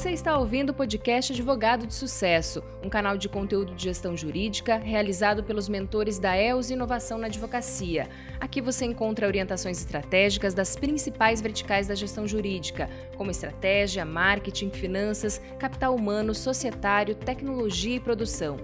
[0.00, 4.78] Você está ouvindo o podcast Advogado de Sucesso, um canal de conteúdo de gestão jurídica
[4.78, 8.08] realizado pelos mentores da EOS Inovação na Advocacia.
[8.40, 15.38] Aqui você encontra orientações estratégicas das principais verticais da gestão jurídica, como estratégia, marketing, finanças,
[15.58, 18.56] capital humano, societário, tecnologia e produção.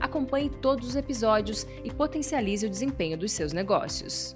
[0.00, 4.34] Acompanhe todos os episódios e potencialize o desempenho dos seus negócios.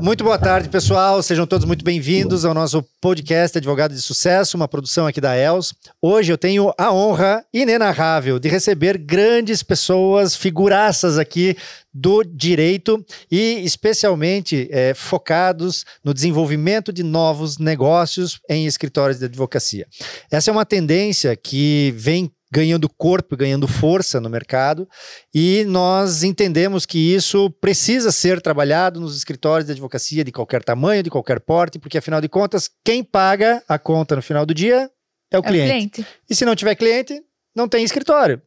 [0.00, 1.22] Muito boa tarde, pessoal.
[1.22, 5.74] Sejam todos muito bem-vindos ao nosso podcast Advogado de Sucesso, uma produção aqui da ELS.
[6.00, 11.56] Hoje eu tenho a honra inenarrável de receber grandes pessoas, figuraças aqui
[11.92, 19.86] do direito e especialmente é, focados no desenvolvimento de novos negócios em escritórios de advocacia.
[20.30, 24.88] Essa é uma tendência que vem ganhando corpo, ganhando força no mercado,
[25.34, 31.02] e nós entendemos que isso precisa ser trabalhado nos escritórios de advocacia de qualquer tamanho,
[31.02, 34.88] de qualquer porte, porque afinal de contas, quem paga a conta no final do dia
[35.32, 35.64] é o, é cliente.
[35.64, 36.06] o cliente.
[36.30, 37.20] E se não tiver cliente,
[37.56, 38.40] não tem escritório.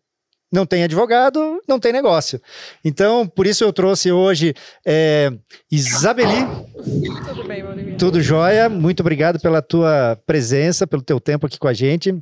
[0.50, 2.42] Não tem advogado, não tem negócio.
[2.86, 4.54] Então, por isso eu trouxe hoje
[4.86, 5.30] é,
[5.70, 6.48] Isabeli.
[7.28, 8.70] Tudo bem, meu Tudo jóia.
[8.70, 12.18] Muito obrigado pela tua presença, pelo teu tempo aqui com a gente.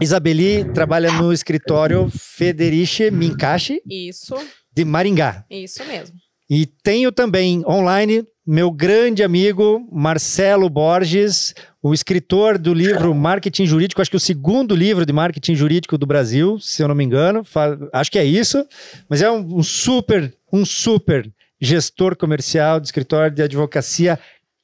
[0.00, 3.82] Isabeli trabalha no escritório Federici Mincache.
[3.88, 4.34] Isso.
[4.72, 5.44] De Maringá.
[5.50, 6.16] Isso mesmo.
[6.48, 14.00] E tenho também online meu grande amigo Marcelo Borges, o escritor do livro Marketing Jurídico,
[14.00, 17.44] acho que o segundo livro de marketing jurídico do Brasil, se eu não me engano,
[17.92, 18.66] acho que é isso,
[19.06, 24.18] mas é um, um super, um super gestor comercial de escritório de advocacia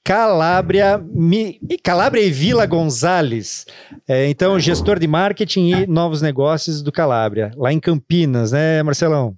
[0.05, 3.65] Calabria, Mi, Calabria e Vila Gonzales.
[4.07, 9.35] É, então, gestor de marketing e novos negócios do Calabria, lá em Campinas, né, Marcelão?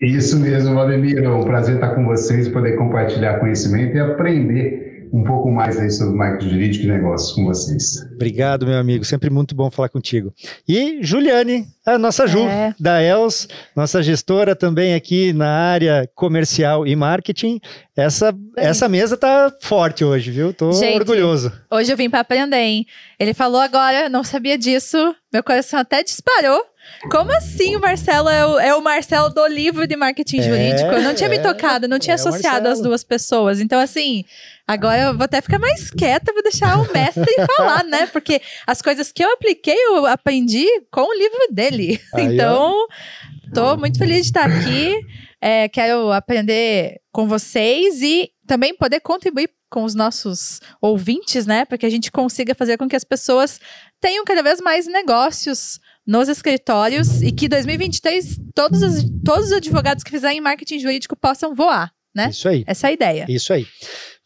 [0.00, 1.18] Isso mesmo, Valdemir.
[1.18, 5.90] É um prazer estar com vocês, poder compartilhar conhecimento e aprender um pouco mais aí
[5.90, 8.06] sobre marketing jurídico e negócios com vocês.
[8.14, 9.04] Obrigado, meu amigo.
[9.04, 10.32] Sempre muito bom falar contigo.
[10.68, 12.74] E Juliane, a nossa Ju, é.
[12.78, 17.60] da Els, nossa gestora também aqui na área comercial e marketing.
[17.96, 20.52] Essa, essa mesa tá forte hoje, viu?
[20.52, 21.52] Tô Gente, orgulhoso.
[21.70, 22.86] Hoje eu vim para aprender, hein?
[23.18, 25.14] Ele falou agora, não sabia disso.
[25.32, 26.62] Meu coração até disparou.
[27.10, 30.90] Como assim o Marcelo é o, é o Marcelo do livro de marketing é, jurídico?
[30.90, 33.60] Eu não tinha é, me tocado, não tinha é associado as duas pessoas.
[33.60, 34.24] Então, assim,
[34.66, 38.06] agora eu vou até ficar mais quieta, vou deixar o mestre falar, né?
[38.06, 42.00] Porque as coisas que eu apliquei, eu aprendi com o livro dele.
[42.14, 43.52] Aí, então, ó.
[43.54, 44.94] tô muito feliz de estar aqui.
[45.40, 51.64] É, quero aprender com vocês e também poder contribuir com os nossos ouvintes, né?
[51.64, 53.60] Para que a gente consiga fazer com que as pessoas
[54.00, 60.02] tenham cada vez mais negócios nos escritórios e que 2023 todos os, todos os advogados
[60.02, 62.30] que fizerem marketing jurídico possam voar, né?
[62.30, 62.64] Isso aí.
[62.66, 63.26] Essa é a ideia.
[63.28, 63.66] Isso aí.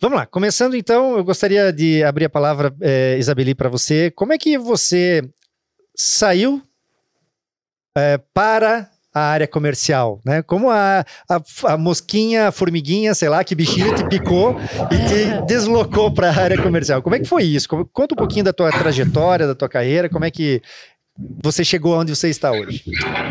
[0.00, 4.12] Vamos lá, começando então, eu gostaria de abrir a palavra, é, Isabeli, para você.
[4.12, 5.28] Como é que você
[5.97, 6.62] saiu
[7.99, 10.41] é, para a área comercial, né?
[10.41, 14.56] Como a, a, a, mosquinha, a formiguinha, sei lá, que bichinho te picou
[14.91, 17.03] e te deslocou para a área comercial.
[17.03, 17.69] Como é que foi isso?
[17.69, 20.62] Conta um pouquinho da tua trajetória, da tua carreira, como é que
[21.17, 22.84] você chegou onde você está hoje?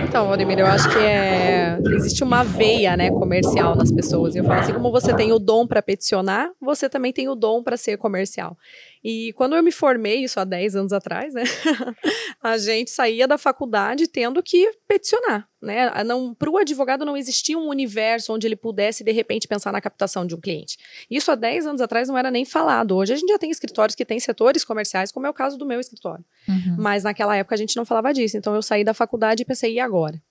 [0.08, 4.36] Então, Valdemir, eu acho que é, existe uma veia né, comercial nas pessoas.
[4.36, 7.64] Eu falo assim, como você tem o dom para peticionar, você também tem o dom
[7.64, 8.56] para ser comercial.
[9.04, 11.44] E quando eu me formei, isso há 10 anos atrás, né?
[12.42, 15.90] a gente saía da faculdade tendo que peticionar, né?
[16.38, 20.26] Para o advogado não existia um universo onde ele pudesse, de repente, pensar na captação
[20.26, 20.78] de um cliente.
[21.10, 22.96] Isso há 10 anos atrás não era nem falado.
[22.96, 25.66] Hoje a gente já tem escritórios que têm setores comerciais, como é o caso do
[25.66, 26.24] meu escritório.
[26.48, 26.76] Uhum.
[26.78, 28.38] Mas naquela época a gente não falava disso.
[28.38, 30.22] Então eu saí da faculdade e pensei, e agora?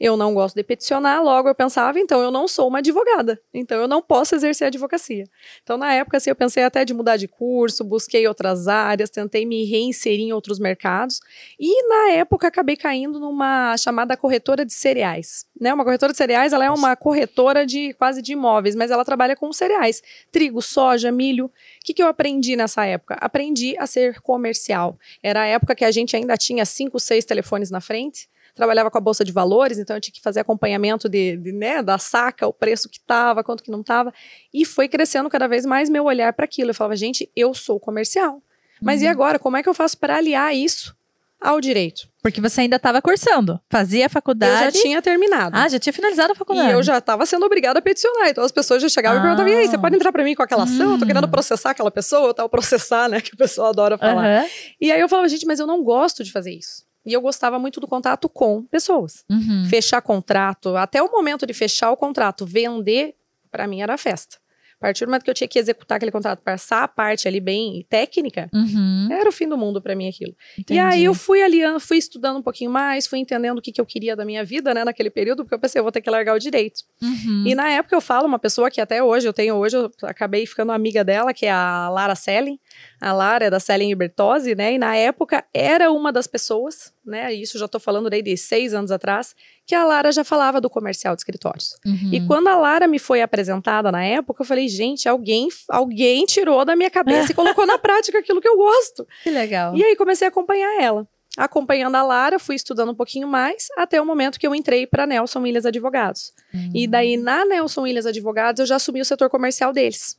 [0.00, 3.80] Eu não gosto de peticionar, logo eu pensava, então eu não sou uma advogada, então
[3.80, 5.24] eu não posso exercer a advocacia.
[5.62, 9.44] Então, na época, assim, eu pensei até de mudar de curso, busquei outras áreas, tentei
[9.44, 11.20] me reinserir em outros mercados,
[11.58, 15.46] e na época acabei caindo numa chamada corretora de cereais.
[15.60, 15.74] Né?
[15.74, 19.34] Uma corretora de cereais, ela é uma corretora de quase de imóveis, mas ela trabalha
[19.34, 20.00] com cereais,
[20.30, 21.46] trigo, soja, milho.
[21.46, 21.50] O
[21.84, 23.16] que, que eu aprendi nessa época?
[23.20, 24.96] Aprendi a ser comercial.
[25.20, 28.28] Era a época que a gente ainda tinha cinco, seis telefones na frente,
[28.58, 31.82] trabalhava com a bolsa de valores, então eu tinha que fazer acompanhamento de, de né,
[31.82, 34.12] da saca, o preço que estava, quanto que não estava,
[34.52, 36.70] e foi crescendo cada vez mais meu olhar para aquilo.
[36.70, 38.42] Eu falava, gente, eu sou comercial.
[38.82, 39.06] Mas uhum.
[39.06, 40.94] e agora, como é que eu faço para aliar isso
[41.40, 42.08] ao direito?
[42.20, 44.66] Porque você ainda estava cursando, fazia a faculdade.
[44.66, 45.56] Eu já tinha terminado.
[45.56, 46.68] Ah, já tinha finalizado a faculdade.
[46.68, 48.28] E eu já estava sendo obrigada a peticionar.
[48.28, 49.20] Então as pessoas já chegavam ah.
[49.20, 50.90] e perguntavam: e aí, você pode entrar para mim com aquela ação?
[50.90, 50.92] Hum.
[50.94, 51.30] Eu tô querendo hum.
[51.30, 53.20] processar aquela pessoa, tal, processar, né?
[53.28, 54.42] Que o pessoal adora falar.
[54.42, 54.48] Uhum.
[54.80, 56.87] E aí eu falava, gente, mas eu não gosto de fazer isso.
[57.06, 59.24] E eu gostava muito do contato com pessoas.
[59.30, 59.66] Uhum.
[59.68, 63.14] Fechar contrato, até o momento de fechar o contrato, vender,
[63.50, 64.36] para mim era festa.
[64.80, 67.40] A partir do momento que eu tinha que executar aquele contrato, passar a parte ali
[67.40, 70.36] bem técnica, Uhum, era o fim do mundo para mim aquilo.
[70.56, 70.78] entendi.
[70.78, 73.80] E aí eu fui ali, fui estudando um pouquinho mais, fui entendendo o que, que
[73.80, 76.08] eu queria da minha vida, né, naquele período, porque eu pensei, eu vou ter que
[76.08, 76.82] largar o direito.
[77.02, 77.42] Uhum.
[77.44, 80.46] E na época eu falo, uma pessoa que até hoje eu tenho, hoje eu acabei
[80.46, 82.60] ficando amiga dela, que é a Lara Selling.
[83.00, 84.74] A Lara é da e Bertozzi, né?
[84.74, 87.32] E na época era uma das pessoas, né?
[87.32, 89.34] Isso já tô falando daí de seis anos atrás,
[89.64, 91.76] que a Lara já falava do comercial de escritórios.
[91.86, 92.10] Uhum.
[92.12, 96.64] E quando a Lara me foi apresentada na época, eu falei, gente, alguém, alguém tirou
[96.64, 99.06] da minha cabeça e colocou na prática aquilo que eu gosto.
[99.22, 99.76] Que legal.
[99.76, 101.06] E aí comecei a acompanhar ela.
[101.36, 105.06] Acompanhando a Lara, fui estudando um pouquinho mais, até o momento que eu entrei para
[105.06, 106.32] Nelson Williams Advogados.
[106.52, 106.72] Uhum.
[106.74, 110.18] E daí, na Nelson Williams Advogados, eu já assumi o setor comercial deles.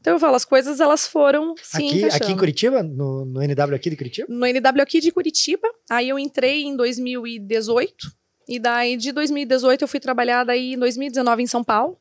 [0.00, 2.24] Então, eu falo, as coisas, elas foram, sim, aqui, encaixando.
[2.24, 2.82] aqui em Curitiba?
[2.82, 4.26] No, no NW aqui de Curitiba?
[4.28, 8.12] No NW aqui de Curitiba, aí eu entrei em 2018,
[8.48, 11.98] e daí de 2018 eu fui trabalhar daí em 2019 em São Paulo.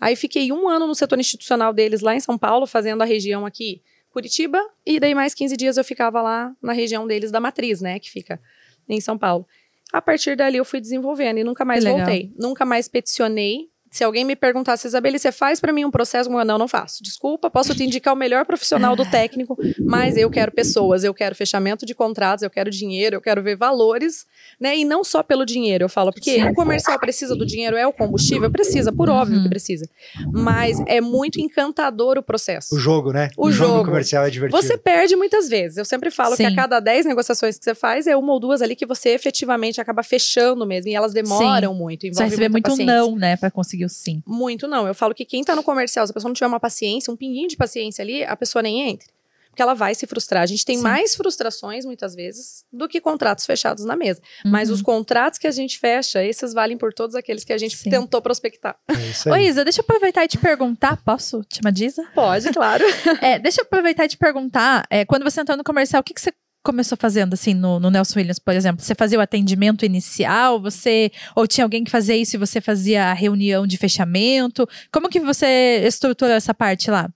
[0.00, 3.44] Aí fiquei um ano no setor institucional deles lá em São Paulo, fazendo a região
[3.46, 7.80] aqui, Curitiba, e daí mais 15 dias eu ficava lá na região deles da Matriz,
[7.80, 8.40] né, que fica
[8.88, 9.46] em São Paulo.
[9.92, 11.98] A partir dali eu fui desenvolvendo e nunca mais legal.
[11.98, 12.32] voltei.
[12.38, 13.68] Nunca mais peticionei.
[13.92, 16.30] Se alguém me perguntasse, Isabelle, você faz para mim um processo?
[16.32, 17.02] Eu, não, não faço.
[17.02, 19.54] Desculpa, posso te indicar o melhor profissional do técnico,
[19.84, 23.54] mas eu quero pessoas, eu quero fechamento de contratos, eu quero dinheiro, eu quero ver
[23.54, 24.24] valores,
[24.58, 24.78] né?
[24.78, 27.92] E não só pelo dinheiro, eu falo, porque o comercial precisa do dinheiro, é o
[27.92, 28.50] combustível?
[28.50, 29.42] Precisa, por óbvio Uhum.
[29.42, 29.86] que precisa.
[30.32, 32.74] Mas é muito encantador o processo.
[32.74, 33.28] O jogo, né?
[33.36, 33.84] O jogo.
[33.84, 34.62] comercial é divertido.
[34.62, 35.76] Você perde muitas vezes.
[35.76, 36.46] Eu sempre falo que Sim.
[36.46, 39.82] a cada 10 negociações que você faz, é uma ou duas ali que você efetivamente
[39.82, 40.88] acaba fechando mesmo.
[40.90, 42.06] E elas demoram muito.
[42.06, 42.86] Você vai receber muito paciência.
[42.96, 44.22] não, né, pra conseguir o sim.
[44.26, 44.86] Muito não.
[44.86, 47.16] Eu falo que quem tá no comercial, se a pessoa não tiver uma paciência, um
[47.16, 49.08] pinguinho de paciência ali, a pessoa nem entra.
[49.48, 50.42] Porque ela vai se frustrar.
[50.42, 50.82] A gente tem Sim.
[50.82, 54.18] mais frustrações, muitas vezes, do que contratos fechados na mesa.
[54.46, 54.76] Mas Uhum.
[54.76, 57.90] os contratos que a gente fecha, esses valem por todos aqueles que a gente Sim.
[57.90, 58.78] tentou prospectar.
[58.88, 59.46] É isso Ô, aí.
[59.46, 60.96] Isa, deixa eu aproveitar e te perguntar.
[61.04, 61.70] Posso te chamar?
[62.14, 62.82] Pode, claro.
[63.20, 64.86] É, deixa eu aproveitar e te perguntar.
[64.88, 66.32] é, quando você entrou no comercial, o que, que você
[66.62, 68.82] começou fazendo, assim, no, no Nelson Williams, por exemplo?
[68.82, 70.60] Você fazia o atendimento inicial?
[70.60, 74.68] Você Ou tinha alguém que fazia isso e você fazia a reunião de fechamento?
[74.92, 77.10] Como que você estruturou essa parte lá?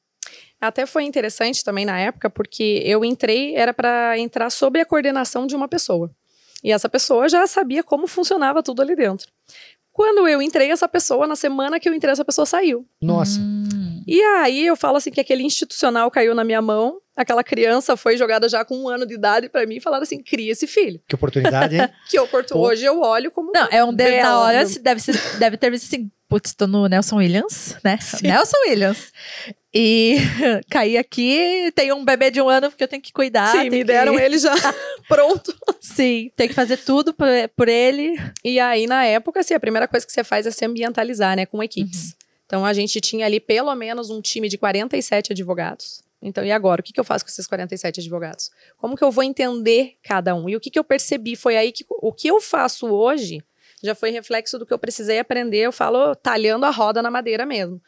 [0.61, 5.47] Até foi interessante também na época, porque eu entrei, era para entrar sob a coordenação
[5.47, 6.11] de uma pessoa.
[6.65, 9.29] E essa pessoa já sabia como funcionava tudo ali dentro.
[9.93, 12.87] Quando eu entrei, essa pessoa, na semana que eu entrei, essa pessoa saiu.
[13.01, 13.41] Nossa.
[13.41, 13.69] Hum,
[14.07, 18.17] E aí eu falo assim que aquele institucional caiu na minha mão, aquela criança foi
[18.17, 21.01] jogada já com um ano de idade para mim e falaram assim: cria esse filho.
[21.09, 21.89] Que oportunidade, hein?
[22.09, 22.55] Que oportun...
[22.55, 22.61] Pô.
[22.69, 23.51] hoje eu olho como.
[23.53, 26.67] Não, é um de, Bela, na hora, deve, ser- deve ter visto assim, putz, tô
[26.69, 27.99] no Nelson Williams, né?
[28.01, 28.29] Sim.
[28.29, 29.13] Nelson Williams.
[29.75, 30.17] E
[30.71, 33.51] caí aqui, tenho um bebê de um ano porque eu tenho que cuidar.
[33.51, 34.55] Sim, me que- deram ele já
[35.09, 35.53] pronto.
[35.81, 37.27] Sim, tem que fazer tudo por,
[37.57, 38.17] por ele.
[38.45, 41.45] E aí, na época, assim, a primeira coisa que você faz é se ambientalizar, né,
[41.45, 42.15] com equipes.
[42.47, 46.03] Então, a gente tinha ali pelo menos um time de 47 advogados.
[46.23, 46.81] Então, e agora?
[46.81, 48.51] O que, que eu faço com esses 47 advogados?
[48.79, 50.49] Como que eu vou entender cada um?
[50.49, 53.43] E o que, que eu percebi foi aí que o que eu faço hoje
[53.83, 55.59] já foi reflexo do que eu precisei aprender.
[55.59, 57.81] Eu falo talhando a roda na madeira mesmo.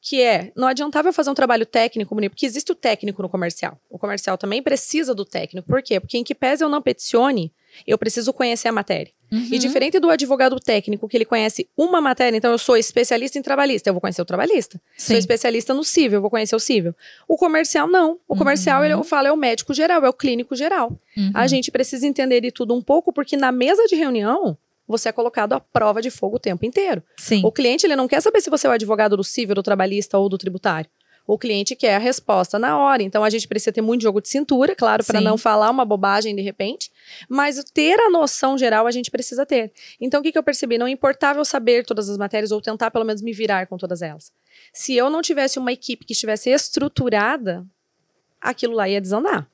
[0.00, 3.78] Que é, não adiantava eu fazer um trabalho técnico, porque existe o técnico no comercial.
[3.88, 5.66] O comercial também precisa do técnico.
[5.66, 5.98] Por quê?
[5.98, 7.52] Porque em que pese eu não peticione,
[7.86, 9.12] eu preciso conhecer a matéria.
[9.32, 9.48] Uhum.
[9.50, 13.42] E diferente do advogado técnico, que ele conhece uma matéria, então eu sou especialista em
[13.42, 14.80] trabalhista, eu vou conhecer o trabalhista.
[14.96, 15.18] Sou Sim.
[15.18, 16.94] especialista no civil, eu vou conhecer o civil.
[17.26, 18.18] O comercial, não.
[18.28, 18.84] O comercial, Uhum.
[18.84, 20.92] ele, eu falo, é o médico geral, é o clínico geral.
[21.16, 21.30] Uhum.
[21.34, 25.12] A gente precisa entender de tudo um pouco, porque na mesa de reunião, você é
[25.12, 27.02] colocado à prova de fogo o tempo inteiro.
[27.16, 27.40] Sim.
[27.44, 30.18] O cliente, ele não quer saber se você é o advogado do civil, do trabalhista
[30.18, 30.88] ou do tributário.
[31.26, 33.02] O cliente quer a resposta na hora.
[33.02, 36.36] Então, a gente precisa ter muito jogo de cintura, claro, para não falar uma bobagem
[36.36, 36.90] de repente.
[37.28, 39.72] Mas ter a noção geral, a gente precisa ter.
[39.98, 40.76] Então, o que, que eu percebi?
[40.76, 44.02] Não importava eu saber todas as matérias ou tentar, pelo menos, me virar com todas
[44.02, 44.30] elas.
[44.72, 47.64] Se eu não tivesse uma equipe que estivesse estruturada,
[48.40, 49.48] aquilo lá ia desandar.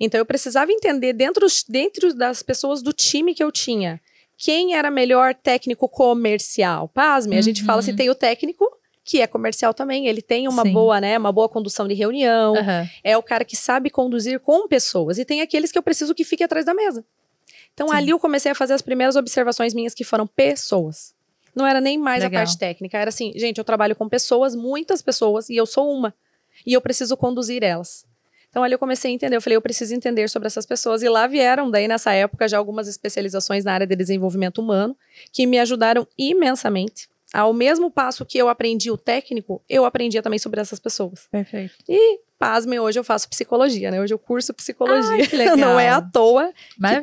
[0.00, 4.00] Então, eu precisava entender dentro, dentro das pessoas do time que eu tinha
[4.38, 6.88] quem era melhor técnico comercial.
[6.88, 7.66] Pasme, a gente Uhum.
[7.66, 8.66] fala assim, tem o técnico
[9.04, 10.72] que é comercial também, ele tem uma Sim.
[10.72, 12.88] boa, né, uma boa condução de reunião, Aham.
[13.02, 16.24] é o cara que sabe conduzir com pessoas e tem aqueles que eu preciso que
[16.24, 17.04] fique atrás da mesa.
[17.74, 17.94] Então Sim.
[17.94, 21.14] ali eu comecei a fazer as primeiras observações minhas que foram pessoas.
[21.54, 22.40] Não era nem mais Legal.
[22.42, 25.92] a parte técnica, era assim, gente, eu trabalho com pessoas, muitas pessoas e eu sou
[25.92, 26.14] uma
[26.64, 28.06] e eu preciso conduzir elas.
[28.48, 31.08] Então ali eu comecei a entender, eu falei, eu preciso entender sobre essas pessoas e
[31.08, 34.96] lá vieram daí nessa época já algumas especializações na área de desenvolvimento humano
[35.32, 37.08] que me ajudaram imensamente.
[37.32, 41.26] Ao mesmo passo que eu aprendi o técnico, eu aprendia também sobre essas pessoas.
[41.30, 41.74] Perfeito.
[41.88, 44.00] E, pasmem, hoje eu faço psicologia, né?
[44.00, 45.10] Hoje eu curso psicologia.
[45.50, 45.56] Ai.
[45.56, 46.52] Não é à toa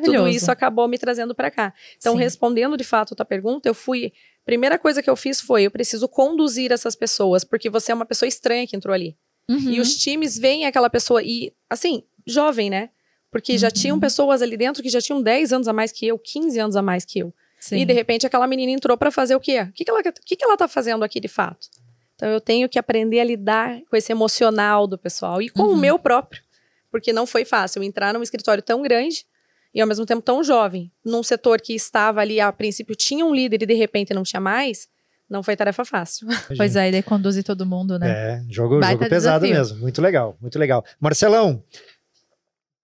[0.04, 1.74] tudo isso acabou me trazendo para cá.
[1.96, 2.18] Então, Sim.
[2.20, 4.12] respondendo de fato a tua pergunta, eu fui.
[4.44, 8.06] Primeira coisa que eu fiz foi: eu preciso conduzir essas pessoas, porque você é uma
[8.06, 9.16] pessoa estranha que entrou ali.
[9.48, 9.70] Uhum.
[9.70, 12.90] E os times veem aquela pessoa, e assim, jovem, né?
[13.32, 13.72] Porque já Uhum.
[13.72, 16.76] tinham pessoas ali dentro que já tinham 10 anos a mais que eu, 15 anos
[16.76, 17.32] a mais que eu.
[17.60, 17.76] Sim.
[17.78, 19.60] E de repente aquela menina entrou para fazer o quê?
[19.62, 21.68] O que, que, ela, o que, que ela tá fazendo aqui de fato?
[22.16, 25.72] Então eu tenho que aprender a lidar com esse emocional do pessoal e com Uhum.
[25.72, 26.42] o meu próprio.
[26.90, 29.24] Porque não foi fácil entrar num escritório tão grande
[29.72, 33.32] e ao mesmo tempo tão jovem, num setor que estava ali, a princípio tinha um
[33.34, 34.88] líder e de repente não tinha mais,
[35.28, 36.26] não foi tarefa fácil.
[36.56, 38.10] Pois é, e daí conduzir todo mundo, né?
[38.10, 39.56] É, jogo, Baita jogo pesado desafio.
[39.72, 39.78] mesmo.
[39.80, 40.84] Muito legal, muito legal.
[40.98, 41.62] Marcelão,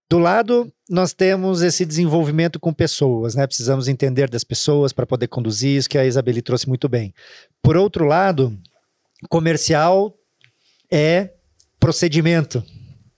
[0.09, 3.47] do lado nós temos esse desenvolvimento com pessoas, né?
[3.47, 7.13] Precisamos entender das pessoas para poder conduzir isso que a Isabeli trouxe muito bem.
[7.61, 8.57] Por outro lado,
[9.29, 10.17] comercial
[10.91, 11.31] é
[11.81, 12.63] procedimento.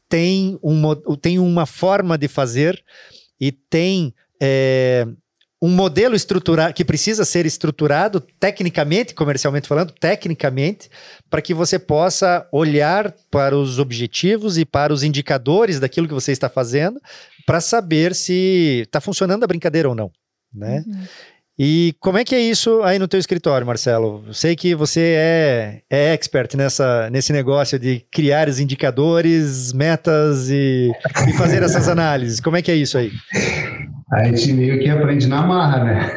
[0.09, 2.83] Tem, um, mo- tem uma forma de fazer
[3.39, 5.07] e tem é,
[5.61, 10.89] um modelo estruturado que precisa ser estruturado tecnicamente, comercialmente falando, tecnicamente,
[11.29, 16.31] para que você possa olhar para os objetivos e para os indicadores daquilo que você
[16.31, 17.01] está fazendo,
[17.45, 20.11] para saber se está funcionando a brincadeira ou não,
[20.55, 20.85] né?
[20.87, 21.05] Uhum.
[21.61, 24.23] E como é que é isso aí no teu escritório, Marcelo?
[24.29, 30.49] Eu sei que você é, é expert nessa, nesse negócio de criar os indicadores, metas
[30.51, 30.93] e,
[31.29, 32.39] e fazer essas análises.
[32.39, 33.11] Como é que é isso aí?
[34.11, 36.17] A gente meio que aprende na marra, né?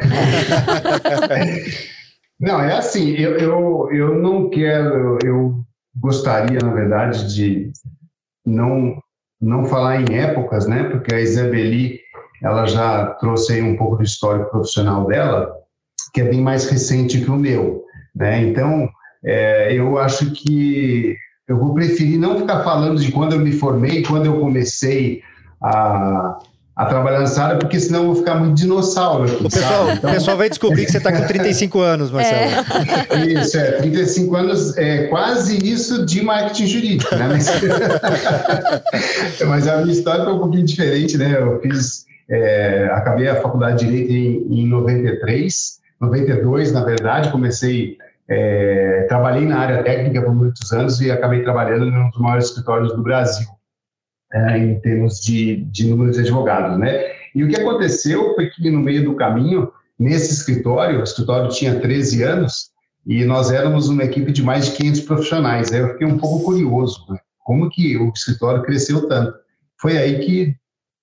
[2.40, 5.62] não, é assim, eu, eu, eu não quero, eu
[5.94, 7.70] gostaria, na verdade, de
[8.46, 8.96] não,
[9.40, 10.84] não falar em épocas, né?
[10.84, 12.00] Porque a Isabeli,
[12.42, 15.52] ela já trouxe aí um pouco do histórico profissional dela,
[16.14, 17.84] que é bem mais recente que o meu,
[18.14, 18.42] né?
[18.42, 18.88] Então,
[19.22, 21.14] é, eu acho que
[21.46, 25.22] eu vou preferir não ficar falando de quando eu me formei, quando eu comecei
[25.62, 26.38] a,
[26.74, 29.90] a trabalhar nessa área, porque senão eu vou ficar muito dinossauro O pessoal?
[29.92, 32.50] Então, o pessoal vai descobrir que você está com 35 anos, Marcelo.
[33.28, 37.28] isso, é, 35 anos, é quase isso de marketing jurídico, né?
[37.28, 37.46] Mas,
[39.46, 41.36] mas a minha história foi um pouquinho diferente, né?
[41.38, 47.98] Eu fiz, é, acabei a faculdade de Direito em, em 93, 92, na verdade, comecei,
[48.28, 52.46] é, trabalhei na área técnica por muitos anos e acabei trabalhando em um dos maiores
[52.46, 53.46] escritórios do Brasil,
[54.32, 57.12] é, em termos de, de número de advogados, né?
[57.34, 61.80] E o que aconteceu foi que no meio do caminho, nesse escritório, o escritório tinha
[61.80, 62.70] 13 anos,
[63.06, 65.72] e nós éramos uma equipe de mais de 500 profissionais.
[65.72, 67.18] Aí eu fiquei um pouco curioso, né?
[67.40, 69.34] como que o escritório cresceu tanto.
[69.80, 70.54] Foi aí que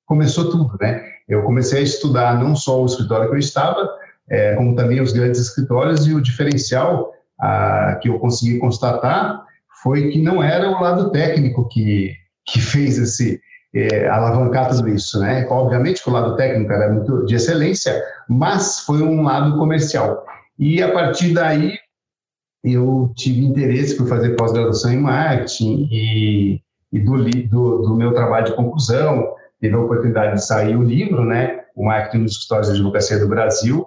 [0.05, 1.03] começou tudo, né?
[1.27, 3.89] Eu comecei a estudar não só o escritório que eu estava,
[4.29, 9.43] é, como também os grandes escritórios, e o diferencial ah, que eu consegui constatar
[9.83, 12.15] foi que não era o lado técnico que,
[12.51, 13.41] que fez esse
[13.73, 15.45] é, alavancar tudo isso, né?
[15.49, 20.25] Obviamente que o lado técnico era muito de excelência, mas foi um lado comercial.
[20.57, 21.77] E a partir daí
[22.63, 28.47] eu tive interesse por fazer pós-graduação em marketing e, e do, do, do meu trabalho
[28.47, 32.73] de conclusão, tive a oportunidade de sair o livro, né, o Marketing nos Escritórios de
[32.73, 33.85] Advocacia do Brasil,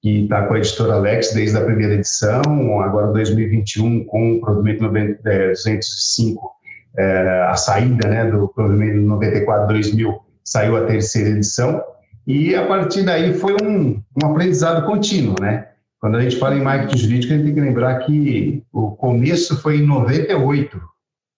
[0.00, 4.82] que está com a editora Alex desde a primeira edição, agora 2021 com o provimento
[4.82, 6.50] 90, é, 205,
[6.96, 11.82] é, a saída né, do provimento 94-2000, saiu a terceira edição,
[12.26, 15.68] e a partir daí foi um, um aprendizado contínuo, né?
[16.00, 19.60] Quando a gente fala em marketing jurídico, a gente tem que lembrar que o começo
[19.60, 20.80] foi em 98,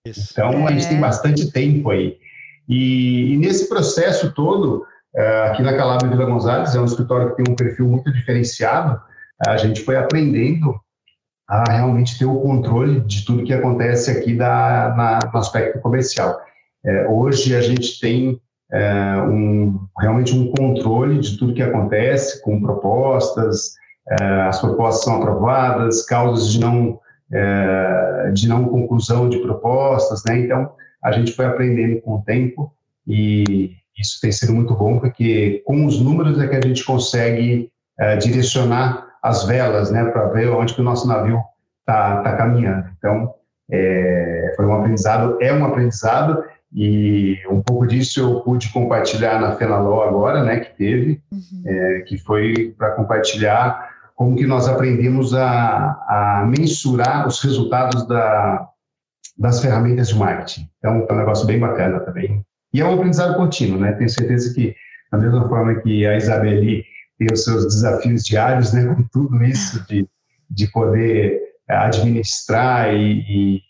[0.05, 0.29] Isso.
[0.31, 0.89] então a gente É.
[0.89, 2.17] tem bastante tempo aí.
[2.67, 4.85] E, e nesse processo todo,
[5.15, 8.99] eh, aqui na Calabria Vila Gonzalez, é um escritório que tem um perfil muito diferenciado,
[9.47, 10.75] a gente foi aprendendo
[11.47, 16.37] a realmente ter o controle de tudo que acontece aqui da, na- no aspecto comercial.
[16.85, 18.39] Eh, hoje a gente tem
[18.71, 23.75] eh, um, realmente um controle de tudo que acontece, com propostas,
[24.09, 26.99] eh, as propostas são aprovadas, causas de não,
[27.31, 30.39] eh, de não conclusão de propostas, né?
[30.39, 32.73] Então, a gente foi aprendendo com o tempo
[33.07, 37.71] e isso tem sido muito bom, porque com os números é que a gente consegue
[37.99, 41.39] eh, direcionar as velas, né, para ver onde que o nosso navio
[41.79, 42.85] está tá caminhando.
[42.97, 43.33] Então,
[43.69, 46.43] é, foi um aprendizado, é um aprendizado,
[46.73, 51.21] e um pouco disso eu pude compartilhar na Fenaló agora, né, que teve,
[51.65, 55.45] é, que foi para compartilhar como que nós aprendemos a,
[56.07, 58.67] a mensurar os resultados da,
[59.37, 60.67] das ferramentas de marketing.
[60.79, 62.43] Então, é um negócio bem bacana também.
[62.73, 63.93] E é um aprendizado contínuo, né?
[63.93, 64.75] Tenho certeza que,
[65.11, 66.83] da mesma forma que a Isabeli
[67.17, 70.07] tem os seus desafios diários, né, com tudo isso de,
[70.49, 73.61] de poder administrar e, e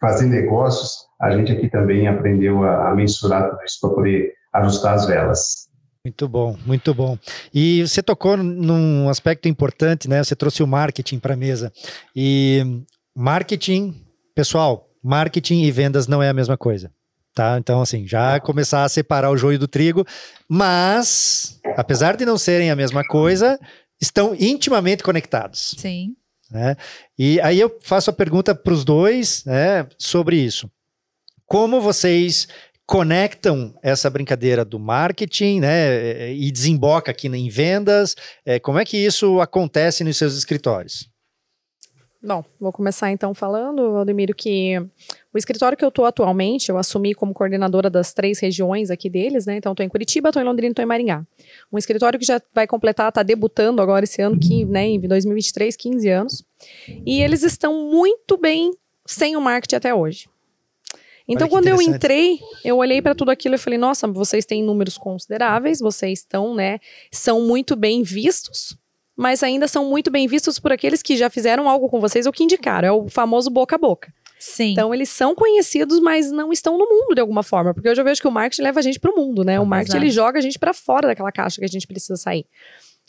[0.00, 4.94] fazer negócios, a gente aqui também aprendeu a, a mensurar tudo isso para poder ajustar
[4.94, 5.68] as velas.
[6.04, 7.16] Muito bom, muito bom.
[7.54, 10.22] E você tocou num aspecto importante, né?
[10.22, 11.72] Você trouxe o marketing para a mesa.
[12.14, 12.84] E
[13.14, 13.94] marketing,
[14.34, 16.90] pessoal, marketing e vendas não é a mesma coisa.
[17.34, 17.56] Tá?
[17.58, 20.06] Então, assim, já começar a separar o joio do trigo,
[20.46, 23.58] mas, apesar de não serem a mesma coisa,
[24.00, 25.74] estão intimamente conectados.
[25.78, 26.14] Sim.
[26.50, 26.76] Né?
[27.18, 30.70] E aí eu faço a pergunta para os dois né, sobre isso.
[31.46, 32.46] Como vocês
[32.86, 38.14] conectam essa brincadeira do marketing, né, e desemboca aqui em vendas?
[38.44, 41.08] É, como é que isso acontece nos seus escritórios?
[42.24, 44.78] Bom, vou começar então falando, Valdemiro, que
[45.34, 49.44] o escritório que eu estou atualmente, eu assumi como coordenadora das três regiões aqui deles,
[49.44, 49.56] né?
[49.56, 51.26] Então, estou em Curitiba, estou em Londrina, estou em Maringá.
[51.72, 55.74] Um escritório que já vai completar, está debutando agora esse ano, que, né, em 2023,
[55.76, 56.44] 15 anos.
[57.04, 58.70] E eles estão muito bem
[59.04, 60.28] sem o marketing até hoje.
[61.26, 64.96] Então, quando eu entrei, eu olhei para tudo aquilo e falei: nossa, vocês têm números
[64.96, 66.78] consideráveis, vocês estão, né,
[67.10, 68.76] são muito bem vistos,
[69.16, 72.32] mas ainda são muito bem vistos por aqueles que já fizeram algo com vocês ou
[72.32, 72.88] que indicaram.
[72.88, 74.12] É o famoso boca a boca.
[74.38, 74.72] Sim.
[74.72, 77.72] Então, eles são conhecidos, mas não estão no mundo de alguma forma.
[77.72, 79.60] Porque hoje eu vejo que o marketing leva a gente para o mundo, né?
[79.60, 82.44] O marketing, ele joga a gente para fora daquela caixa que a gente precisa sair.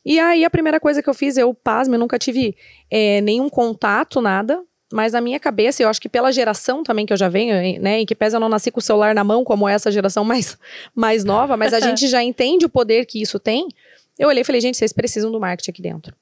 [0.05, 2.55] E aí, a primeira coisa que eu fiz, eu, pasmo, eu nunca tive
[2.91, 4.61] é, nenhum contato, nada.
[4.91, 8.01] Mas na minha cabeça, eu acho que pela geração também que eu já venho, né?
[8.01, 10.55] E que pesa eu não nasci com o celular na mão, como essa geração mais,
[10.93, 13.69] mais nova, mas a gente já entende o poder que isso tem.
[14.17, 16.15] Eu olhei e falei, gente, vocês precisam do marketing aqui dentro.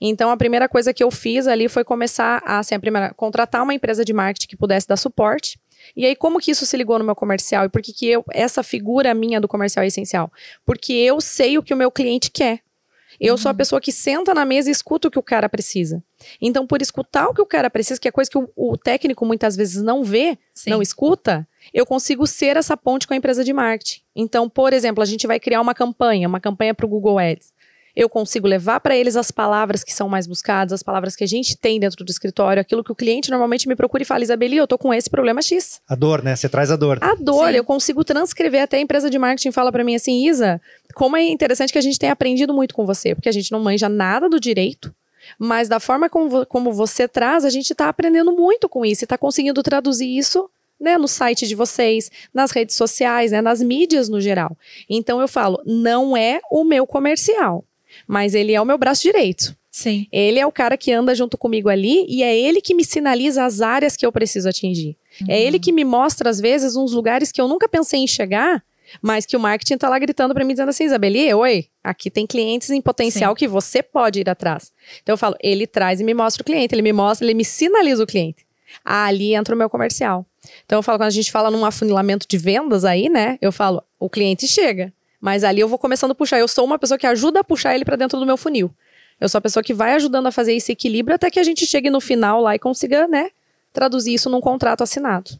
[0.00, 3.62] Então, a primeira coisa que eu fiz ali foi começar a, assim, a primeira, contratar
[3.62, 5.58] uma empresa de marketing que pudesse dar suporte.
[5.96, 7.64] E aí, como que isso se ligou no meu comercial?
[7.64, 10.30] E por que, que eu, essa figura minha do comercial é essencial?
[10.64, 12.60] Porque eu sei o que o meu cliente quer.
[13.20, 13.38] Eu uhum.
[13.38, 13.56] sou a uhum.
[13.56, 16.02] pessoa que senta na mesa e escuta o que o cara precisa.
[16.40, 19.24] Então, por escutar o que o cara precisa, que é coisa que o, o técnico
[19.24, 20.70] muitas vezes não vê, Sim.
[20.70, 24.00] não escuta, eu consigo ser essa ponte com a empresa de marketing.
[24.14, 27.52] Então, por exemplo, a gente vai criar uma campanha, uma campanha para o Google Ads
[27.98, 31.26] eu consigo levar para eles as palavras que são mais buscadas, as palavras que a
[31.26, 34.56] gente tem dentro do escritório, aquilo que o cliente normalmente me procura e fala, Isabeli,
[34.56, 35.80] eu tô com esse problema X.
[35.88, 36.36] A dor, né?
[36.36, 36.98] Você traz a dor.
[37.02, 37.56] A dor, Sim.
[37.56, 40.60] eu consigo transcrever, até a empresa de marketing fala para mim assim, Isa,
[40.94, 43.58] como é interessante que a gente tenha aprendido muito com você, porque a gente não
[43.58, 44.94] manja nada do direito,
[45.36, 49.06] mas da forma como, como você traz, a gente está aprendendo muito com isso e
[49.06, 54.08] está conseguindo traduzir isso né, no site de vocês, nas redes sociais, né, nas mídias
[54.08, 54.56] no geral.
[54.88, 57.64] Então eu falo, não é o meu comercial
[58.08, 59.54] mas ele é o meu braço direito.
[59.70, 60.08] Sim.
[60.10, 63.44] Ele é o cara que anda junto comigo ali e é ele que me sinaliza
[63.44, 64.96] as áreas que eu preciso atingir.
[65.20, 65.30] É uhum.
[65.30, 68.64] É ele que me mostra, às vezes, uns lugares que eu nunca pensei em chegar,
[69.02, 72.26] mas que o marketing tá lá gritando para mim, dizendo assim, Isabeli, oi, aqui tem
[72.26, 73.38] clientes em potencial Sim.
[73.38, 74.72] que você pode ir atrás.
[75.02, 77.44] Então eu falo, ele traz e me mostra o cliente, ele me mostra, ele me
[77.44, 78.46] sinaliza o cliente.
[78.84, 80.26] Ah, ali entra o meu comercial.
[80.64, 83.82] Então eu falo, quando a gente fala num afunilamento de vendas aí, né, eu falo,
[83.98, 84.92] o cliente chega.
[85.20, 86.38] Mas ali eu vou começando a puxar.
[86.38, 88.72] Eu sou uma pessoa que ajuda a puxar ele para dentro do meu funil.
[89.20, 91.66] Eu sou a pessoa que vai ajudando a fazer esse equilíbrio até que a gente
[91.66, 93.30] chegue no final lá e consiga, né,
[93.72, 95.30] traduzir isso num contrato assinado.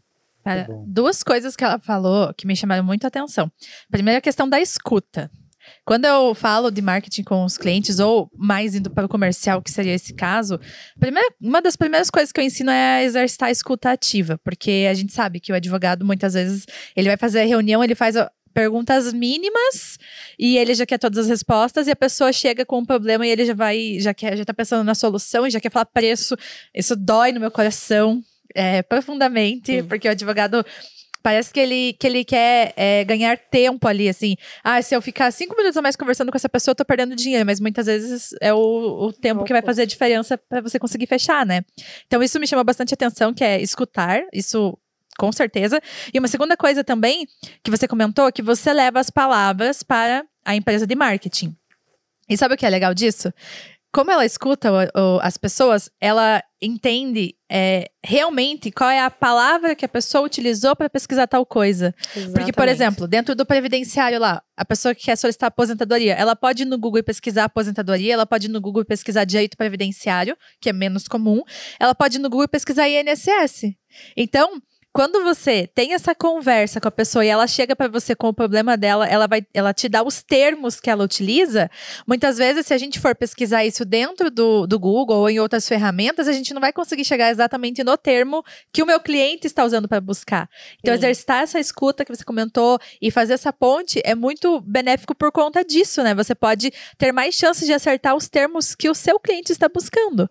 [0.43, 3.51] Cara, duas coisas que ela falou que me chamaram muito a atenção.
[3.89, 5.29] Primeiro, a questão da escuta.
[5.85, 9.71] Quando eu falo de marketing com os clientes, ou mais indo para o comercial, que
[9.71, 10.59] seria esse caso,
[10.99, 14.93] primeira, uma das primeiras coisas que eu ensino é exercitar a escuta ativa, porque a
[14.93, 16.65] gente sabe que o advogado, muitas vezes,
[16.95, 18.15] ele vai fazer a reunião, ele faz
[18.53, 19.97] perguntas mínimas
[20.37, 23.29] e ele já quer todas as respostas e a pessoa chega com um problema e
[23.29, 26.35] ele já vai, já quer, já tá pensando na solução e já quer falar preço.
[26.73, 28.21] Isso dói no meu coração
[28.55, 30.65] é, profundamente, porque o advogado
[31.21, 34.35] Parece que ele, que ele quer é, ganhar tempo ali, assim.
[34.63, 37.13] Ah, se eu ficar cinco minutos a mais conversando com essa pessoa, eu tô perdendo
[37.15, 37.45] dinheiro.
[37.45, 41.07] Mas muitas vezes é o, o tempo que vai fazer a diferença para você conseguir
[41.07, 41.61] fechar, né?
[42.07, 44.21] Então, isso me chama bastante atenção, que é escutar.
[44.31, 44.77] Isso
[45.19, 45.81] com certeza.
[46.13, 47.27] E uma segunda coisa também
[47.61, 51.53] que você comentou, que você leva as palavras para a empresa de marketing.
[52.29, 53.33] E sabe o que é legal disso?
[53.91, 59.75] Como ela escuta o, o, as pessoas, ela entende é, realmente qual é a palavra
[59.75, 61.93] que a pessoa utilizou para pesquisar tal coisa.
[62.15, 62.33] Exatamente.
[62.33, 66.63] Porque, por exemplo, dentro do previdenciário lá, a pessoa que quer solicitar aposentadoria, ela pode
[66.63, 70.37] ir no Google e pesquisar aposentadoria, ela pode ir no Google e pesquisar direito previdenciário,
[70.61, 71.41] que é menos comum,
[71.79, 73.73] ela pode ir no Google e pesquisar INSS.
[74.15, 74.61] Então,
[74.99, 78.33] quando você tem essa conversa com a pessoa e ela chega para você com o
[78.33, 81.71] problema dela, ela vai, ela te dá os termos que ela utiliza.
[82.05, 85.65] Muitas vezes, se a gente for pesquisar isso dentro do, do Google ou em outras
[85.65, 89.63] ferramentas, a gente não vai conseguir chegar exatamente no termo que o meu cliente está
[89.63, 90.49] usando para buscar.
[90.79, 90.97] Então, Sim.
[90.97, 95.63] exercitar essa escuta que você comentou e fazer essa ponte é muito benéfico por conta
[95.63, 96.13] disso, né?
[96.13, 100.29] Você pode ter mais chances de acertar os termos que o seu cliente está buscando.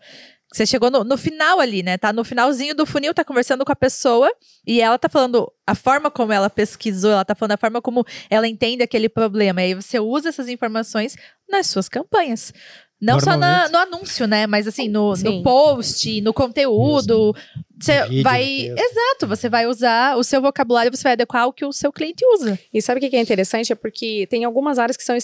[0.53, 1.99] Você chegou no, no, final ali, né?
[1.99, 4.33] Tá no finalzinho do funil, tá conversando com a pessoa
[4.67, 8.05] e ela tá falando a forma como ela pesquisou, ela tá falando a forma como
[8.31, 9.61] ela entende aquele problema.
[9.61, 11.17] E aí você usa essas informações
[11.49, 12.53] nas suas campanhas.
[13.01, 14.47] Não só na, no anúncio, né?
[14.47, 17.35] Mas assim, no, no post, no conteúdo.
[17.79, 18.45] Você Vídeo, vai.
[18.45, 22.25] Exato, você vai usar o seu vocabulário, você vai adequar ao que o seu cliente
[22.35, 22.59] usa.
[22.75, 23.73] E sabe o que é interessante?
[23.73, 25.17] É porque tem algumas áreas que são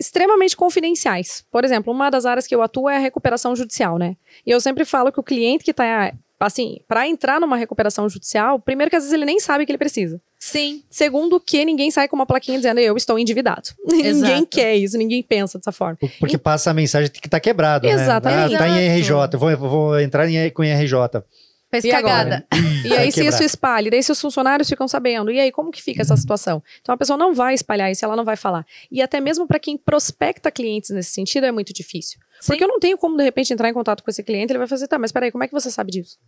[0.00, 1.44] extremamente confidenciais.
[1.52, 4.16] Por exemplo, uma das áreas que eu atuo é a recuperação judicial, né?
[4.46, 8.58] E eu sempre falo que o cliente que está assim, para entrar numa recuperação judicial,
[8.58, 10.18] primeiro que às vezes ele nem sabe que ele precisa.
[10.38, 10.82] Sim.
[10.88, 13.68] Segundo que ninguém sai com uma plaquinha dizendo eu estou endividado.
[13.84, 15.98] ninguém quer isso, ninguém pensa dessa forma.
[16.18, 18.52] Porque passa a mensagem que está quebrado, Exatamente.
[18.52, 18.56] né?
[18.56, 21.22] Ah, tá em RJ, vou, vou entrar em, com RJ.
[21.70, 22.44] Fez e cagada.
[22.84, 25.70] e aí, se isso espalha, e daí se os funcionários ficam sabendo, e aí como
[25.70, 26.62] que fica essa situação?
[26.80, 28.66] Então a pessoa não vai espalhar isso, ela não vai falar.
[28.90, 32.18] E até mesmo para quem prospecta clientes nesse sentido é muito difícil.
[32.40, 32.48] Sim.
[32.48, 34.66] Porque eu não tenho como, de repente, entrar em contato com esse cliente, ele vai
[34.66, 36.18] fazer, tá, mas peraí, como é que você sabe disso?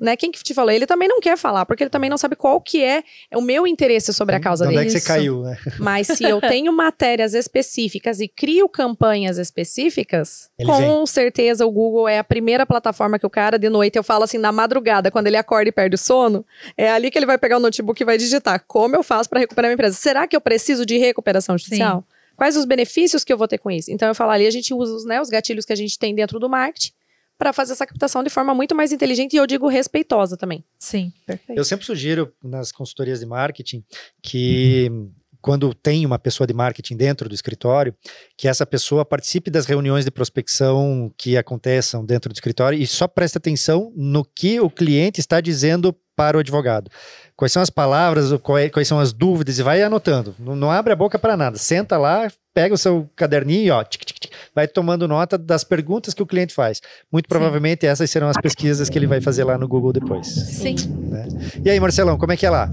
[0.00, 0.16] Né?
[0.16, 0.70] Quem que te falou?
[0.70, 3.02] Ele também não quer falar, porque ele também não sabe qual que é
[3.34, 4.78] o meu interesse sobre a causa dele.
[4.78, 5.58] Onde é que você caiu, né?
[5.78, 11.06] Mas se eu tenho matérias específicas e crio campanhas específicas, ele com vem.
[11.06, 14.38] certeza o Google é a primeira plataforma que o cara de noite, eu falo assim,
[14.38, 16.44] na madrugada, quando ele acorda e perde o sono,
[16.76, 19.40] é ali que ele vai pegar o notebook e vai digitar como eu faço para
[19.40, 19.96] recuperar minha empresa.
[19.96, 22.00] Será que eu preciso de recuperação judicial?
[22.00, 22.16] Sim.
[22.36, 23.90] Quais os benefícios que eu vou ter com isso?
[23.90, 26.38] Então eu falo ali, a gente usa né, os gatilhos que a gente tem dentro
[26.38, 26.92] do marketing
[27.40, 30.62] para fazer essa captação de forma muito mais inteligente e eu digo respeitosa também.
[30.78, 31.58] Sim, perfeito.
[31.58, 33.82] Eu sempre sugiro nas consultorias de marketing
[34.22, 34.92] que
[35.40, 37.94] quando tem uma pessoa de marketing dentro do escritório,
[38.36, 43.08] que essa pessoa participe das reuniões de prospecção que aconteçam dentro do escritório e só
[43.08, 46.90] preste atenção no que o cliente está dizendo para o advogado.
[47.34, 48.30] Quais são as palavras,
[48.70, 50.34] quais são as dúvidas, e vai anotando.
[50.38, 51.56] Não, não abre a boca para nada.
[51.56, 55.64] Senta lá, pega o seu caderninho e ó, tic, tic, tic, vai tomando nota das
[55.64, 56.82] perguntas que o cliente faz.
[57.10, 57.86] Muito provavelmente Sim.
[57.86, 60.26] essas serão as pesquisas que ele vai fazer lá no Google depois.
[60.26, 60.76] Sim.
[61.08, 61.26] Né?
[61.64, 62.70] E aí, Marcelão, como é que é lá?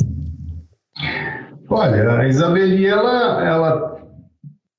[1.69, 4.01] Olha, a Isabeli, ela, ela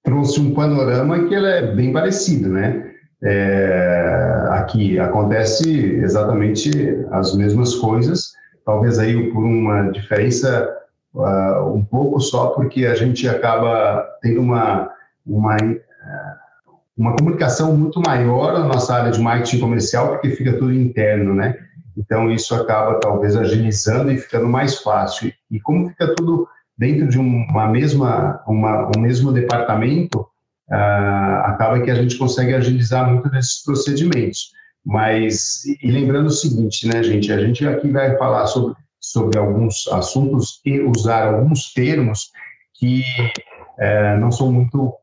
[0.05, 2.85] trouxe um panorama que ela é bem parecido, né?
[3.25, 5.71] É, aqui acontece
[6.03, 6.71] exatamente
[7.11, 8.37] as mesmas coisas,
[8.69, 10.71] talvez aí por uma diferença
[11.15, 14.91] uh, um pouco só, porque a gente acaba tendo uma,
[15.27, 20.71] uma, uh, uma comunicação muito maior na nossa área de marketing comercial, porque fica tudo
[20.71, 21.57] interno, né?
[21.97, 25.33] Então, isso acaba talvez agilizando e ficando mais fácil.
[25.51, 30.21] E como fica tudo dentro de uma mesma, uma, um mesmo departamento,
[30.71, 34.58] uh, acaba que a gente consegue agilizar muito desses procedimentos.
[34.89, 39.87] Mas, e lembrando o seguinte, né, gente, a gente aqui vai falar sobre, sobre alguns
[39.89, 42.31] assuntos e usar alguns termos
[42.73, 43.03] que
[43.79, 44.95] é, não são muito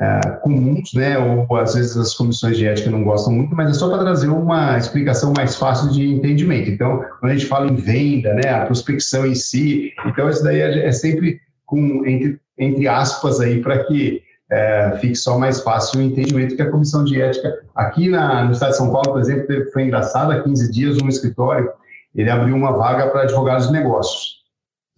[0.00, 3.74] é, comuns, né, ou às vezes as comissões de ética não gostam muito, mas é
[3.74, 6.70] só para trazer uma explicação mais fácil de entendimento.
[6.70, 10.60] Então, quando a gente fala em venda, né, a prospecção em si, então isso daí
[10.60, 16.00] é, é sempre com, entre, entre aspas aí, para que é, fique só mais fácil
[16.00, 19.20] o entendimento que a comissão de ética, aqui na, no estado de São Paulo, por
[19.20, 21.70] exemplo, foi engraçado, há 15 dias, um escritório,
[22.14, 24.44] ele abriu uma vaga para advogados de negócios.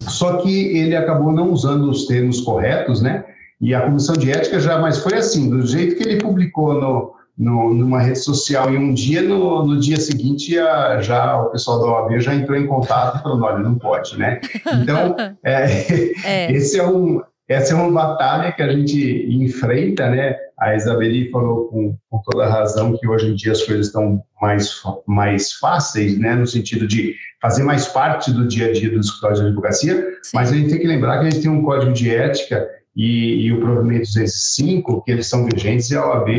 [0.03, 3.25] Só que ele acabou não usando os termos corretos, né?
[3.59, 7.13] E a comissão de ética já, mas foi assim, do jeito que ele publicou no,
[7.35, 11.79] no, numa rede social e um dia, no, no dia seguinte, a, já o pessoal
[11.79, 14.39] da OAB já entrou em contato e falou, olha, não pode, né?
[14.81, 16.51] Então, é, é.
[16.53, 20.35] esse é um, essa é uma batalha que a gente enfrenta, né?
[20.59, 24.21] A Isabeli falou com, com, toda a razão que hoje em dia as coisas estão
[24.41, 26.35] mais, mais fáceis, né?
[26.35, 30.31] No sentido de fazer mais parte do dia a dia dos escritórios de advocacia, Sim.
[30.33, 33.45] mas a gente tem que lembrar que a gente tem um código de ética e,
[33.45, 36.29] e o provimento 205, que eles são vigentes e a OAB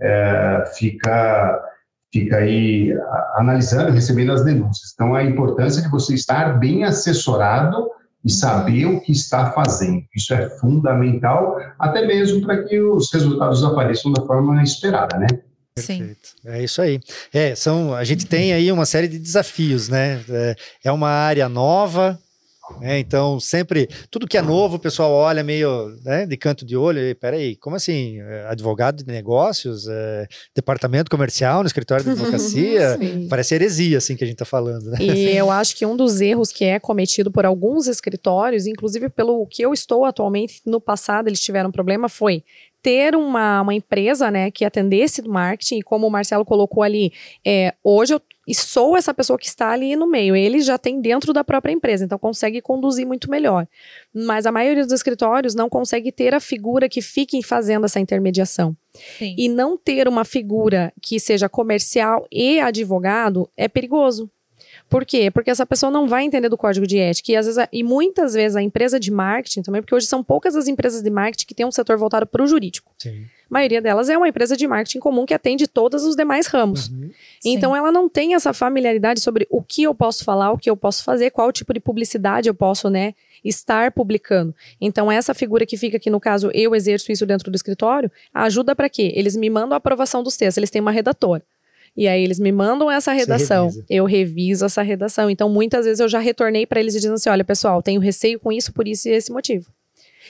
[0.00, 1.64] é, fica
[2.10, 2.90] fica aí
[3.34, 4.92] analisando, recebendo as denúncias.
[4.94, 7.86] Então, a importância de você estar bem assessorado
[8.24, 10.02] e saber o que está fazendo.
[10.14, 15.26] Isso é fundamental, até mesmo para que os resultados apareçam da forma esperada, né?
[15.74, 16.28] Perfeito.
[16.28, 16.48] Sim.
[16.48, 17.00] É isso aí.
[17.32, 20.20] É, são, a gente tem aí uma série de desafios, né?
[20.28, 22.18] É, é uma área nova,
[22.80, 26.76] é, então, sempre, tudo que é novo, o pessoal olha meio né, de canto de
[26.76, 27.00] olho.
[27.00, 28.20] E, peraí, como assim?
[28.20, 29.86] É, advogado de negócios?
[29.88, 32.98] É, departamento comercial no escritório de advocacia?
[33.28, 34.90] Parece heresia, assim, que a gente está falando.
[34.90, 34.98] Né?
[35.00, 39.46] E eu acho que um dos erros que é cometido por alguns escritórios, inclusive pelo
[39.46, 42.42] que eu estou atualmente, no passado eles tiveram problema, foi
[42.82, 47.12] ter uma, uma empresa né, que atendesse do marketing, e como o Marcelo colocou ali,
[47.44, 50.34] é, hoje eu e sou essa pessoa que está ali no meio.
[50.34, 53.68] Ele já tem dentro da própria empresa, então consegue conduzir muito melhor.
[54.14, 58.74] Mas a maioria dos escritórios não consegue ter a figura que fique fazendo essa intermediação.
[59.18, 59.34] Sim.
[59.36, 64.30] E não ter uma figura que seja comercial e advogado é perigoso.
[64.88, 65.30] Por quê?
[65.30, 67.32] Porque essa pessoa não vai entender do código de ética.
[67.32, 70.56] E, às vezes, e muitas vezes a empresa de marketing também, porque hoje são poucas
[70.56, 72.90] as empresas de marketing que têm um setor voltado para o jurídico.
[72.98, 73.26] Sim.
[73.50, 76.88] A maioria delas é uma empresa de marketing comum que atende todos os demais ramos.
[76.88, 77.10] Uhum.
[77.44, 80.76] Então ela não tem essa familiaridade sobre o que eu posso falar, o que eu
[80.76, 84.54] posso fazer, qual tipo de publicidade eu posso, né, estar publicando.
[84.78, 88.76] Então essa figura que fica aqui no caso, eu exerço isso dentro do escritório, ajuda
[88.76, 89.12] para quê?
[89.14, 91.42] Eles me mandam a aprovação dos textos, eles têm uma redatora.
[91.96, 95.30] E aí eles me mandam essa redação, eu reviso essa redação.
[95.30, 98.52] Então muitas vezes eu já retornei para eles dizendo assim, olha pessoal, tenho receio com
[98.52, 99.72] isso por isso e esse motivo.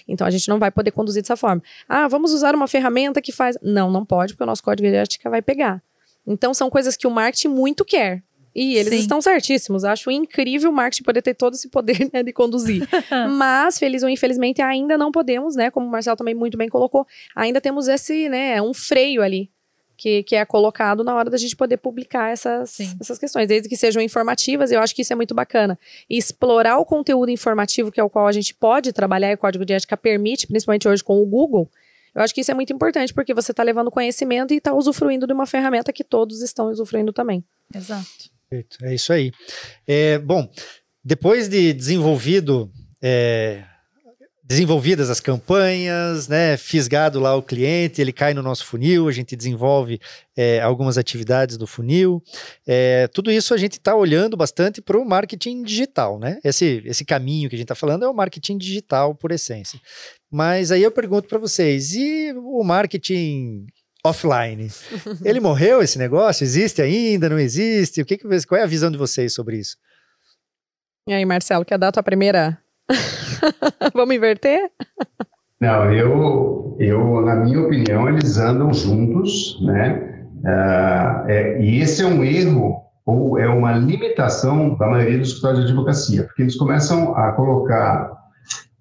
[0.09, 1.63] Então a gente não vai poder conduzir dessa forma.
[1.89, 3.59] Ah, vamos usar uma ferramenta que faz.
[3.63, 5.83] Não, não pode, porque o nosso código de ética vai pegar.
[6.27, 8.23] Então são coisas que o marketing muito quer.
[8.55, 9.01] E eles Sim.
[9.01, 9.85] estão certíssimos.
[9.85, 12.89] Acho incrível o marketing poder ter todo esse poder né, de conduzir.
[13.37, 15.71] Mas, feliz ou infelizmente, ainda não podemos, né?
[15.71, 19.51] Como o Marcelo também muito bem colocou, ainda temos esse, né, um freio ali.
[20.01, 22.97] Que, que é colocado na hora da gente poder publicar essas, Sim.
[23.01, 25.77] essas questões, desde que sejam informativas, eu acho que isso é muito bacana.
[26.09, 29.39] E explorar o conteúdo informativo, que é o qual a gente pode trabalhar e o
[29.39, 31.69] código de ética permite, principalmente hoje com o Google,
[32.15, 35.27] eu acho que isso é muito importante, porque você está levando conhecimento e está usufruindo
[35.27, 37.45] de uma ferramenta que todos estão usufruindo também.
[37.75, 38.07] Exato.
[38.49, 39.33] Perfeito, É isso aí.
[39.87, 40.49] É, bom,
[41.05, 42.71] depois de desenvolvido,
[43.03, 43.65] é,
[44.49, 49.37] desenvolvidas as campanhas, né, fisgado lá o cliente, ele cai no nosso funil, a gente
[49.37, 50.01] desenvolve
[50.35, 52.23] é, algumas atividades do funil.
[52.67, 56.39] É, tudo isso a gente está olhando bastante para o marketing digital, né?
[56.43, 59.79] Esse, esse caminho que a gente está falando é o marketing digital por essência.
[60.31, 63.67] Mas aí eu pergunto para vocês, e o marketing
[64.03, 64.71] offline?
[65.27, 66.43] Ele morreu esse negócio?
[66.43, 67.29] Existe ainda?
[67.29, 68.01] Não existe?
[68.01, 69.77] O que que, vocês- qual é a visão de vocês sobre isso?
[71.07, 72.59] E aí, Marcelo, quer dar a tua primeira?
[73.95, 74.71] Vamos inverter?
[75.61, 80.25] Não, eu, eu, na minha opinião, eles andam juntos, né?
[80.45, 85.65] Ah, é, e esse é um erro ou é uma limitação da maioria dos escritórios
[85.65, 88.13] de advocacia, porque eles começam a colocar,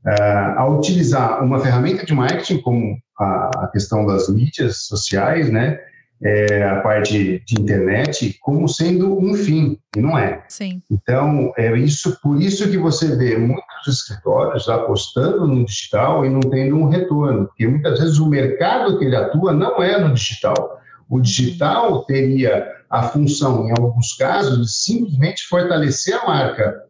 [0.06, 5.80] ah, a utilizar uma ferramenta de marketing como a, a questão das mídias sociais, né?
[6.24, 10.44] É, a parte de internet como sendo um fim, e não é.
[10.50, 10.82] Sim.
[10.90, 16.40] Então, é isso, por isso que você vê muitos escritórios apostando no digital e não
[16.40, 20.80] tendo um retorno, porque muitas vezes o mercado que ele atua não é no digital.
[21.08, 26.84] O digital teria a função, em alguns casos, de simplesmente fortalecer a marca,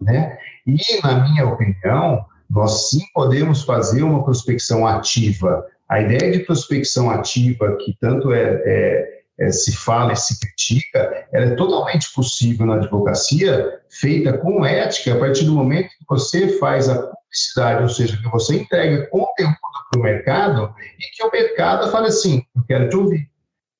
[0.00, 0.36] né?
[0.66, 5.64] E, na minha opinião, nós sim podemos fazer uma prospecção ativa.
[5.88, 11.28] A ideia de prospecção ativa, que tanto é, é é, se fala e se critica,
[11.32, 16.58] ela é totalmente possível na advocacia, feita com ética, a partir do momento que você
[16.58, 19.56] faz a publicidade, ou seja, que você entrega conteúdo
[19.90, 23.30] para o mercado e que o mercado fala assim, eu quero te ouvir.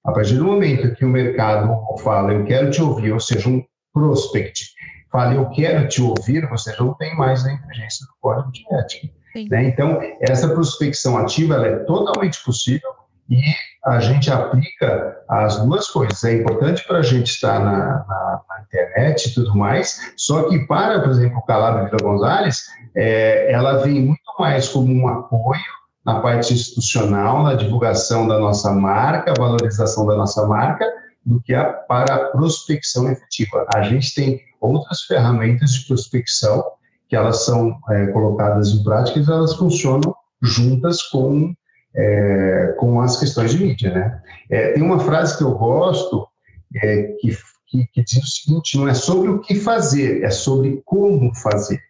[0.04, 3.64] A partir do momento que o mercado fala, eu quero te ouvir, ou seja, um
[3.92, 4.74] prospect,
[5.10, 9.08] fala, eu quero te ouvir, você não tem mais a inteligência do código de ética.
[9.50, 9.68] Né?
[9.68, 12.90] Então, essa prospecção ativa é totalmente possível
[13.28, 13.40] e
[13.84, 16.22] a gente aplica as duas coisas.
[16.24, 20.66] É importante para a gente estar na, na, na, internet e tudo mais, só que
[20.66, 25.60] para, por exemplo, o Calabro Vila Gonzalez, é, ela vem muito mais como um apoio
[26.04, 30.86] na parte institucional, na divulgação da nossa marca, valorização da nossa marca,
[31.24, 33.66] do que a, para a prospecção efetiva.
[33.74, 36.64] A gente tem outras ferramentas de prospecção
[37.08, 41.54] que elas são é, colocadas em prática e elas funcionam juntas com
[41.96, 44.22] é, com as questões de mídia, né?
[44.50, 46.26] É, tem uma frase que eu gosto
[46.74, 47.34] é, que,
[47.66, 51.80] que, que, diz o seguinte: não é sobre o que fazer, é sobre como fazer.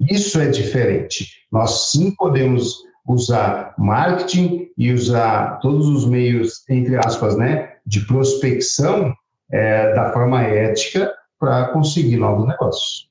[0.00, 1.28] Isso é diferente.
[1.52, 2.74] Nós sim podemos
[3.06, 9.14] usar marketing e usar todos os meios, entre aspas, né, de prospecção
[9.52, 13.08] é, da forma ética para conseguir novos negócios.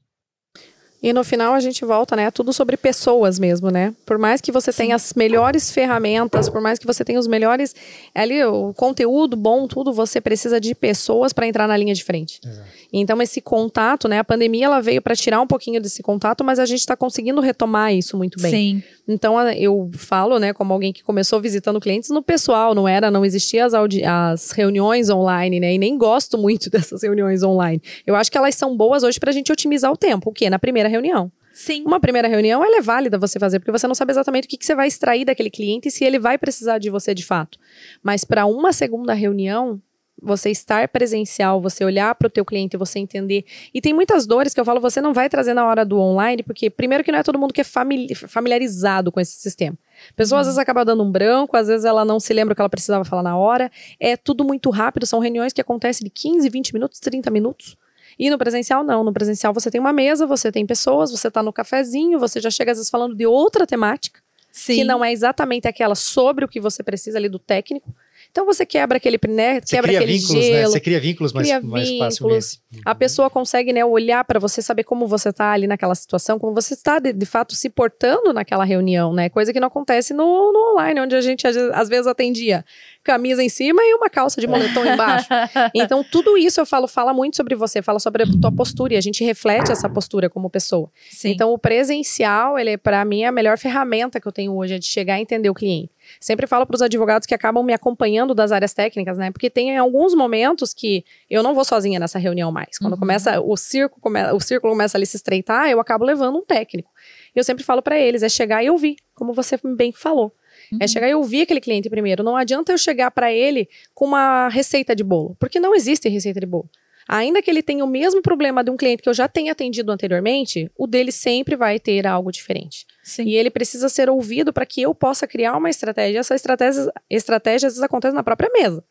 [1.04, 2.32] E no final a gente volta, né?
[2.32, 3.94] Tudo sobre pessoas mesmo, né?
[4.06, 4.84] Por mais que você Sim.
[4.84, 7.76] tenha as melhores ferramentas, por mais que você tenha os melhores.
[8.16, 12.40] Ali, o conteúdo bom, tudo, você precisa de pessoas para entrar na linha de frente.
[12.42, 12.68] Exato.
[12.94, 14.20] Então, esse contato, né?
[14.20, 17.42] A pandemia ela veio para tirar um pouquinho desse contato, mas a gente está conseguindo
[17.42, 18.52] retomar isso muito bem.
[18.52, 18.84] Sim.
[19.06, 23.26] Então, eu falo, né, como alguém que começou visitando clientes no pessoal, não era, não
[23.26, 25.74] existia as, as reuniões online, né?
[25.74, 27.82] E nem gosto muito dessas reuniões online.
[28.08, 30.30] Eu acho que elas são boas hoje para a gente otimizar o tempo.
[30.30, 30.50] O quê?
[30.50, 31.32] Na primeira reunião.
[31.54, 31.84] Sim.
[31.86, 34.58] Uma primeira reunião ela é válida você fazer, porque você não sabe exatamente o que,
[34.58, 37.60] que você vai extrair daquele cliente e se ele vai precisar de você de fato.
[38.02, 39.80] Mas para uma segunda reunião,
[40.24, 43.46] você estar presencial, você olhar para o teu cliente, você entender.
[43.74, 46.42] E tem muitas dores que eu falo, você não vai trazer na hora do online,
[46.42, 49.78] porque primeiro que não é todo mundo que é familiarizado com esse sistema.
[50.10, 50.42] A pessoa uhum.
[50.42, 52.70] às vezes acaba dando um branco, às vezes ela não se lembra o que ela
[52.70, 53.72] precisava falar na hora.
[54.00, 57.78] É tudo muito rápido, são reuniões que acontecem de 15, 20 minutos, 30 minutos.
[58.18, 59.04] E no presencial, não.
[59.04, 62.50] No presencial, você tem uma mesa, você tem pessoas, você está no cafezinho, você já
[62.50, 64.22] chega às vezes falando de outra temática,
[64.52, 64.76] Sim.
[64.76, 67.94] que não é exatamente aquela sobre o que você precisa ali do técnico.
[68.34, 70.42] Então você quebra aquele, né, você quebra aquele vínculos, né?
[70.42, 70.58] gelo.
[70.58, 70.66] Né?
[70.66, 72.10] Você cria vínculos mais, cria mais vínculos.
[72.10, 72.60] facilmente.
[72.84, 76.52] A pessoa consegue, né, olhar para você, saber como você está ali naquela situação, como
[76.52, 79.30] você está de, de, fato se portando naquela reunião, né?
[79.30, 82.66] Coisa que não acontece no, no online, onde a gente às vezes atendia
[83.04, 85.28] camisa em cima e uma calça de moletom embaixo.
[85.74, 88.98] Então, tudo isso eu falo, fala muito sobre você, fala sobre a tua postura e
[88.98, 90.90] a gente reflete essa postura como pessoa.
[91.10, 91.32] Sim.
[91.32, 94.80] Então, o presencial, ele para mim é a melhor ferramenta que eu tenho hoje, é
[94.80, 95.92] de chegar a entender o cliente.
[96.20, 99.32] Sempre falo para os advogados que acabam me acompanhando das áreas técnicas, né?
[99.32, 102.78] Porque tem alguns momentos que eu não vou sozinha nessa reunião mais.
[102.78, 103.00] Quando uhum.
[103.00, 106.90] começa o círculo, come, o círculo começa a se estreitar, eu acabo levando um técnico.
[107.36, 110.34] Eu sempre falo para eles, é chegar e ouvir, como você bem falou.
[110.74, 110.80] É uhum.
[110.82, 112.24] É chegar e ouvir aquele cliente primeiro.
[112.24, 116.40] Não adianta eu chegar para ele com uma receita de bolo, porque não existe receita
[116.40, 116.70] de bolo.
[117.08, 119.92] Ainda que ele tenha o mesmo problema de um cliente que eu já tenha atendido
[119.92, 122.86] anteriormente, o dele sempre vai ter algo diferente.
[123.04, 123.24] Sim.
[123.24, 126.20] E ele precisa ser ouvido para que eu possa criar uma estratégia.
[126.20, 128.84] Essa estratégia, estratégia às vezes acontece na própria mesa.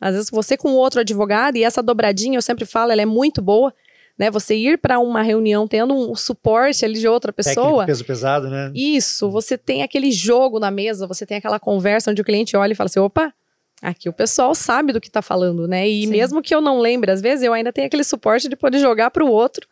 [0.00, 3.42] Às vezes você com outro advogado, e essa dobradinha, eu sempre falo, ela é muito
[3.42, 3.72] boa
[4.20, 4.30] né?
[4.30, 7.54] Você ir para uma reunião tendo um suporte ali de outra pessoa.
[7.56, 8.70] Técnico, peso pesado, né?
[8.74, 12.72] Isso, você tem aquele jogo na mesa, você tem aquela conversa onde o cliente olha
[12.72, 13.32] e fala assim: opa,
[13.80, 15.88] aqui o pessoal sabe do que está falando, né?
[15.88, 16.10] E Sim.
[16.10, 19.10] mesmo que eu não lembre, às vezes eu ainda tenho aquele suporte de poder jogar
[19.10, 19.66] para o outro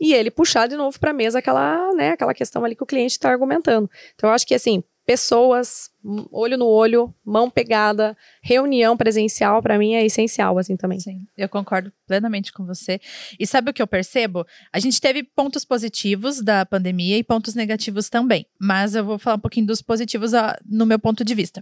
[0.00, 2.86] e ele puxar de novo para a mesa aquela, né, aquela questão ali que o
[2.86, 3.90] cliente está argumentando.
[4.14, 5.90] Então eu acho que assim, pessoas,
[6.30, 11.00] olho no olho, mão pegada, reunião presencial, para mim é essencial, assim, também.
[11.00, 13.00] Sim, eu concordo plenamente com você.
[13.36, 14.46] E sabe o que eu percebo?
[14.72, 18.46] A gente teve pontos positivos da pandemia e pontos negativos também.
[18.56, 21.60] Mas eu vou falar um pouquinho dos positivos a, no meu ponto de vista.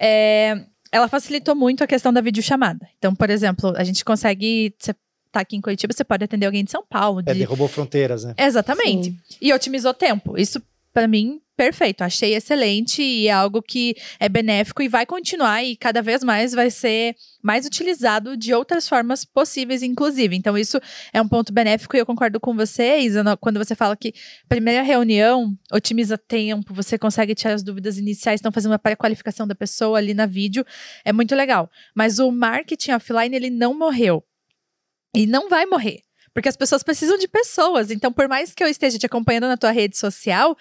[0.00, 2.88] É, ela facilitou muito a questão da videochamada.
[2.96, 4.94] Então, por exemplo, a gente consegue você
[5.30, 7.20] tá aqui em Curitiba, você pode atender alguém de São Paulo.
[7.20, 7.30] É, de...
[7.30, 8.34] É, derrubou fronteiras, né?
[8.38, 9.10] Exatamente.
[9.10, 9.18] Sim.
[9.40, 10.36] E otimizou tempo.
[10.36, 10.60] Isso,
[10.92, 15.76] para mim, perfeito, achei excelente e é algo que é benéfico e vai continuar e
[15.76, 20.34] cada vez mais vai ser mais utilizado de outras formas possíveis, inclusive.
[20.34, 20.80] Então, isso
[21.12, 24.14] é um ponto benéfico e eu concordo com você, Isa, quando você fala que
[24.48, 29.54] primeira reunião otimiza tempo, você consegue tirar as dúvidas iniciais, estão fazendo uma pré-qualificação da
[29.54, 30.64] pessoa ali na vídeo,
[31.04, 31.70] é muito legal.
[31.94, 34.24] Mas o marketing offline, ele não morreu.
[35.14, 36.00] E não vai morrer.
[36.32, 37.90] Porque as pessoas precisam de pessoas.
[37.90, 40.56] Então, por mais que eu esteja te acompanhando na tua rede social,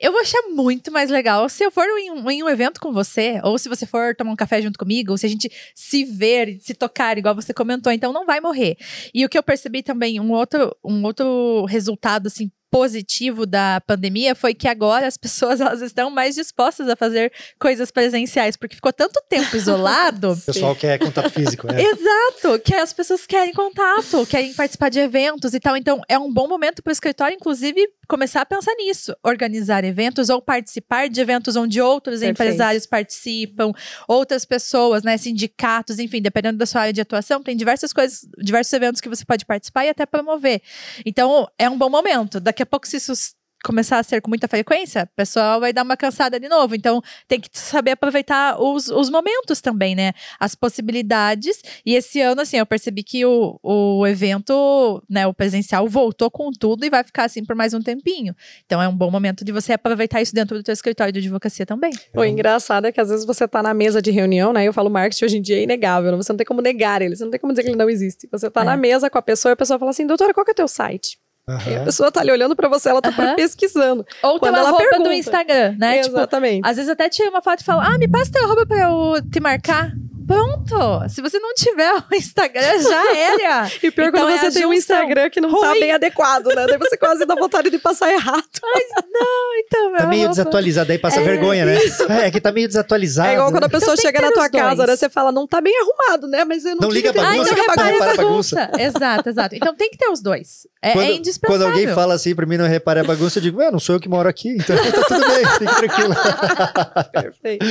[0.00, 2.92] eu vou achar muito mais legal se eu for em um, em um, evento com
[2.92, 6.04] você, ou se você for tomar um café junto comigo, ou se a gente se
[6.04, 7.92] ver, se tocar, igual você comentou.
[7.92, 8.76] Então, não vai morrer.
[9.14, 14.34] E o que eu percebi também, um outro, um outro resultado, assim, positivo da pandemia
[14.34, 17.30] foi que agora as pessoas elas estão mais dispostas a fazer
[17.60, 20.32] coisas presenciais, porque ficou tanto tempo isolado.
[20.32, 21.82] o pessoal quer contato físico, né?
[21.82, 25.76] Exato, que as pessoas querem contato, querem participar de eventos e tal.
[25.76, 29.14] Então, é um bom momento para o escritório, inclusive, começar a pensar nisso.
[29.22, 32.40] Organizar eventos ou participar de eventos onde outros Perfeito.
[32.40, 33.72] empresários participam,
[34.08, 38.72] outras pessoas, né, sindicatos, enfim, dependendo da sua área de atuação, tem diversas coisas, diversos
[38.72, 40.62] eventos que você pode participar e até promover.
[41.04, 42.40] Então, é um bom momento.
[42.40, 43.12] Daqui daqui a pouco, se isso
[43.62, 46.74] começar a ser com muita frequência, o pessoal vai dar uma cansada de novo.
[46.74, 50.12] Então, tem que saber aproveitar os, os momentos também, né?
[50.38, 51.62] As possibilidades.
[51.86, 56.50] E esse ano, assim, eu percebi que o, o evento, né, o presencial voltou com
[56.50, 58.34] tudo e vai ficar assim por mais um tempinho.
[58.66, 61.64] Então, é um bom momento de você aproveitar isso dentro do teu escritório de advocacia
[61.64, 61.92] também.
[62.14, 64.66] O engraçado é que às vezes você tá na mesa de reunião, né?
[64.66, 66.16] Eu falo, marketing hoje em dia é inegável.
[66.16, 68.28] Você não tem como negar ele, você não tem como dizer que ele não existe.
[68.32, 68.64] Você tá é.
[68.64, 70.56] na mesa com a pessoa e a pessoa fala assim, doutora, qual que é o
[70.56, 71.21] teu site?
[71.48, 71.82] Uhum.
[71.82, 73.34] A pessoa tá ali olhando pra você, ela tá uhum.
[73.34, 74.06] pesquisando.
[74.22, 75.08] Ou tem uma roupa pergunta.
[75.08, 76.02] do Instagram, né?
[76.02, 76.56] Tipo, Exatamente.
[76.56, 78.88] Tipo, às vezes até tira uma foto e fala, ah, me passa teu roupa pra
[78.88, 79.92] eu te marcar.
[80.26, 81.08] Pronto!
[81.08, 83.70] Se você não tiver o Instagram, já era.
[83.82, 85.74] e pior então, quando é você tem um Instagram que não tá ruim.
[85.74, 86.66] tá bem adequado, né?
[86.66, 88.42] Daí você quase dá vontade de passar errado.
[88.64, 88.82] Ai,
[89.12, 90.30] não, então, Tá meio roupa...
[90.36, 91.82] desatualizado, aí passa é, vergonha, né?
[91.84, 92.04] Isso.
[92.10, 93.28] É que tá meio desatualizado.
[93.28, 94.96] É igual quando a pessoa então, chega na tua casa, né?
[94.96, 96.44] Você fala, não tá bem arrumado, né?
[96.44, 98.70] Mas eu não Não liga pra bagunça, não repara, repara a bagunça.
[98.78, 99.54] exato, exato.
[99.54, 100.66] Então tem que ter os dois.
[100.82, 101.66] É, quando, é indispensável.
[101.66, 103.96] Quando alguém fala assim pra mim, não repare a bagunça, eu digo, ué, não sou
[103.96, 106.14] eu que moro aqui, então tá tudo bem, fique tranquilo.
[107.12, 107.66] Perfeito.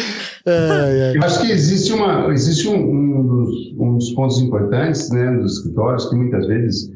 [0.46, 1.18] Ai, ai.
[1.18, 5.58] Eu acho que existe, uma, existe um, um, dos, um dos pontos importantes né, dos
[5.58, 6.92] escritórios que muitas vezes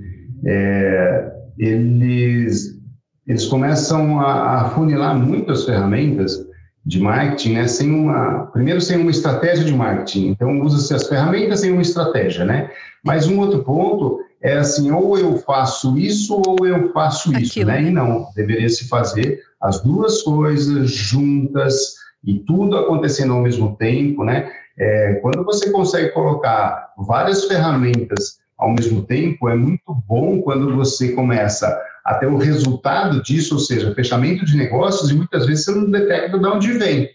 [0.45, 2.79] é, eles,
[3.27, 6.45] eles começam a, a funilar muitas ferramentas
[6.85, 11.61] de marketing, né, sem uma, primeiro sem uma estratégia de marketing, então usa-se as ferramentas
[11.61, 12.69] sem uma estratégia, né?
[13.03, 17.81] Mas um outro ponto é assim, ou eu faço isso ou eu faço isso, né?
[17.81, 24.23] E não, deveria se fazer as duas coisas juntas e tudo acontecendo ao mesmo tempo,
[24.23, 24.51] né?
[24.77, 31.13] É, quando você consegue colocar várias ferramentas ao mesmo tempo, é muito bom quando você
[31.13, 35.71] começa a ter o resultado disso, ou seja, fechamento de negócios, e muitas vezes você
[35.71, 37.09] não detecta de onde vem.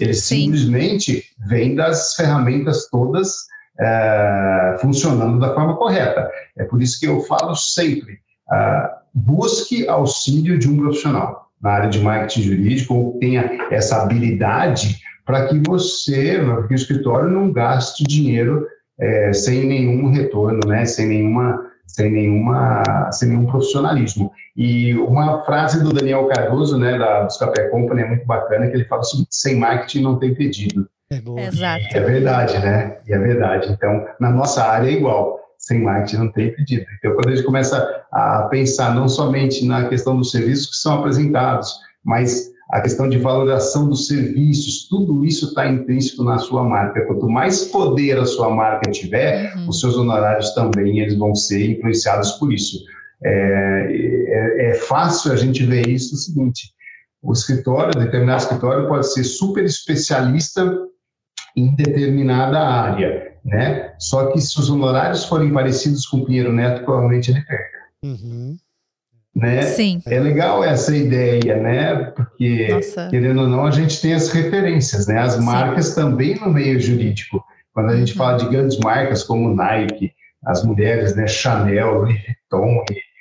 [0.00, 0.44] Ele Sim.
[0.44, 3.46] simplesmente vem das ferramentas todas
[3.80, 6.30] é, funcionando da forma correta.
[6.56, 8.14] É por isso que eu falo sempre:
[8.50, 14.98] uh, busque auxílio de um profissional na área de marketing jurídico ou tenha essa habilidade
[15.24, 18.66] para que você, que o escritório não gaste dinheiro
[18.98, 24.32] é, sem nenhum retorno, né, sem nenhuma sem nenhuma sem nenhum profissionalismo.
[24.56, 28.76] E uma frase do Daniel Cardoso, né, da dos Café Company é muito bacana, que
[28.76, 30.88] ele fala assim, sem marketing não tem pedido.
[31.10, 31.84] É Exato.
[31.92, 32.96] É verdade, né?
[33.06, 33.70] E é verdade.
[33.70, 35.38] Então, na nossa área é igual.
[35.58, 36.86] Sem marketing não tem pedido.
[36.98, 41.00] Então, quando a gente começa a pensar não somente na questão dos serviços que são
[41.00, 47.04] apresentados, mas a questão de valoração dos serviços, tudo isso está intrínseco na sua marca.
[47.04, 49.68] Quanto mais poder a sua marca tiver, uhum.
[49.68, 52.78] os seus honorários também eles vão ser influenciados por isso.
[53.22, 56.72] É, é, é fácil a gente ver isso o seguinte:
[57.22, 60.74] o escritório, determinado escritório, pode ser super especialista
[61.54, 63.92] em determinada área, né?
[63.98, 67.78] Só que se os honorários forem parecidos com o Pinheiro Neto, provavelmente ele perca.
[68.02, 68.56] Uhum.
[69.34, 69.62] Né?
[69.62, 70.00] Sim.
[70.06, 71.94] É legal essa ideia, né?
[72.10, 73.08] Porque, Nossa.
[73.08, 75.18] querendo ou não, a gente tem as referências, né?
[75.18, 75.94] As marcas Sim.
[75.94, 77.42] também no meio jurídico.
[77.72, 78.18] Quando a gente uhum.
[78.18, 80.12] fala de grandes marcas como Nike,
[80.44, 81.26] as mulheres, né?
[81.26, 83.12] Chanel, Louis Vuitton e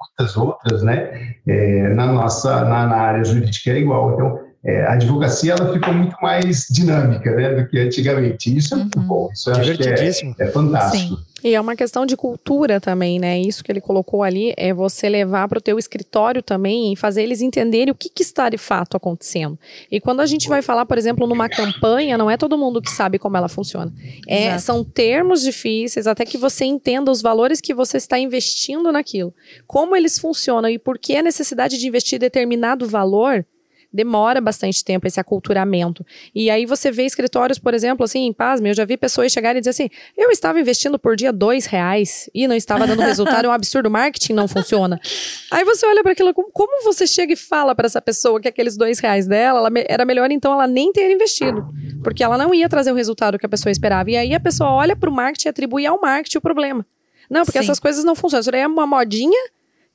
[0.00, 1.34] muitas outras, né?
[1.46, 4.14] É, na nossa na, na, área jurídica é igual.
[4.14, 8.56] Então, é, a advocacia ela ficou muito mais dinâmica né, do que antigamente.
[8.56, 9.06] Isso é muito uhum.
[9.06, 11.16] bom, isso eu acho que é, é fantástico.
[11.16, 11.32] Sim.
[11.44, 13.40] E é uma questão de cultura também, né?
[13.40, 17.24] Isso que ele colocou ali é você levar para o teu escritório também e fazer
[17.24, 19.58] eles entenderem o que, que, está de fato acontecendo.
[19.90, 22.90] E quando a gente vai falar, por exemplo, numa campanha, não é todo mundo que
[22.90, 23.92] sabe como ela funciona.
[24.28, 29.34] É, são termos difíceis até que você entenda os valores que você está investindo naquilo,
[29.66, 33.44] como eles funcionam e por que a necessidade de investir determinado valor
[33.92, 36.04] demora bastante tempo esse aculturamento.
[36.34, 39.58] E aí você vê escritórios, por exemplo, assim, em Pasme, eu já vi pessoas chegarem
[39.58, 43.44] e dizer assim, eu estava investindo por dia dois reais e não estava dando resultado,
[43.44, 45.00] é um absurdo, o marketing não funciona.
[45.50, 48.76] Aí você olha para aquilo, como você chega e fala para essa pessoa que aqueles
[48.76, 51.66] dois reais dela, ela, era melhor então ela nem ter investido,
[52.02, 54.10] porque ela não ia trazer o resultado que a pessoa esperava.
[54.10, 56.86] E aí a pessoa olha para o marketing e atribui ao marketing o problema.
[57.28, 57.64] Não, porque Sim.
[57.64, 58.40] essas coisas não funcionam.
[58.40, 59.40] Isso daí é uma modinha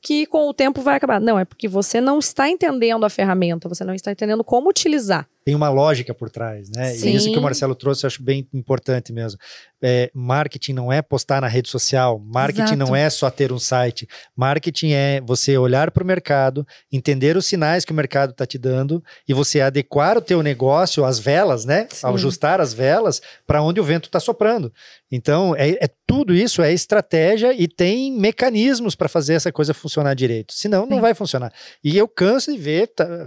[0.02, 1.20] que com o tempo vai acabar.
[1.20, 5.28] Não, é porque você não está entendendo a ferramenta, você não está entendendo como utilizar
[5.48, 6.90] tem uma lógica por trás, né?
[6.90, 7.08] Sim.
[7.08, 9.40] E isso que o Marcelo trouxe eu acho bem importante mesmo.
[9.82, 12.78] É, marketing não é postar na rede social, marketing Exato.
[12.78, 17.46] não é só ter um site, marketing é você olhar para o mercado, entender os
[17.46, 21.64] sinais que o mercado está te dando e você adequar o teu negócio às velas,
[21.64, 21.88] né?
[21.92, 22.08] Sim.
[22.08, 24.74] Ajustar as velas para onde o vento está soprando.
[25.12, 30.14] Então, é, é, tudo isso é estratégia e tem mecanismos para fazer essa coisa funcionar
[30.14, 30.54] direito.
[30.54, 31.02] Senão, não Sim.
[31.02, 31.54] vai funcionar.
[31.84, 33.26] E eu canso de ver, tá,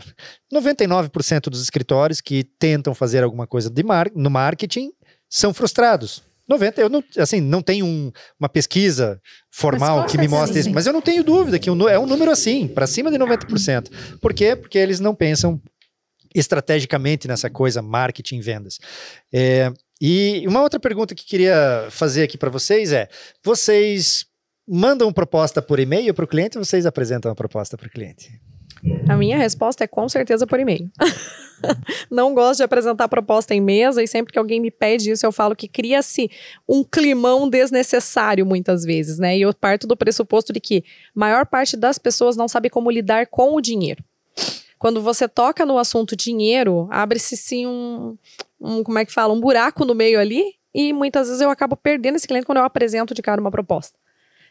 [0.52, 4.92] 99% dos escritórios que tentam fazer alguma coisa de mar no marketing
[5.28, 6.22] são frustrados.
[6.50, 9.20] 90, eu não, assim, não tenho um, uma pesquisa
[9.50, 10.68] formal que me mostre assim.
[10.68, 14.18] isso, mas eu não tenho dúvida que é um número assim, para cima de 90%.
[14.20, 14.56] Por quê?
[14.56, 15.60] Porque eles não pensam
[16.34, 18.78] estrategicamente nessa coisa marketing vendas.
[19.32, 23.08] É, e uma outra pergunta que queria fazer aqui para vocês é:
[23.44, 24.26] vocês
[24.68, 28.40] mandam proposta por e-mail para o cliente ou vocês apresentam a proposta para o cliente?
[29.08, 30.90] A minha resposta é com certeza por e-mail.
[32.10, 35.32] não gosto de apresentar proposta em mesa e sempre que alguém me pede isso, eu
[35.32, 36.30] falo que cria-se
[36.68, 39.36] um climão desnecessário muitas vezes, né?
[39.36, 40.84] E eu parto do pressuposto de que
[41.14, 44.02] maior parte das pessoas não sabe como lidar com o dinheiro.
[44.78, 48.16] Quando você toca no assunto dinheiro, abre-se sim um,
[48.60, 51.76] um, como é que fala, um buraco no meio ali e muitas vezes eu acabo
[51.76, 53.98] perdendo esse cliente quando eu apresento de cara uma proposta.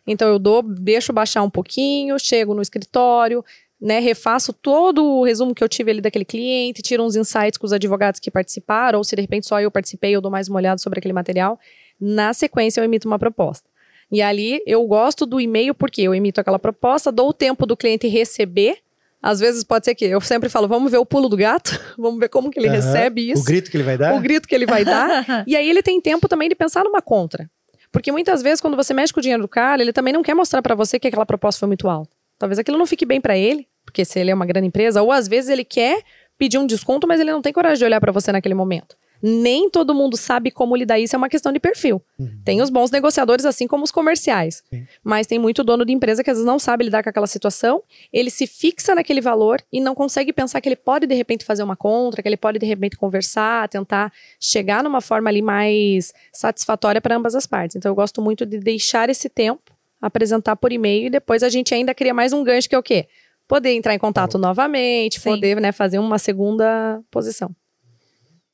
[0.05, 3.43] Então eu dou, deixo baixar um pouquinho, chego no escritório,
[3.81, 7.65] né, refaço todo o resumo que eu tive ali daquele cliente, tiro uns insights com
[7.65, 10.57] os advogados que participaram, ou se de repente só eu participei, eu dou mais uma
[10.57, 11.57] olhada sobre aquele material.
[11.99, 13.69] Na sequência, eu emito uma proposta.
[14.11, 17.77] E ali eu gosto do e-mail porque eu emito aquela proposta, dou o tempo do
[17.77, 18.79] cliente receber.
[19.21, 22.19] Às vezes pode ser que eu sempre falo, vamos ver o pulo do gato, vamos
[22.19, 22.73] ver como que ele uhum.
[22.73, 23.43] recebe isso.
[23.43, 24.15] O grito que ele vai dar.
[24.15, 25.43] O grito que ele vai dar.
[25.45, 27.49] e aí ele tem tempo também de pensar numa contra.
[27.91, 30.35] Porque muitas vezes, quando você mexe com o dinheiro do cara, ele também não quer
[30.35, 32.11] mostrar para você que aquela proposta foi muito alta.
[32.37, 35.11] Talvez aquilo não fique bem para ele, porque se ele é uma grande empresa, ou
[35.11, 36.03] às vezes ele quer
[36.37, 38.95] pedir um desconto, mas ele não tem coragem de olhar para você naquele momento.
[39.21, 42.01] Nem todo mundo sabe como lidar isso, é uma questão de perfil.
[42.17, 42.39] Uhum.
[42.45, 44.63] Tem os bons negociadores, assim como os comerciais.
[44.69, 44.87] Sim.
[45.03, 47.81] Mas tem muito dono de empresa que às vezes não sabe lidar com aquela situação,
[48.13, 51.63] ele se fixa naquele valor e não consegue pensar que ele pode de repente fazer
[51.63, 57.01] uma contra, que ele pode de repente conversar, tentar chegar numa forma ali mais satisfatória
[57.01, 57.75] para ambas as partes.
[57.75, 61.73] Então eu gosto muito de deixar esse tempo, apresentar por e-mail e depois a gente
[61.73, 63.07] ainda cria mais um gancho que é o quê?
[63.49, 65.31] Poder entrar em contato tá novamente, Sim.
[65.31, 67.49] poder né, fazer uma segunda posição.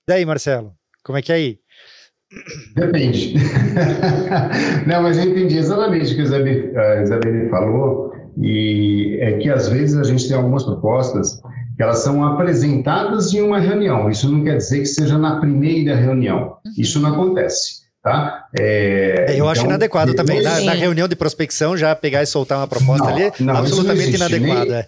[0.07, 0.71] Daí, Marcelo,
[1.03, 1.59] como é que é aí?
[2.75, 3.33] Depende.
[4.87, 9.97] Não, mas eu entendi exatamente o que a Isabelle falou, e é que às vezes
[9.97, 11.41] a gente tem algumas propostas
[11.75, 14.09] que elas são apresentadas em uma reunião.
[14.09, 16.57] Isso não quer dizer que seja na primeira reunião.
[16.65, 16.73] Uhum.
[16.77, 17.84] Isso não acontece.
[18.05, 18.45] Tá?
[18.55, 20.39] É, eu então, acho inadequado também.
[20.39, 24.15] Na, na, reunião de prospecção, já pegar e soltar uma proposta não, ali, não, absolutamente
[24.15, 24.73] inadequado.
[24.73, 24.87] É.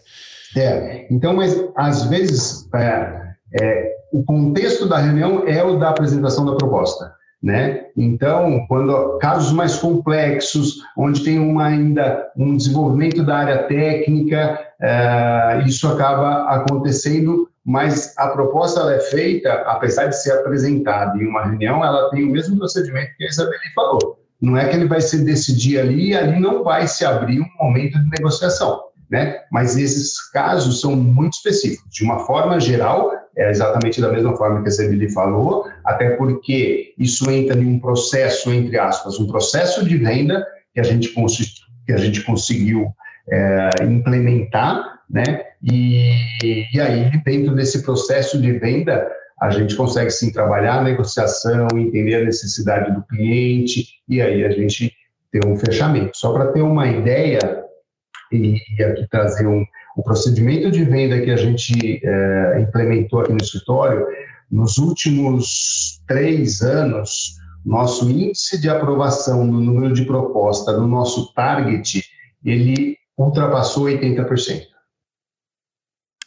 [0.55, 1.07] é.
[1.09, 6.55] Então, mas às vezes é, é, o contexto da reunião é o da apresentação da
[6.55, 7.11] proposta.
[7.47, 7.85] Né?
[7.95, 15.63] Então, quando casos mais complexos, onde tem uma, ainda um desenvolvimento da área técnica, é,
[15.65, 21.85] isso acaba acontecendo, mas a proposta é feita, apesar de ser apresentada em uma reunião,
[21.85, 24.19] ela tem o mesmo procedimento que a Isabelle falou.
[24.41, 27.97] Não é que ele vai se decidir ali ali não vai se abrir um momento
[27.97, 28.81] de negociação.
[29.09, 29.39] Né?
[29.49, 31.89] Mas esses casos são muito específicos.
[31.89, 36.93] De uma forma geral, é exatamente da mesma forma que a Sebili falou, até porque
[36.97, 41.13] isso entra em um processo, entre aspas, um processo de venda que a gente,
[41.85, 42.87] que a gente conseguiu
[43.31, 45.43] é, implementar, né?
[45.63, 46.13] E,
[46.73, 49.07] e aí, dentro desse processo de venda,
[49.39, 54.49] a gente consegue sim trabalhar a negociação, entender a necessidade do cliente, e aí a
[54.49, 54.91] gente
[55.31, 56.17] tem um fechamento.
[56.17, 57.63] Só para ter uma ideia,
[58.31, 59.63] e aqui trazer um,
[59.97, 64.05] o procedimento de venda que a gente é, implementou aqui no escritório,
[64.49, 67.35] nos últimos três anos,
[67.65, 72.05] nosso índice de aprovação no número de proposta no nosso target,
[72.45, 74.67] ele ultrapassou 80%.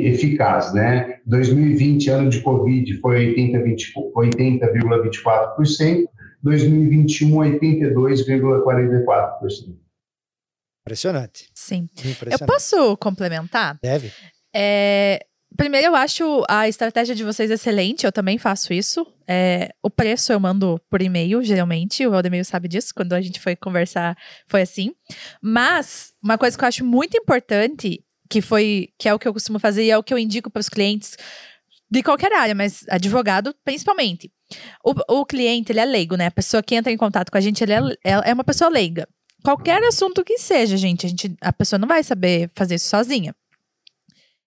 [0.06, 1.20] eficaz, né?
[1.26, 6.06] 2020, ano de Covid, foi 80,24%,
[6.44, 9.76] 2021, 82,44%.
[10.82, 11.50] Impressionante.
[11.56, 11.90] Sim.
[11.94, 12.42] Impressionante.
[12.42, 13.80] Eu posso complementar?
[13.82, 14.12] Deve.
[14.54, 15.26] É,
[15.56, 19.06] Primeiro, eu acho a estratégia de vocês excelente, eu também faço isso.
[19.28, 23.40] É, o preço eu mando por e-mail, geralmente, o Valdemir sabe disso, quando a gente
[23.40, 24.94] foi conversar, foi assim.
[25.42, 29.34] Mas, uma coisa que eu acho muito importante, que foi, que é o que eu
[29.34, 31.16] costumo fazer e é o que eu indico para os clientes
[31.90, 34.32] de qualquer área, mas advogado principalmente.
[34.84, 36.28] O, o, cliente, ele é leigo, né?
[36.28, 39.08] A pessoa que entra em contato com a gente, ele é, é uma pessoa leiga.
[39.44, 43.36] Qualquer assunto que seja, gente, a, gente, a pessoa não vai saber fazer isso sozinha.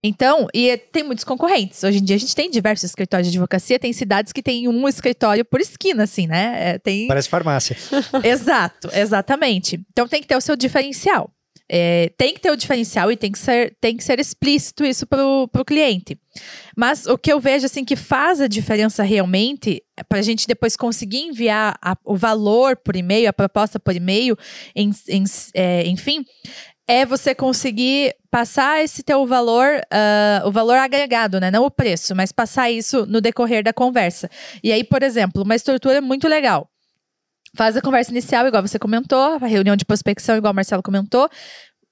[0.02, 1.82] Então, e tem muitos concorrentes.
[1.82, 4.88] Hoje em dia a gente tem diversos escritórios de advocacia, tem cidades que tem um
[4.88, 6.70] escritório por esquina, assim, né?
[6.70, 7.08] É, tem...
[7.08, 7.76] Parece farmácia.
[8.22, 9.80] Exato, exatamente.
[9.90, 11.30] Então tem que ter o seu diferencial.
[11.70, 15.06] É, tem que ter o diferencial e tem que ser, tem que ser explícito isso
[15.06, 16.18] para o cliente.
[16.74, 20.46] Mas o que eu vejo assim que faz a diferença realmente é para a gente
[20.46, 24.34] depois conseguir enviar a, o valor por e-mail, a proposta por e-mail,
[24.74, 25.24] em, em,
[25.54, 26.24] é, enfim,
[26.88, 31.50] é você conseguir passar esse teu valor, uh, o valor agregado, né?
[31.50, 34.30] Não o preço, mas passar isso no decorrer da conversa.
[34.64, 36.66] E aí, por exemplo, uma estrutura muito legal.
[37.54, 41.28] Faz a conversa inicial, igual você comentou, a reunião de prospecção, igual o Marcelo comentou.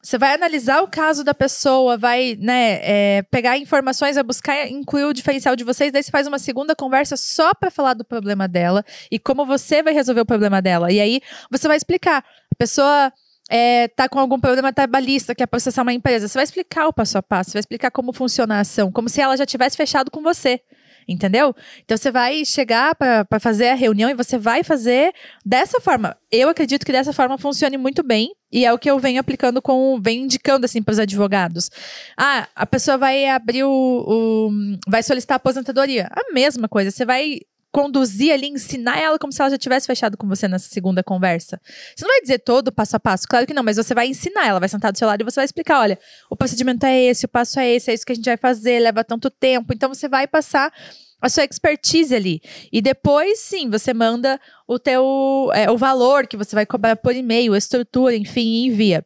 [0.02, 5.04] Você vai analisar o caso da pessoa, vai né, é, pegar informações, vai buscar incluir
[5.04, 8.46] o diferencial de vocês, daí você faz uma segunda conversa só para falar do problema
[8.46, 10.92] dela e como você vai resolver o problema dela.
[10.92, 11.20] E aí
[11.50, 12.24] você vai explicar.
[12.52, 13.12] A pessoa
[13.50, 17.18] é, tá com algum problema trabalhista, quer processar uma empresa, você vai explicar o passo
[17.18, 20.22] a passo, vai explicar como funciona a ação, como se ela já tivesse fechado com
[20.22, 20.60] você.
[21.08, 21.54] Entendeu?
[21.84, 26.16] Então você vai chegar para fazer a reunião e você vai fazer dessa forma.
[26.32, 29.62] Eu acredito que dessa forma funcione muito bem e é o que eu venho aplicando
[29.62, 31.70] com, venho indicando assim para os advogados.
[32.18, 34.50] Ah, a pessoa vai abrir o, o,
[34.88, 36.08] vai solicitar aposentadoria.
[36.10, 36.90] A mesma coisa.
[36.90, 37.38] Você vai
[37.76, 41.60] conduzir ali, ensinar ela como se ela já tivesse fechado com você nessa segunda conversa.
[41.94, 44.46] Você não vai dizer todo passo a passo, claro que não, mas você vai ensinar,
[44.46, 45.98] ela vai sentar do seu lado e você vai explicar, olha,
[46.30, 48.78] o procedimento é esse, o passo é esse, é isso que a gente vai fazer,
[48.78, 49.74] leva tanto tempo.
[49.74, 50.72] Então você vai passar
[51.20, 52.40] a sua expertise ali.
[52.72, 57.14] E depois, sim, você manda o teu é, o valor que você vai cobrar por
[57.14, 59.04] e-mail, estrutura, enfim, envia.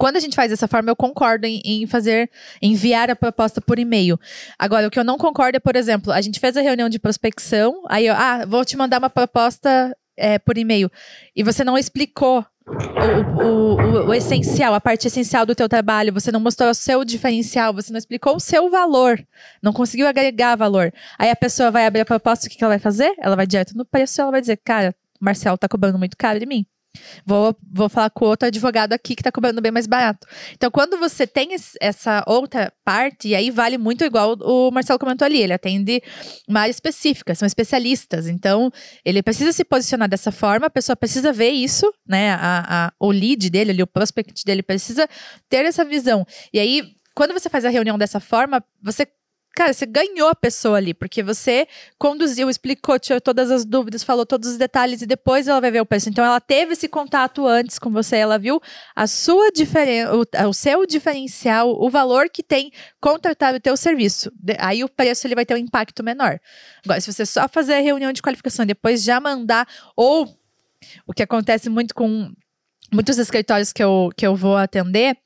[0.00, 2.30] Quando a gente faz dessa forma, eu concordo em, em, fazer,
[2.62, 4.18] enviar a proposta por e-mail.
[4.58, 6.98] Agora, o que eu não concordo é, por exemplo, a gente fez a reunião de
[6.98, 10.90] prospecção, aí eu, ah, vou te mandar uma proposta é, por e-mail,
[11.36, 16.14] e você não explicou o, o, o, o, essencial, a parte essencial do teu trabalho,
[16.14, 19.22] você não mostrou o seu diferencial, você não explicou o seu valor,
[19.62, 20.90] não conseguiu agregar valor.
[21.18, 23.12] Aí a pessoa vai abrir a proposta, o que, que ela vai fazer?
[23.18, 26.40] Ela vai direto no preço ela vai dizer, cara, o Marcelo tá cobrando muito caro
[26.40, 26.64] de mim.
[27.24, 30.26] Vou, vou falar com outro advogado aqui que está cobrando bem mais barato.
[30.52, 35.24] Então, quando você tem essa outra parte, e aí vale muito igual o Marcelo comentou
[35.24, 36.02] ali, ele atende
[36.48, 38.26] uma área específica, são especialistas.
[38.26, 38.72] Então,
[39.04, 42.32] ele precisa se posicionar dessa forma, a pessoa precisa ver isso, né?
[42.32, 45.08] A, a, o lead dele, ali, o prospect dele precisa
[45.48, 46.26] ter essa visão.
[46.52, 49.06] E aí, quando você faz a reunião dessa forma, você
[49.54, 51.66] cara, você ganhou a pessoa ali, porque você
[51.98, 55.80] conduziu, explicou, tirou todas as dúvidas, falou todos os detalhes e depois ela vai ver
[55.80, 56.08] o preço.
[56.08, 58.60] Então ela teve esse contato antes com você, ela viu
[58.94, 60.12] a sua diferença,
[60.48, 62.70] o, seu diferencial, o valor que tem
[63.00, 64.32] contratar o teu serviço.
[64.58, 66.40] Aí o preço ele vai ter um impacto menor.
[66.84, 70.28] Agora, se você só fazer a reunião de qualificação e depois já mandar ou
[71.06, 72.32] o que acontece muito com
[72.92, 75.16] muitos escritórios que eu, que eu vou atender,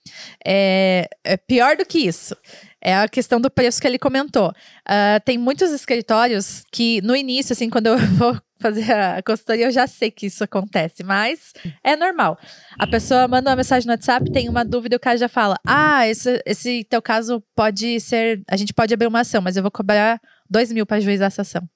[0.45, 2.37] é, é pior do que isso.
[2.85, 4.51] É a questão do preço que ele comentou.
[4.51, 9.71] Uh, tem muitos escritórios que, no início, assim, quando eu vou fazer a consultoria, eu
[9.71, 12.39] já sei que isso acontece, mas é normal.
[12.79, 16.07] A pessoa manda uma mensagem no WhatsApp, tem uma dúvida, o cara já fala: Ah,
[16.07, 18.43] esse, esse teu caso pode ser.
[18.49, 21.43] A gente pode abrir uma ação, mas eu vou cobrar dois mil para juizar essa
[21.43, 21.67] ação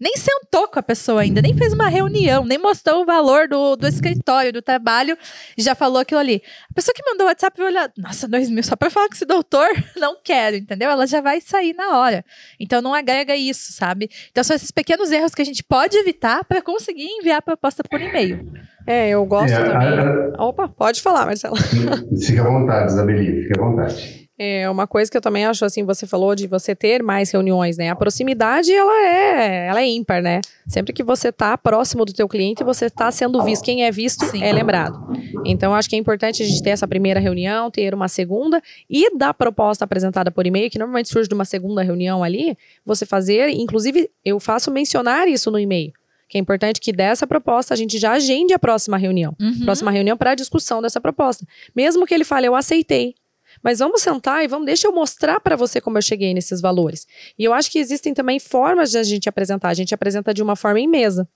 [0.00, 3.76] nem sentou com a pessoa ainda, nem fez uma reunião, nem mostrou o valor do,
[3.76, 5.16] do escritório, do trabalho,
[5.56, 6.42] e já falou aquilo ali.
[6.70, 9.14] A pessoa que mandou o WhatsApp vai olhar, nossa, dois mil só pra falar com
[9.14, 10.90] esse doutor, não quero, entendeu?
[10.90, 12.24] Ela já vai sair na hora.
[12.58, 14.08] Então não agrega isso, sabe?
[14.30, 17.82] Então são esses pequenos erros que a gente pode evitar para conseguir enviar a proposta
[17.82, 18.46] por e-mail.
[18.86, 20.32] É, eu gosto é, também.
[20.36, 20.44] A...
[20.44, 21.56] Opa, pode falar, Marcela.
[21.56, 24.27] Fica à vontade, Isabeli, fica à vontade.
[24.38, 27.76] É uma coisa que eu também acho assim, você falou de você ter mais reuniões,
[27.76, 27.90] né?
[27.90, 30.40] A proximidade ela é, ela é ímpar, né?
[30.64, 33.64] Sempre que você está próximo do teu cliente, você está sendo visto.
[33.64, 34.44] Quem é visto Sim.
[34.44, 35.12] é lembrado.
[35.44, 39.16] Então acho que é importante a gente ter essa primeira reunião, ter uma segunda e
[39.16, 43.48] da proposta apresentada por e-mail, que normalmente surge de uma segunda reunião ali, você fazer,
[43.48, 45.92] inclusive eu faço mencionar isso no e-mail
[46.28, 49.34] que é importante que dessa proposta a gente já agende a próxima reunião.
[49.40, 49.64] Uhum.
[49.64, 51.46] Próxima reunião para a discussão dessa proposta.
[51.74, 53.14] Mesmo que ele fale, eu aceitei,
[53.62, 57.06] mas vamos sentar e vamos, deixa eu mostrar para você como eu cheguei nesses valores.
[57.38, 59.68] E eu acho que existem também formas de a gente apresentar.
[59.68, 61.28] A gente apresenta de uma forma em mesa.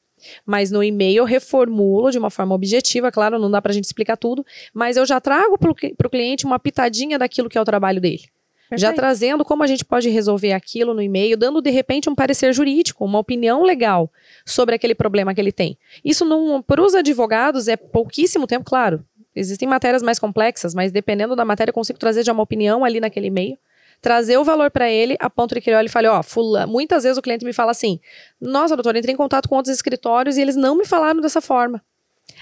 [0.46, 3.84] Mas no e-mail eu reformulo de uma forma objetiva, claro, não dá para a gente
[3.84, 5.70] explicar tudo, mas eu já trago para
[6.06, 8.22] o cliente uma pitadinha daquilo que é o trabalho dele.
[8.68, 8.80] Perfeito.
[8.80, 12.54] Já trazendo como a gente pode resolver aquilo no e-mail, dando de repente um parecer
[12.54, 14.10] jurídico, uma opinião legal
[14.46, 15.76] sobre aquele problema que ele tem.
[16.02, 16.24] Isso
[16.66, 19.04] para os advogados é pouquíssimo tempo, claro.
[19.34, 23.00] Existem matérias mais complexas, mas dependendo da matéria, eu consigo trazer já uma opinião ali
[23.00, 23.56] naquele e-mail,
[24.00, 26.66] trazer o valor para ele, a ponto de que ele olhe e fale, ó, oh,
[26.66, 28.00] muitas vezes o cliente me fala assim,
[28.40, 31.82] nossa, doutor, entrei em contato com outros escritórios e eles não me falaram dessa forma.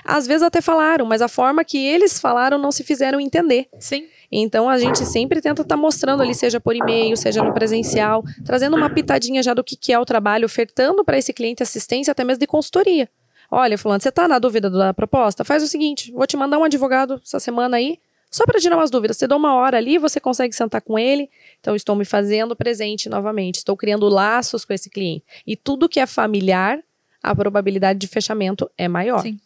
[0.04, 3.68] Às vezes até falaram, mas a forma que eles falaram não se fizeram entender.
[3.78, 4.06] Sim.
[4.32, 8.22] Então a gente sempre tenta estar tá mostrando ali, seja por e-mail, seja no presencial,
[8.44, 12.12] trazendo uma pitadinha já do que, que é o trabalho, ofertando para esse cliente assistência,
[12.12, 13.08] até mesmo de consultoria.
[13.50, 15.44] Olha, fulano, você tá na dúvida da proposta?
[15.44, 17.98] Faz o seguinte, vou te mandar um advogado essa semana aí,
[18.30, 19.16] só para tirar umas dúvidas.
[19.16, 21.28] Você dá uma hora ali, você consegue sentar com ele.
[21.58, 23.56] Então, estou me fazendo presente novamente.
[23.56, 25.24] Estou criando laços com esse cliente.
[25.44, 26.78] E tudo que é familiar,
[27.20, 29.20] a probabilidade de fechamento é maior.
[29.20, 29.36] Sim.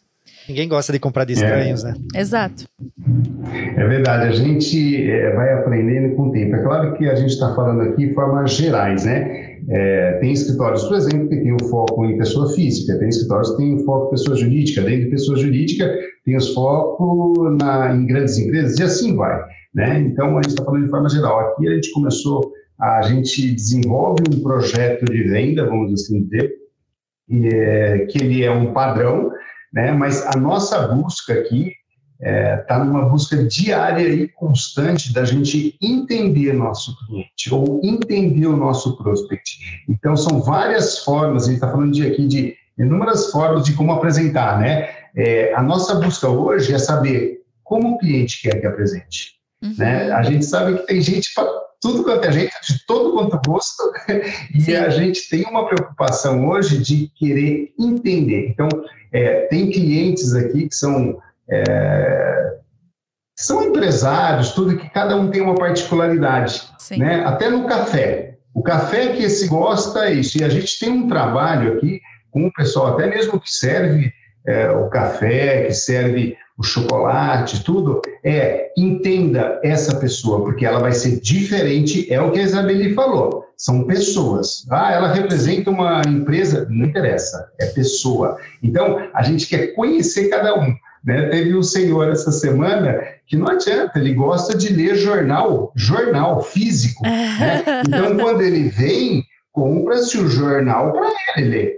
[0.47, 1.91] Ninguém gosta de comprar de estranhos, é.
[1.91, 1.97] né?
[2.15, 2.65] Exato.
[3.75, 6.55] É verdade, a gente é, vai aprendendo com o tempo.
[6.55, 9.44] É claro que a gente está falando aqui de formas gerais, né?
[9.67, 13.57] É, tem escritórios, por exemplo, que tem o foco em pessoa física, tem escritórios que
[13.57, 15.91] tem o foco em pessoa jurídica, dentro de pessoa jurídica
[16.23, 19.43] tem os focos na, em grandes empresas e assim vai,
[19.73, 19.99] né?
[19.99, 21.39] Então a gente está falando de forma geral.
[21.39, 26.51] Aqui a gente começou, a gente desenvolve um projeto de venda, vamos assim dizer,
[27.31, 29.31] é, que ele é um padrão,
[29.71, 29.91] né?
[29.91, 31.73] Mas a nossa busca aqui
[32.19, 38.47] está é, tá numa busca diária e constante da gente entender nosso cliente ou entender
[38.47, 39.83] o nosso prospect.
[39.89, 43.91] Então, são várias formas, a gente está falando de, aqui de inúmeras formas de como
[43.91, 44.89] apresentar, né?
[45.15, 49.35] É, a nossa busca hoje é saber como o cliente quer que apresente.
[49.63, 49.75] Uhum.
[49.77, 50.11] Né?
[50.11, 51.47] A gente sabe que tem gente para
[51.81, 53.83] tudo quanto é gente, de todo quanto gosto,
[54.53, 54.75] e Sim.
[54.75, 58.49] a gente tem uma preocupação hoje de querer entender.
[58.49, 58.67] Então,
[59.11, 61.17] é, tem clientes aqui que são,
[61.49, 62.57] é,
[63.37, 66.63] são empresários, tudo que cada um tem uma particularidade,
[66.97, 67.23] né?
[67.25, 68.37] até no café.
[68.53, 71.99] O café que esse gosta é isso, e a gente tem um trabalho aqui
[72.31, 74.13] com o pessoal, até mesmo que serve
[74.47, 80.93] é, o café, que serve o chocolate, tudo, é entenda essa pessoa, porque ela vai
[80.93, 84.65] ser diferente, é o que a Isabeli falou, são pessoas.
[84.69, 88.37] Ah, ela representa uma empresa, não interessa, é pessoa.
[88.63, 90.73] Então, a gente quer conhecer cada um.
[91.05, 91.29] Né?
[91.29, 97.03] Teve um senhor essa semana que não adianta, ele gosta de ler jornal, jornal físico.
[97.35, 97.63] Né?
[97.85, 101.75] Então, quando ele vem, compra-se o jornal para ele ler.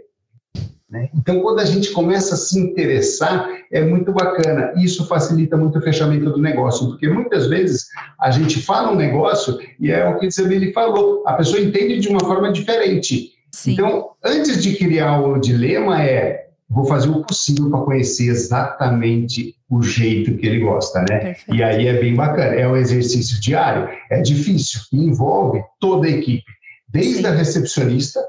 [0.89, 1.09] Né?
[1.15, 4.71] Então, quando a gente começa a se interessar, é muito bacana.
[4.77, 7.87] Isso facilita muito o fechamento do negócio, porque muitas vezes
[8.19, 12.07] a gente fala um negócio e é o que ele falou, a pessoa entende de
[12.07, 13.31] uma forma diferente.
[13.51, 13.73] Sim.
[13.73, 19.81] Então, antes de criar o dilema, é vou fazer o possível para conhecer exatamente o
[19.81, 21.19] jeito que ele gosta, né?
[21.19, 21.55] Perfeito.
[21.55, 22.55] E aí é bem bacana.
[22.55, 26.45] É um exercício diário, é difícil, envolve toda a equipe,
[26.89, 27.25] desde Sim.
[27.25, 28.19] a recepcionista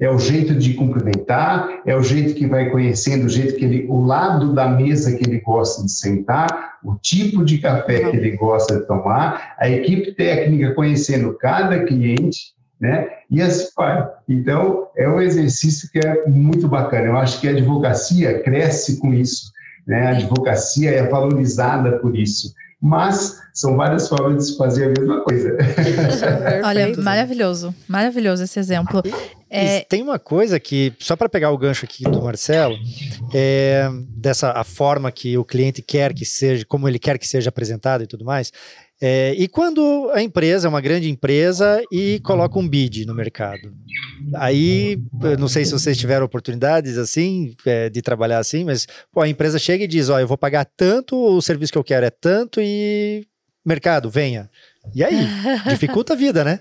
[0.00, 3.86] é o jeito de cumprimentar, é o jeito que vai conhecendo, o jeito que ele,
[3.88, 8.32] o lado da mesa que ele gosta de sentar, o tipo de café que ele
[8.32, 12.52] gosta de tomar, a equipe técnica conhecendo cada cliente,
[12.82, 13.08] né?
[13.30, 14.10] E assim vai.
[14.28, 17.06] Então, é um exercício que é muito bacana.
[17.06, 19.52] Eu acho que a advocacia cresce com isso,
[19.86, 20.08] né?
[20.08, 22.52] A advocacia é valorizada por isso
[22.84, 25.56] mas são várias formas de se fazer a mesma coisa.
[26.66, 29.00] Olha, maravilhoso, maravilhoso esse exemplo.
[29.48, 29.82] É...
[29.82, 32.76] Tem uma coisa que, só para pegar o gancho aqui do Marcelo,
[33.32, 37.50] é, dessa a forma que o cliente quer que seja, como ele quer que seja
[37.50, 38.50] apresentado e tudo mais,
[39.04, 43.74] é, e quando a empresa é uma grande empresa e coloca um bid no mercado.
[44.36, 44.96] Aí,
[45.40, 49.58] não sei se vocês tiveram oportunidades assim, é, de trabalhar assim, mas pô, a empresa
[49.58, 52.60] chega e diz: Ó, eu vou pagar tanto, o serviço que eu quero é tanto
[52.60, 53.26] e
[53.66, 54.48] mercado, venha.
[54.94, 55.26] E aí?
[55.68, 56.60] Dificulta a vida, né?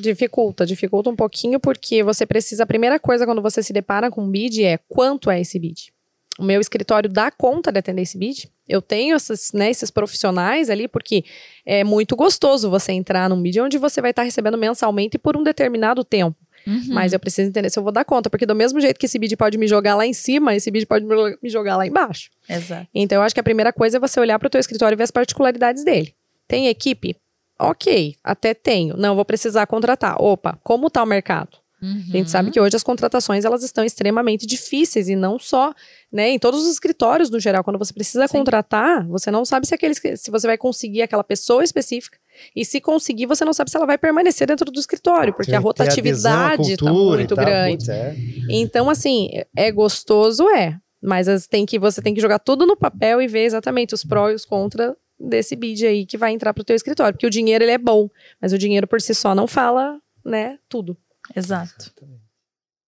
[0.00, 2.62] Dificulta, dificulta um pouquinho, porque você precisa.
[2.62, 5.92] A primeira coisa quando você se depara com um bid é quanto é esse bid?
[6.38, 8.48] O meu escritório dá conta de atender esse bid?
[8.68, 11.24] Eu tenho essas, né, esses profissionais ali, porque
[11.66, 15.42] é muito gostoso você entrar num bid onde você vai estar recebendo mensalmente por um
[15.42, 16.36] determinado tempo.
[16.66, 16.88] Uhum.
[16.88, 19.18] Mas eu preciso entender se eu vou dar conta, porque do mesmo jeito que esse
[19.18, 22.30] bid pode me jogar lá em cima, esse bid pode me jogar lá embaixo.
[22.48, 22.86] Exato.
[22.94, 24.96] Então eu acho que a primeira coisa é você olhar para o teu escritório e
[24.96, 26.14] ver as particularidades dele.
[26.46, 27.16] Tem equipe?
[27.58, 28.96] Ok, até tenho.
[28.96, 30.22] Não, vou precisar contratar.
[30.22, 31.58] Opa, como está o mercado?
[31.80, 32.02] Uhum.
[32.08, 35.72] A gente sabe que hoje as contratações elas estão extremamente difíceis e não só,
[36.12, 38.38] né, em todos os escritórios no geral, quando você precisa Sim.
[38.38, 42.18] contratar, você não sabe se aqueles, se você vai conseguir aquela pessoa específica
[42.54, 45.60] e se conseguir, você não sabe se ela vai permanecer dentro do escritório, porque a
[45.60, 47.90] rotatividade está muito grande.
[47.90, 48.14] é.
[48.48, 53.22] Então, assim, é gostoso, é, mas tem que você tem que jogar tudo no papel
[53.22, 56.62] e ver exatamente os prós e os contras desse bid aí que vai entrar para
[56.62, 58.08] o teu escritório, porque o dinheiro ele é bom,
[58.40, 60.96] mas o dinheiro por si só não fala, né, tudo.
[61.34, 61.92] Exato.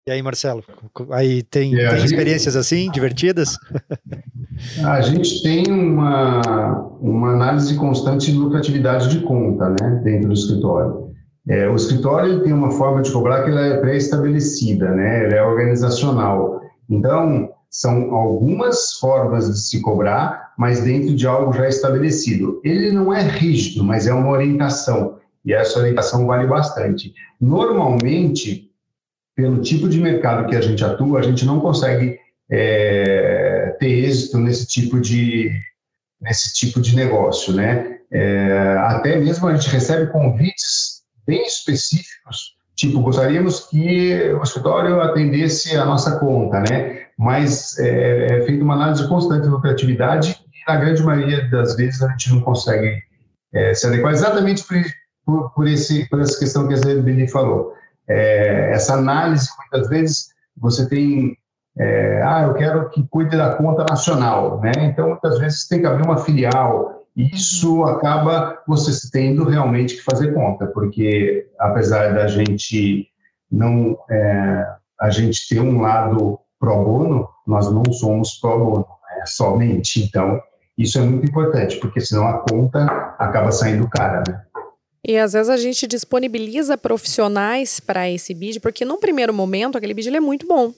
[0.07, 0.65] E aí, Marcelo,
[1.13, 3.57] aí tem, tem gente, experiências assim, divertidas?
[4.85, 11.11] A gente tem uma, uma análise constante de lucratividade de conta, né, dentro do escritório.
[11.49, 15.43] É, o escritório tem uma forma de cobrar que ela é pré-estabelecida, né, ela é
[15.43, 16.61] organizacional.
[16.89, 22.61] Então, são algumas formas de se cobrar, mas dentro de algo já estabelecido.
[22.65, 27.15] Ele não é rígido, mas é uma orientação e essa orientação vale bastante.
[27.41, 28.71] Normalmente,
[29.35, 32.19] pelo tipo de mercado que a gente atua, a gente não consegue
[32.51, 35.53] é, ter êxito nesse tipo de
[36.21, 37.99] nesse tipo de negócio, né?
[38.13, 45.77] É, até mesmo a gente recebe convites bem específicos, tipo gostaríamos que o escritório atendesse
[45.77, 47.07] a nossa conta, né?
[47.17, 52.03] Mas é, é feita uma análise constante da lucratividade e na grande maioria das vezes
[52.03, 53.03] a gente não consegue
[53.55, 54.63] é, se adequar exatamente
[55.31, 57.73] por, por, esse, por essa questão que a Zé falou.
[58.09, 61.37] É, essa análise, muitas vezes, você tem.
[61.79, 64.73] É, ah, eu quero que cuide da conta nacional, né?
[64.79, 67.05] Então, muitas vezes, tem que abrir uma filial.
[67.17, 67.85] E isso uhum.
[67.85, 73.07] acaba você tendo realmente que fazer conta, porque apesar da gente
[73.51, 73.97] não.
[74.11, 74.67] É,
[75.01, 79.25] a gente ter um lado pro bono, nós não somos pro bono, né?
[79.25, 80.03] somente.
[80.03, 80.39] Então,
[80.77, 82.85] isso é muito importante, porque senão a conta
[83.19, 84.43] acaba saindo cara, né?
[85.07, 89.95] E às vezes a gente disponibiliza profissionais para esse bid, porque num primeiro momento aquele
[89.95, 90.73] bid é muito bom.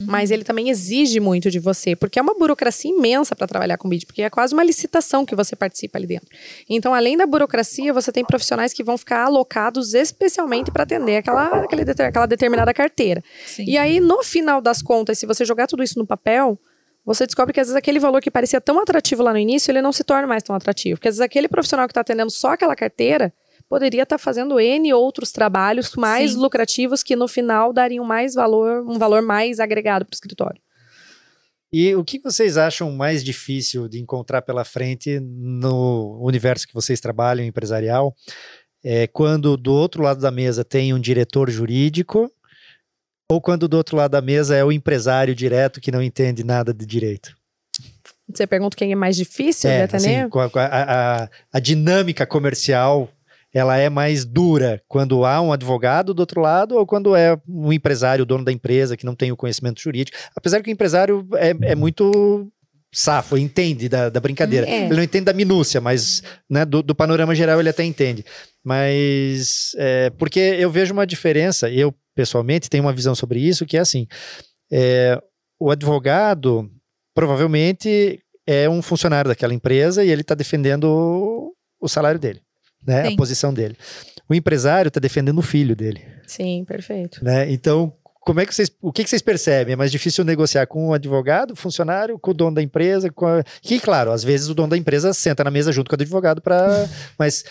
[0.00, 3.88] mas ele também exige muito de você, porque é uma burocracia imensa para trabalhar com
[3.88, 6.28] BID, porque é quase uma licitação que você participa ali dentro.
[6.68, 11.46] Então, além da burocracia, você tem profissionais que vão ficar alocados especialmente para atender aquela,
[11.64, 13.22] aquele, aquela determinada carteira.
[13.46, 13.64] Sim.
[13.66, 16.58] E aí, no final das contas, se você jogar tudo isso no papel,
[17.04, 19.82] você descobre que às vezes aquele valor que parecia tão atrativo lá no início, ele
[19.82, 20.96] não se torna mais tão atrativo.
[20.96, 23.32] Porque às vezes aquele profissional que está atendendo só aquela carteira,
[23.68, 26.38] poderia estar tá fazendo N outros trabalhos mais Sim.
[26.38, 30.60] lucrativos que no final dariam mais valor, um valor mais agregado para o escritório.
[31.72, 37.00] E o que vocês acham mais difícil de encontrar pela frente no universo que vocês
[37.00, 38.14] trabalham, empresarial?
[38.84, 42.30] É quando do outro lado da mesa tem um diretor jurídico
[43.28, 46.72] ou quando do outro lado da mesa é o empresário direto que não entende nada
[46.72, 47.34] de direito?
[48.32, 50.26] Você pergunta quem é mais difícil é, atender?
[50.26, 53.10] Assim, a, a, a dinâmica comercial
[53.54, 57.72] ela é mais dura quando há um advogado do outro lado ou quando é um
[57.72, 60.18] empresário, o dono da empresa, que não tem o conhecimento jurídico.
[60.36, 62.50] Apesar que o empresário é, é muito
[62.92, 64.68] safo, entende da, da brincadeira.
[64.68, 64.86] É.
[64.86, 68.24] Ele não entende da minúcia, mas né, do, do, panorama geral ele até entende.
[68.64, 73.76] Mas é, porque eu vejo uma diferença, eu pessoalmente tenho uma visão sobre isso, que
[73.76, 74.06] é assim:
[74.72, 75.20] é,
[75.60, 76.68] o advogado
[77.14, 82.43] provavelmente é um funcionário daquela empresa e ele está defendendo o, o salário dele
[82.86, 83.06] né?
[83.06, 83.14] Sim.
[83.14, 83.76] A posição dele.
[84.28, 86.02] O empresário está defendendo o filho dele.
[86.26, 87.22] Sim, perfeito.
[87.24, 87.50] Né?
[87.52, 87.92] Então,
[88.24, 89.74] como é que vocês, o que, que vocês percebem?
[89.74, 93.44] É mais difícil negociar com o advogado, funcionário, com o dono da empresa, com a...
[93.60, 96.40] que claro, às vezes o dono da empresa senta na mesa junto com o advogado
[96.40, 97.44] para, mas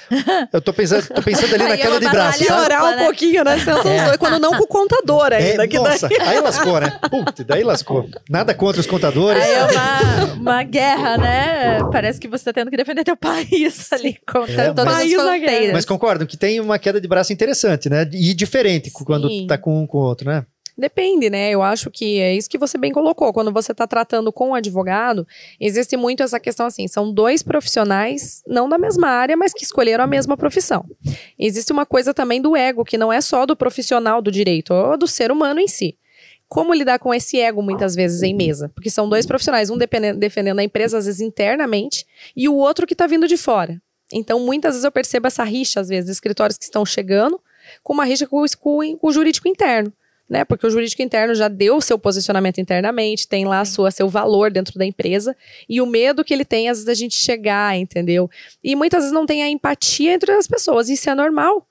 [0.52, 3.58] eu tô pensando, tô pensando ali na queda de braço, orar um pouquinho, né?
[3.58, 4.18] É.
[4.18, 5.64] Quando não com o contador é, ainda.
[5.64, 6.20] É, que nossa, daí...
[6.22, 7.00] aí lascou, né?
[7.10, 8.10] Putz, daí lascou.
[8.30, 9.44] Nada contra os contadores.
[9.44, 11.80] Aí é uma, uma guerra, né?
[11.92, 15.22] Parece que você tá tendo que defender teu país ali contra é, todas mas, as
[15.22, 15.74] fronteiras.
[15.74, 18.10] Mas concordam que tem uma queda de braço interessante, né?
[18.12, 19.06] E diferente Sim.
[19.06, 20.46] quando tá com um com o outro, né?
[20.76, 21.52] Depende, né?
[21.52, 23.32] Eu acho que é isso que você bem colocou.
[23.32, 25.28] Quando você está tratando com um advogado,
[25.60, 30.04] existe muito essa questão assim: são dois profissionais, não da mesma área, mas que escolheram
[30.04, 30.84] a mesma profissão.
[31.38, 34.98] Existe uma coisa também do ego, que não é só do profissional do direito, ou
[34.98, 35.96] do ser humano em si.
[36.48, 38.70] Como lidar com esse ego muitas vezes em mesa?
[38.70, 42.06] Porque são dois profissionais, um defendendo a empresa, às vezes internamente,
[42.36, 43.82] e o outro que está vindo de fora.
[44.12, 47.40] Então, muitas vezes eu percebo essa rixa, às vezes, de escritórios que estão chegando,
[47.82, 49.92] com uma rixa com, com, com o jurídico interno
[50.30, 50.44] né?
[50.46, 54.10] Porque o jurídico interno já deu o seu posicionamento internamente, tem lá a sua, seu
[54.10, 55.36] valor dentro da empresa,
[55.68, 58.30] e o medo que ele tem, às vezes, da gente chegar, entendeu?
[58.64, 61.68] E muitas vezes não tem a empatia entre as pessoas, isso é normal.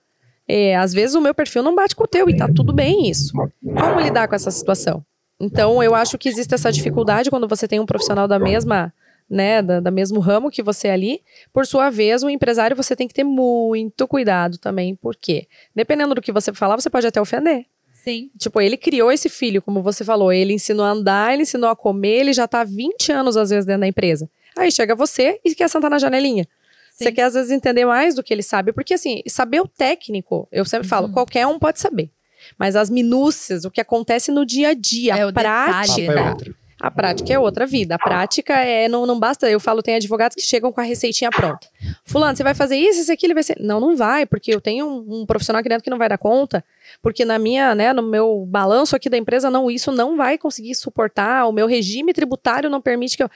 [0.46, 3.08] É, às vezes o meu perfil não bate com o teu, e tá tudo bem
[3.08, 3.32] isso.
[3.34, 5.04] Como lidar com essa situação?
[5.40, 8.92] Então, eu acho que existe essa dificuldade quando você tem um profissional da mesma
[9.28, 11.22] né, da, da, mesmo ramo que você ali.
[11.52, 16.20] Por sua vez, o empresário você tem que ter muito cuidado também, porque dependendo do
[16.20, 17.66] que você falar, você pode até ofender.
[18.02, 18.30] Sim.
[18.36, 20.32] Tipo, ele criou esse filho, como você falou.
[20.32, 23.50] Ele ensinou a andar, ele ensinou a comer, ele já tá há 20 anos, às
[23.50, 24.28] vezes, dentro da empresa.
[24.56, 26.46] Aí chega você e quer sentar na janelinha.
[26.90, 27.04] Sim.
[27.04, 28.72] Você quer, às vezes, entender mais do que ele sabe.
[28.72, 31.12] Porque, assim, saber o técnico, eu sempre falo, uhum.
[31.12, 32.10] qualquer um pode saber.
[32.58, 36.00] Mas as minúcias, o que acontece no dia a dia, é a prática.
[36.00, 36.54] Detalhe, né?
[36.82, 37.94] A prática é outra vida.
[37.94, 38.88] A prática é.
[38.88, 39.48] Não, não basta.
[39.48, 41.68] Eu falo, tem advogados que chegam com a receitinha pronta.
[42.04, 43.56] Fulano, você vai fazer isso, isso aqui, ele vai ser.
[43.60, 46.18] Não, não vai, porque eu tenho um, um, profissional aqui dentro que não vai dar
[46.18, 46.64] conta.
[47.00, 50.74] Porque na minha, né, no meu balanço aqui da empresa, não, isso não vai conseguir
[50.74, 51.46] suportar.
[51.46, 53.30] O meu regime tributário não permite que eu.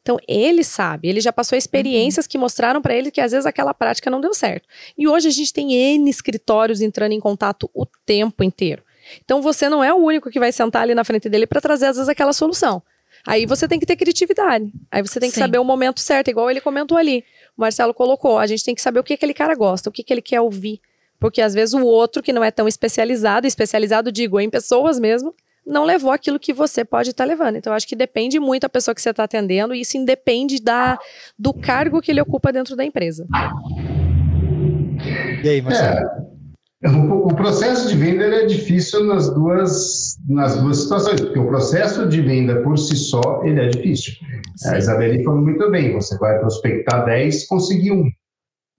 [0.00, 2.30] Então, ele sabe, ele já passou experiências uhum.
[2.30, 4.68] que mostraram para ele que às vezes aquela prática não deu certo.
[4.96, 8.82] E hoje a gente tem N escritórios entrando em contato o tempo inteiro.
[9.24, 11.86] Então, você não é o único que vai sentar ali na frente dele para trazer
[11.86, 12.82] às vezes aquela solução.
[13.26, 14.72] Aí você tem que ter criatividade.
[14.90, 15.42] Aí você tem que Sim.
[15.42, 17.24] saber o momento certo, igual ele comentou ali.
[17.56, 20.02] O Marcelo colocou, a gente tem que saber o que aquele cara gosta, o que,
[20.02, 20.80] que ele quer ouvir.
[21.20, 25.34] Porque às vezes o outro que não é tão especializado, especializado digo em pessoas mesmo,
[25.64, 27.56] não levou aquilo que você pode estar tá levando.
[27.56, 30.98] Então, acho que depende muito da pessoa que você está atendendo, e isso independe da,
[31.38, 33.26] do cargo que ele ocupa dentro da empresa.
[35.44, 35.98] E aí, Marcelo?
[35.98, 36.31] É.
[36.84, 42.20] O, processo de venda é difícil nas duas, nas duas situações, porque o processo de
[42.20, 44.14] venda por si só ele é difícil.
[44.56, 44.68] Sim.
[44.68, 48.10] A Isabelle falou muito bem, você vai prospectar 10, conseguir um.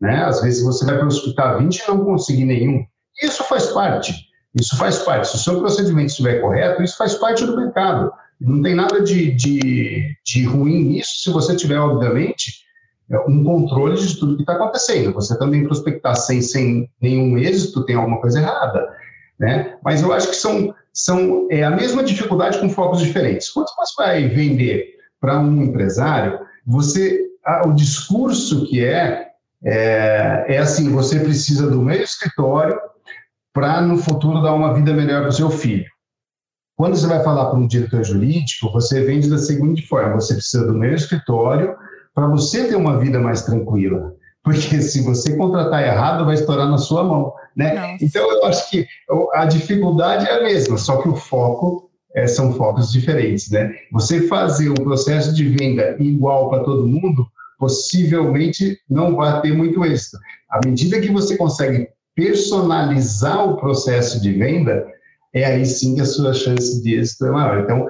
[0.01, 0.21] Né?
[0.25, 2.83] Às vezes você vai prospectar 20 e não conseguir nenhum.
[3.21, 4.13] Isso faz parte,
[4.59, 5.29] isso faz parte.
[5.29, 8.11] Se o seu procedimento estiver correto, isso faz parte do mercado.
[8.41, 12.63] Não tem nada de, de, de ruim nisso, se você tiver, obviamente,
[13.27, 15.13] um controle de tudo que está acontecendo.
[15.13, 18.87] Você também prospectar sem, sem nenhum êxito tem alguma coisa errada.
[19.39, 19.77] Né?
[19.83, 23.49] Mas eu acho que são, são é, a mesma dificuldade com focos diferentes.
[23.49, 27.23] Quando você vai vender para um empresário, você
[27.65, 29.31] o discurso que é,
[29.63, 32.79] é, é assim: você precisa do meio escritório
[33.53, 35.85] para no futuro dar uma vida melhor para o seu filho.
[36.75, 40.65] quando você vai falar para um diretor jurídico, você vende da seguinte forma: você precisa
[40.65, 41.75] do meu escritório
[42.13, 44.15] para você ter uma vida mais tranquila.
[44.43, 47.33] Porque se você contratar errado, vai estourar na sua mão.
[47.55, 47.97] Né?
[48.01, 48.85] Então, eu acho que
[49.33, 53.49] a dificuldade é a mesma, só que o foco é, são focos diferentes.
[53.49, 53.73] Né?
[53.91, 57.25] Você fazer um processo de venda igual para todo mundo,
[57.57, 60.17] possivelmente não vai ter muito êxito.
[60.49, 64.85] À medida que você consegue personalizar o processo de venda,
[65.33, 67.59] é aí sim que a sua chance de êxito é maior.
[67.59, 67.87] Então,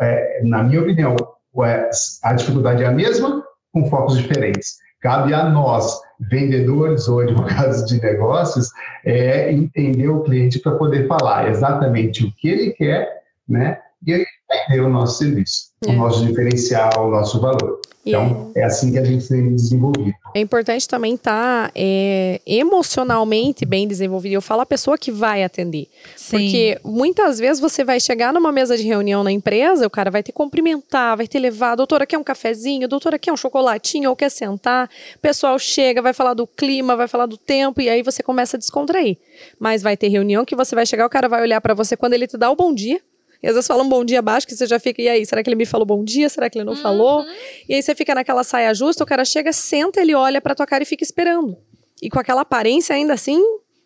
[0.00, 1.16] é, na minha opinião,
[1.64, 1.90] é,
[2.22, 3.42] a dificuldade é a mesma,
[3.76, 4.78] com focos diferentes.
[5.02, 8.70] Cabe a nós, vendedores ou advogados de negócios,
[9.04, 13.78] é, entender o cliente para poder falar exatamente o que ele quer, né?
[14.06, 15.90] E entender o nosso serviço, é.
[15.90, 17.80] o nosso diferencial, o nosso valor.
[18.06, 20.14] Então, é assim que a gente tem desenvolvido.
[20.32, 24.34] É importante também estar tá, é, emocionalmente bem desenvolvido.
[24.34, 25.88] Eu falo a pessoa que vai atender.
[26.14, 26.38] Sim.
[26.38, 30.22] Porque muitas vezes você vai chegar numa mesa de reunião na empresa, o cara vai
[30.22, 32.86] te cumprimentar, vai te levar, doutora, quer um cafezinho?
[32.86, 34.10] Doutora, quer um chocolatinho?
[34.10, 34.88] Ou quer sentar?
[35.16, 38.56] O pessoal chega, vai falar do clima, vai falar do tempo, e aí você começa
[38.56, 39.18] a descontrair.
[39.58, 42.12] Mas vai ter reunião que você vai chegar, o cara vai olhar para você quando
[42.12, 43.00] ele te dá o bom dia
[43.46, 45.40] e às vezes fala um bom dia baixo, que você já fica, e aí, será
[45.40, 46.28] que ele me falou bom dia?
[46.28, 46.82] Será que ele não uhum.
[46.82, 47.24] falou?
[47.68, 50.66] E aí você fica naquela saia justa, o cara chega, senta, ele olha pra tua
[50.66, 51.56] cara e fica esperando.
[52.02, 53.40] E com aquela aparência ainda assim,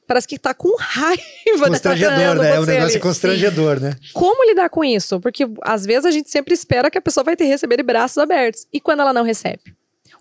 [0.07, 1.69] parece que tá com raiva.
[1.69, 2.57] Constrangedor, né?
[2.57, 3.01] É um negócio ali.
[3.01, 3.97] constrangedor, né?
[4.15, 5.21] Como lidar com isso?
[5.21, 8.17] Porque às vezes a gente sempre espera que a pessoa vai ter receber de braços
[8.17, 8.67] abertos.
[8.73, 9.61] E quando ela não recebe?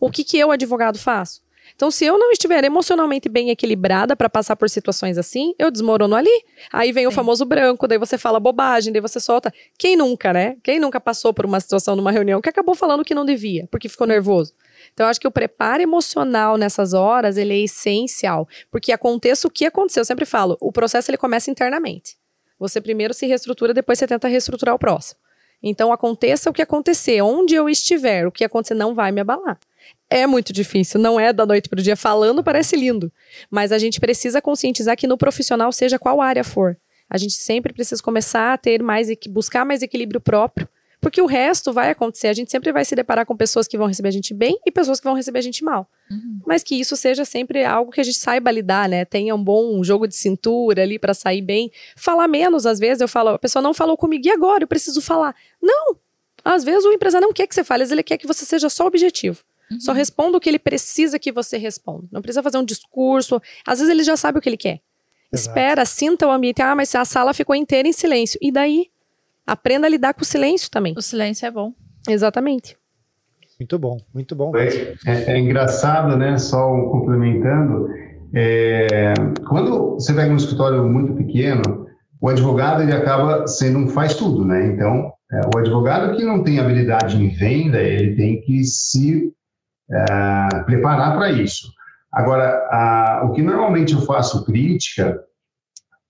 [0.02, 1.40] O que, que eu, advogado, faço?
[1.80, 6.14] Então, se eu não estiver emocionalmente bem equilibrada para passar por situações assim, eu desmorono
[6.14, 6.44] ali.
[6.74, 7.08] Aí vem Sim.
[7.08, 9.50] o famoso branco, daí você fala bobagem, daí você solta.
[9.78, 10.58] Quem nunca, né?
[10.62, 13.88] Quem nunca passou por uma situação numa reunião que acabou falando que não devia, porque
[13.88, 14.54] ficou nervoso?
[14.94, 18.46] Então, eu acho que o preparo emocional nessas horas, ele é essencial.
[18.70, 20.02] Porque aconteça o que aconteceu.
[20.02, 22.18] Eu sempre falo, o processo ele começa internamente.
[22.60, 25.18] Você primeiro se reestrutura, depois você tenta reestruturar o próximo.
[25.64, 29.58] Então, aconteça o que acontecer, onde eu estiver, o que acontecer não vai me abalar.
[30.10, 31.96] É muito difícil, não é da noite para o dia.
[31.96, 33.12] Falando parece lindo,
[33.50, 36.76] mas a gente precisa conscientizar que no profissional, seja qual área for,
[37.10, 40.68] a gente sempre precisa começar a ter mais, buscar mais equilíbrio próprio,
[41.02, 42.28] porque o resto vai acontecer.
[42.28, 44.72] A gente sempre vai se deparar com pessoas que vão receber a gente bem e
[44.72, 45.90] pessoas que vão receber a gente mal.
[46.12, 46.40] Uhum.
[46.46, 49.06] Mas que isso seja sempre algo que a gente saiba lidar, né?
[49.06, 51.72] Tenha um bom jogo de cintura ali para sair bem.
[51.96, 54.64] Falar menos, às vezes, eu falo, a pessoa não falou comigo, e agora?
[54.64, 55.34] Eu preciso falar.
[55.62, 55.96] Não!
[56.44, 58.46] Às vezes o empresário não quer que você fale, às vezes ele quer que você
[58.46, 59.44] seja só objetivo.
[59.72, 59.80] Uhum.
[59.80, 62.08] Só responda o que ele precisa que você responda.
[62.12, 63.42] Não precisa fazer um discurso.
[63.66, 64.82] Às vezes ele já sabe o que ele quer.
[65.32, 65.50] Exato.
[65.50, 66.62] Espera, sinta o ambiente.
[66.62, 68.40] Ah, mas a sala ficou inteira em silêncio.
[68.42, 68.88] E daí?
[69.46, 70.94] Aprenda a lidar com o silêncio também.
[70.98, 71.74] O silêncio é bom.
[72.08, 72.78] Exatamente.
[73.60, 74.56] Muito bom, muito bom.
[74.56, 76.38] É, é, é engraçado, né?
[76.38, 77.90] Só complementando.
[78.34, 79.14] É,
[79.48, 81.88] quando você pega um escritório muito pequeno,
[82.22, 84.68] o advogado ele acaba sendo um faz tudo, né?
[84.68, 89.34] Então, é, o advogado que não tem habilidade em venda, ele tem que se
[89.92, 91.72] é, preparar para isso.
[92.12, 95.20] Agora, a, o que normalmente eu faço crítica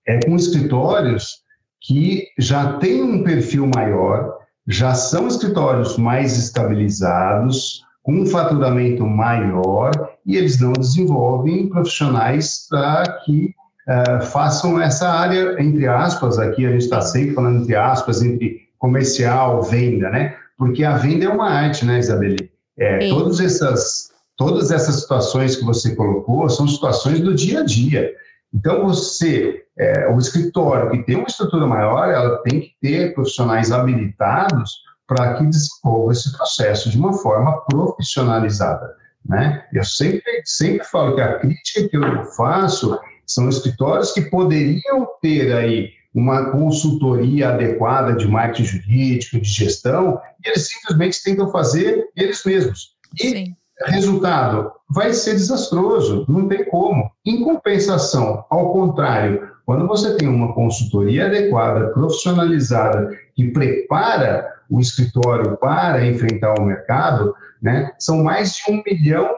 [0.07, 1.39] é com escritórios
[1.81, 9.91] que já têm um perfil maior, já são escritórios mais estabilizados, com um faturamento maior,
[10.25, 13.53] e eles não desenvolvem profissionais para que
[13.87, 18.67] uh, façam essa área, entre aspas, aqui a gente está sempre falando entre aspas, entre
[18.77, 20.35] comercial, venda, né?
[20.57, 22.51] Porque a venda é uma arte, né, Isabeli?
[22.79, 28.11] É, todas, essas, todas essas situações que você colocou são situações do dia a dia.
[28.53, 33.71] Então, você, é, o escritório que tem uma estrutura maior, ela tem que ter profissionais
[33.71, 34.71] habilitados
[35.07, 38.95] para que desenvolva esse processo de uma forma profissionalizada.
[39.25, 39.65] Né?
[39.73, 45.53] Eu sempre, sempre falo que a crítica que eu faço são escritórios que poderiam ter
[45.53, 52.43] aí uma consultoria adequada de marketing jurídico, de gestão, e eles simplesmente tentam fazer eles
[52.43, 52.95] mesmos.
[53.15, 53.55] E Sim.
[53.85, 57.11] resultado, vai ser desastroso, não tem como.
[57.25, 65.57] Em compensação, ao contrário, quando você tem uma consultoria adequada, profissionalizada, que prepara o escritório
[65.57, 69.29] para enfrentar o mercado, né, são mais de 1 milhão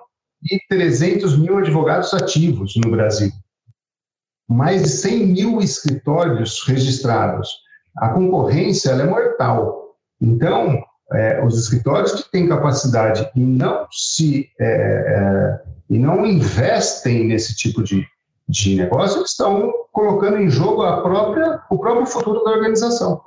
[0.50, 3.32] e 300 mil advogados ativos no Brasil
[4.52, 7.50] mais de 100 mil escritórios registrados.
[7.98, 9.96] A concorrência é mortal.
[10.20, 10.82] Então,
[11.14, 17.56] é, os escritórios que têm capacidade e não se é, é, e não investem nesse
[17.56, 18.06] tipo de,
[18.48, 23.22] de negócio, estão colocando em jogo a própria, o próprio futuro da organização.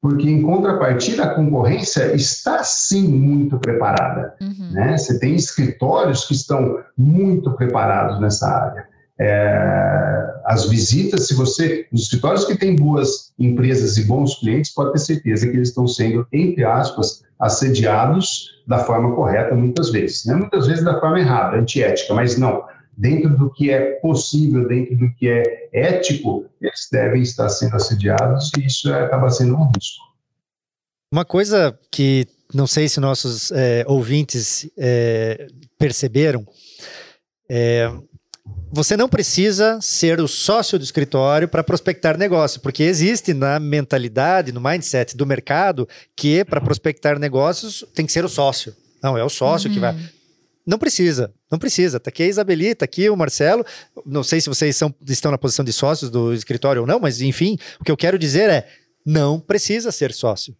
[0.00, 4.34] Porque, em contrapartida, a concorrência está sim muito preparada.
[4.40, 4.70] Uhum.
[4.72, 4.96] Né?
[4.96, 8.89] Você tem escritórios que estão muito preparados nessa área.
[9.20, 14.92] É, as visitas, se você, os escritórios que têm boas empresas e bons clientes, pode
[14.92, 20.24] ter certeza que eles estão sendo, entre aspas, assediados da forma correta muitas vezes.
[20.24, 20.34] Né?
[20.34, 22.64] Muitas vezes da forma errada, antiética, mas não.
[22.96, 28.50] Dentro do que é possível, dentro do que é ético, eles devem estar sendo assediados
[28.58, 30.04] e isso acaba sendo um risco.
[31.12, 35.46] Uma coisa que não sei se nossos é, ouvintes é,
[35.78, 36.46] perceberam,
[37.48, 37.90] é,
[38.72, 44.52] você não precisa ser o sócio do escritório para prospectar negócio, porque existe na mentalidade,
[44.52, 48.74] no mindset do mercado, que para prospectar negócios tem que ser o sócio.
[49.02, 49.74] Não, é o sócio uhum.
[49.74, 49.94] que vai.
[49.94, 50.08] Uhum.
[50.66, 51.98] Não precisa, não precisa.
[51.98, 53.64] Tá aqui a Isabeli, tá aqui o Marcelo.
[54.06, 57.20] Não sei se vocês são, estão na posição de sócios do escritório ou não, mas
[57.20, 58.68] enfim, o que eu quero dizer é:
[59.04, 60.54] não precisa ser sócio.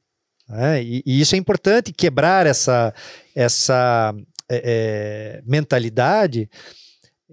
[0.53, 2.93] É, e, e, isso é importante quebrar essa,
[3.37, 4.13] essa
[4.51, 6.51] é, é, mentalidade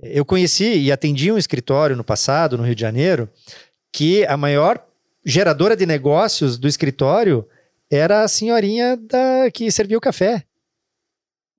[0.04, 3.30] eu conheci e atendi um escritório no passado, no Rio de Janeiro,
[3.92, 4.84] que a maior
[5.26, 7.46] geradora de negócios do escritório
[7.90, 10.44] era a senhorinha da, que servia o café.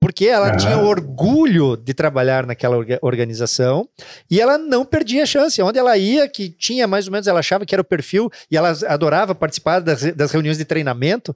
[0.01, 0.55] Porque ela ah.
[0.55, 3.87] tinha orgulho de trabalhar naquela organização
[4.31, 5.61] e ela não perdia a chance.
[5.61, 8.55] Onde ela ia, que tinha mais ou menos, ela achava que era o perfil e
[8.55, 11.35] ela adorava participar das, das reuniões de treinamento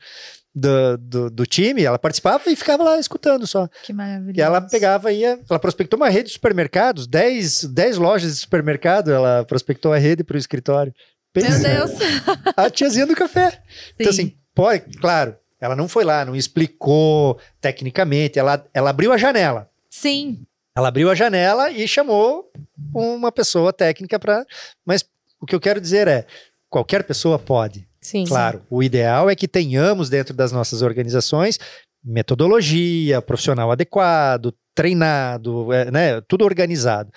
[0.55, 3.67] do, do, do, time, ela participava e ficava lá escutando só.
[3.83, 4.39] Que maravilha.
[4.39, 8.39] E ela pegava e ia, ela prospectou uma rede de supermercados, 10, 10 lojas de
[8.39, 10.93] supermercado, ela prospectou a rede para o escritório.
[11.33, 11.91] Pensa, Meu Deus!
[12.55, 13.49] A tiazinha do café.
[13.49, 13.59] Sim.
[13.97, 19.17] Então assim, pode, claro, ela não foi lá, não explicou tecnicamente, ela, ela abriu a
[19.17, 19.69] janela.
[19.89, 20.45] Sim.
[20.75, 22.51] Ela abriu a janela e chamou
[22.93, 24.45] uma pessoa técnica para.
[24.85, 25.05] Mas
[25.39, 26.25] o que eu quero dizer é:
[26.69, 27.87] qualquer pessoa pode.
[28.03, 28.25] Sim.
[28.25, 31.57] Claro, o ideal é que tenhamos dentro das nossas organizações
[32.03, 37.09] metodologia, profissional adequado, treinado, é, né, tudo organizado.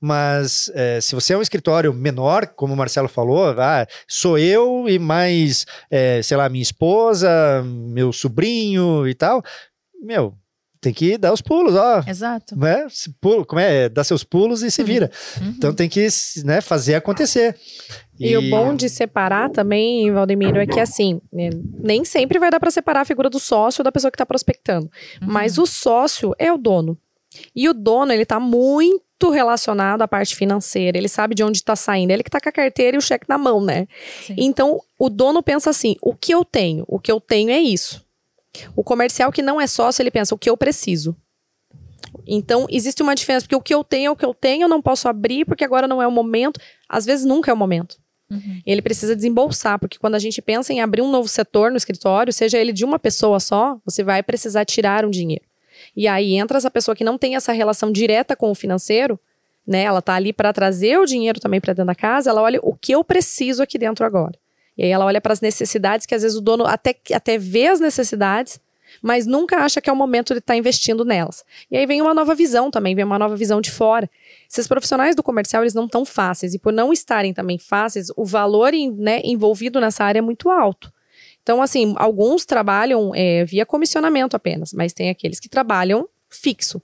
[0.00, 4.88] Mas é, se você é um escritório menor, como o Marcelo falou, ah, sou eu
[4.88, 9.42] e mais, é, sei lá, minha esposa, meu sobrinho e tal,
[10.02, 10.34] meu,
[10.80, 12.02] tem que dar os pulos, ó.
[12.06, 12.58] Exato.
[12.58, 12.86] Né?
[13.20, 13.88] Pulo, como é?
[13.88, 15.10] Dá seus pulos e se vira.
[15.40, 15.48] Uhum.
[15.56, 16.06] Então tem que
[16.44, 17.54] né, fazer acontecer.
[18.18, 22.50] E, e, o bom de separar também, Valdemiro, é que assim, né, nem sempre vai
[22.50, 24.90] dar para separar a figura do sócio da pessoa que está prospectando.
[25.20, 25.28] Uhum.
[25.28, 26.98] Mas o sócio é o dono.
[27.54, 31.76] E o dono, ele está muito relacionado à parte financeira, ele sabe de onde está
[31.76, 33.86] saindo, ele que está com a carteira e o cheque na mão, né?
[34.26, 34.34] Sim.
[34.36, 36.84] Então, o dono pensa assim: o que eu tenho?
[36.88, 38.04] O que eu tenho é isso.
[38.74, 41.16] O comercial que não é sócio, ele pensa: o que eu preciso?
[42.26, 44.68] Então, existe uma diferença, porque o que eu tenho é o que eu tenho, eu
[44.68, 46.60] não posso abrir porque agora não é o momento.
[46.88, 47.96] Às vezes nunca é o momento.
[48.30, 48.60] Uhum.
[48.64, 52.32] Ele precisa desembolsar, porque quando a gente pensa em abrir um novo setor no escritório,
[52.32, 55.44] seja ele de uma pessoa só, você vai precisar tirar um dinheiro.
[55.96, 59.18] E aí entra essa pessoa que não tem essa relação direta com o financeiro,
[59.66, 59.82] né?
[59.82, 62.74] Ela tá ali para trazer o dinheiro também para dentro da casa, ela olha o
[62.74, 64.38] que eu preciso aqui dentro agora.
[64.76, 67.66] E aí ela olha para as necessidades que às vezes o dono até, até vê
[67.66, 68.60] as necessidades,
[69.02, 71.44] mas nunca acha que é o momento de estar tá investindo nelas.
[71.70, 74.10] E aí vem uma nova visão também, vem uma nova visão de fora.
[74.50, 78.24] Esses profissionais do comercial, eles não tão fáceis, e por não estarem também fáceis, o
[78.24, 80.92] valor né, envolvido nessa área é muito alto.
[81.42, 86.80] Então, assim, alguns trabalham é, via comissionamento apenas, mas tem aqueles que trabalham fixo.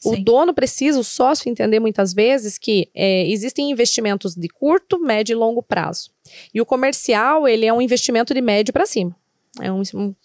[0.00, 0.20] Sim.
[0.20, 5.32] O dono precisa, o sócio, entender muitas vezes que é, existem investimentos de curto, médio
[5.32, 6.10] e longo prazo.
[6.54, 9.16] E o comercial, ele é um investimento de médio para cima.
[9.60, 9.82] É um,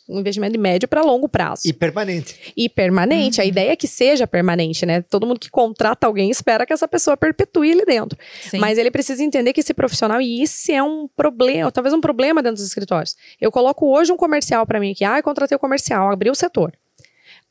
[0.08, 1.64] um investimento de médio para longo prazo.
[1.66, 2.54] E permanente.
[2.56, 3.40] E permanente.
[3.40, 3.44] Uhum.
[3.44, 5.02] A ideia é que seja permanente, né?
[5.02, 8.18] Todo mundo que contrata alguém espera que essa pessoa perpetue ali dentro.
[8.42, 8.60] Sim.
[8.60, 12.44] Mas ele precisa entender que esse profissional, e isso é um problema, talvez um problema
[12.44, 13.16] dentro dos escritórios.
[13.42, 15.04] Eu coloco hoje um comercial para mim aqui.
[15.04, 16.72] Ah, eu contratei o comercial, abri o setor.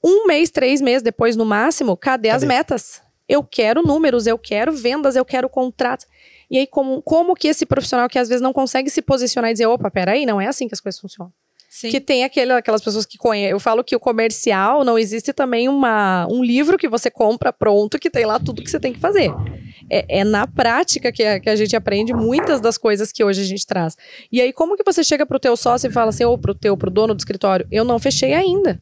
[0.04, 2.36] Um mês, três meses depois, no máximo, cadê, cadê?
[2.36, 3.02] as metas?
[3.26, 6.06] Eu quero números, eu quero vendas, eu quero contratos.
[6.50, 9.54] E aí, como, como que esse profissional que às vezes não consegue se posicionar e
[9.54, 11.32] dizer, opa, peraí, não é assim que as coisas funcionam.
[11.70, 11.90] Sim.
[11.90, 13.50] Que tem aquele, aquelas pessoas que conhecem.
[13.50, 17.98] Eu falo que o comercial não existe também uma, um livro que você compra pronto
[17.98, 19.32] que tem lá tudo que você tem que fazer.
[19.90, 23.40] É, é na prática que a, que a gente aprende muitas das coisas que hoje
[23.40, 23.96] a gente traz.
[24.30, 26.76] E aí, como que você chega pro teu sócio e fala assim, ou pro teu,
[26.76, 28.80] pro dono do escritório, eu não fechei ainda.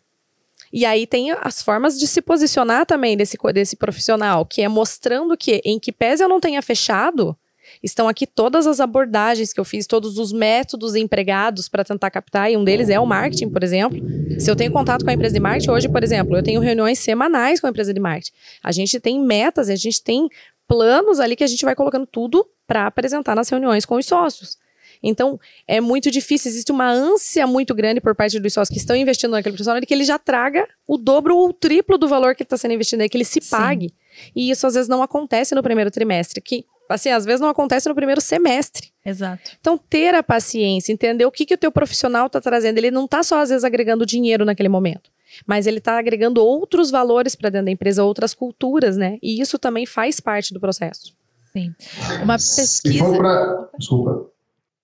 [0.73, 5.37] E aí tem as formas de se posicionar também desse, desse profissional, que é mostrando
[5.37, 7.37] que, em que pese eu não tenha fechado,
[7.83, 12.51] Estão aqui todas as abordagens que eu fiz, todos os métodos empregados para tentar captar,
[12.51, 13.99] e um deles é o marketing, por exemplo.
[14.39, 16.99] Se eu tenho contato com a empresa de marketing, hoje, por exemplo, eu tenho reuniões
[16.99, 18.33] semanais com a empresa de marketing.
[18.63, 20.29] A gente tem metas, a gente tem
[20.67, 24.57] planos ali que a gente vai colocando tudo para apresentar nas reuniões com os sócios.
[25.03, 28.95] Então, é muito difícil, existe uma ânsia muito grande por parte dos sócios que estão
[28.95, 32.35] investindo naquele profissional de que ele já traga o dobro ou o triplo do valor
[32.35, 33.89] que está sendo investido, que ele se pague.
[33.89, 34.31] Sim.
[34.37, 36.41] E isso às vezes não acontece no primeiro trimestre.
[36.41, 38.93] Que Assim, às vezes não acontece no primeiro semestre.
[39.05, 39.53] Exato.
[39.61, 42.79] Então, ter a paciência, entender o que, que o teu profissional está trazendo.
[42.79, 45.11] Ele não está só, às vezes, agregando dinheiro naquele momento,
[45.47, 49.19] mas ele está agregando outros valores para dentro da empresa, outras culturas, né?
[49.23, 51.15] E isso também faz parte do processo.
[51.53, 51.75] Sim.
[52.23, 53.17] Uma pesquisa.
[53.17, 53.69] Pra...
[53.79, 54.32] Desculpa.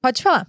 [0.02, 0.46] Pode falar.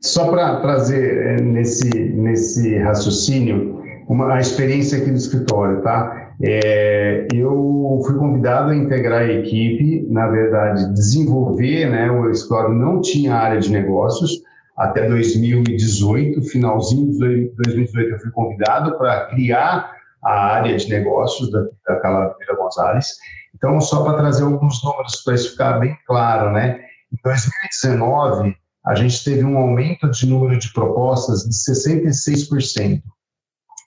[0.00, 6.34] Só para trazer é, nesse, nesse raciocínio uma, a experiência aqui do escritório, tá?
[6.40, 12.10] É, eu fui convidado a integrar a equipe, na verdade, desenvolver, né?
[12.10, 14.42] O escritório não tinha área de negócios
[14.76, 21.64] até 2018, finalzinho de 2018 eu fui convidado para criar a área de negócios da,
[21.86, 23.16] da Calaveira Gonzalez.
[23.54, 26.80] Então, só para trazer alguns números para isso ficar bem claro, né?
[27.12, 28.56] Em 2019,
[28.86, 33.02] a gente teve um aumento de número de propostas de 66%.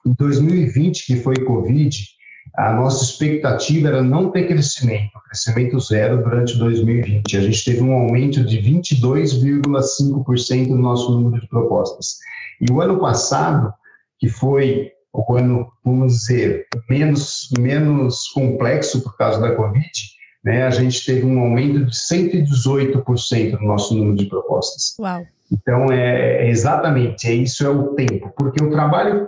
[0.06, 2.06] Em 2020, que foi Covid,
[2.58, 7.38] a nossa expectativa era não ter crescimento, crescimento zero durante 2020.
[7.38, 12.18] A gente teve um aumento de 22,5% no nosso número de propostas.
[12.60, 13.72] E o ano passado,
[14.20, 19.92] que foi o ano, vamos dizer, menos, menos complexo por causa da Covid,
[20.44, 24.96] né, a gente teve um aumento de 118% no nosso número de propostas.
[25.00, 25.24] Uau!
[25.52, 29.28] Então, é, é exatamente, é isso é o tempo, porque o trabalho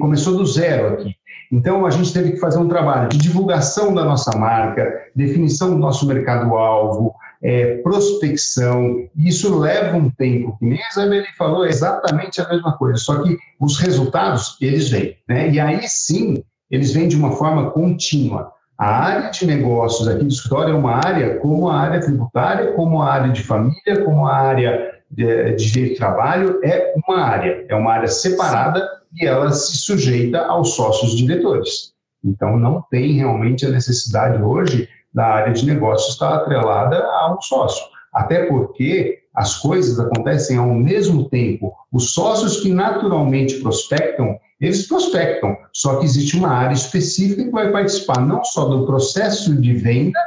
[0.00, 1.14] começou do zero aqui.
[1.52, 5.78] Então, a gente teve que fazer um trabalho de divulgação da nossa marca, definição do
[5.78, 9.08] nosso mercado-alvo, é, prospecção.
[9.16, 13.22] Isso leva um tempo, que nem a Isabelle falou, é exatamente a mesma coisa, só
[13.22, 15.16] que os resultados, eles vêm.
[15.28, 15.50] Né?
[15.50, 18.52] E aí sim, eles vêm de uma forma contínua.
[18.78, 23.02] A área de negócios aqui do escritório é uma área como a área tributária, como
[23.02, 27.66] a área de família, como a área de, de direito de trabalho, é uma área,
[27.68, 31.92] é uma área separada e ela se sujeita aos sócios diretores.
[32.24, 37.40] Então, não tem realmente a necessidade hoje da área de negócios estar atrelada a um
[37.40, 37.84] sócio.
[38.18, 41.72] Até porque as coisas acontecem ao mesmo tempo.
[41.92, 47.70] Os sócios que naturalmente prospectam, eles prospectam, só que existe uma área específica que vai
[47.70, 50.18] participar não só do processo de venda,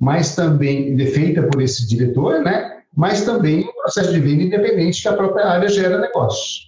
[0.00, 2.78] mas também feita por esse diretor, né?
[2.96, 6.67] Mas também o processo de venda independente que a própria área gera negócios.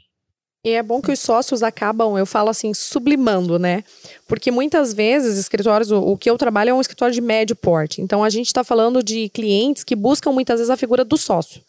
[0.62, 3.82] E é bom que os sócios acabam, eu falo assim, sublimando, né?
[4.28, 8.03] Porque muitas vezes, escritórios, o, o que eu trabalho é um escritório de médio porte.
[8.03, 11.62] Então, a gente está falando de clientes que buscam muitas vezes a figura do sócio.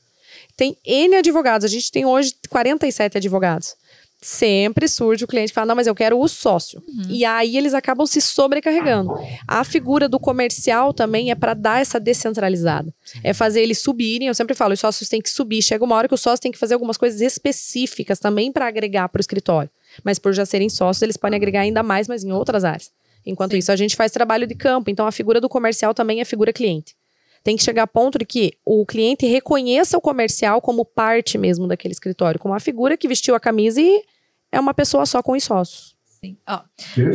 [0.57, 3.75] Tem N advogados, a gente tem hoje 47 advogados
[4.21, 6.81] sempre surge o cliente que fala: não, mas eu quero o sócio.
[6.87, 7.05] Uhum.
[7.09, 9.11] E aí eles acabam se sobrecarregando.
[9.47, 12.93] A figura do comercial também é para dar essa descentralizada.
[13.23, 14.27] É fazer eles subirem.
[14.27, 15.61] Eu sempre falo: os sócios têm que subir.
[15.61, 19.09] Chega uma hora que os sócios têm que fazer algumas coisas específicas também para agregar
[19.09, 19.69] para o escritório.
[20.03, 22.91] Mas por já serem sócios, eles podem agregar ainda mais, mas em outras áreas.
[23.25, 23.57] Enquanto Sim.
[23.57, 24.89] isso, a gente faz trabalho de campo.
[24.89, 26.95] Então a figura do comercial também é figura cliente
[27.43, 31.67] tem que chegar a ponto de que o cliente reconheça o comercial como parte mesmo
[31.67, 34.03] daquele escritório, como uma figura que vestiu a camisa e
[34.51, 35.95] é uma pessoa só com os sócios.
[36.23, 36.37] Sim.
[36.47, 36.61] Ó,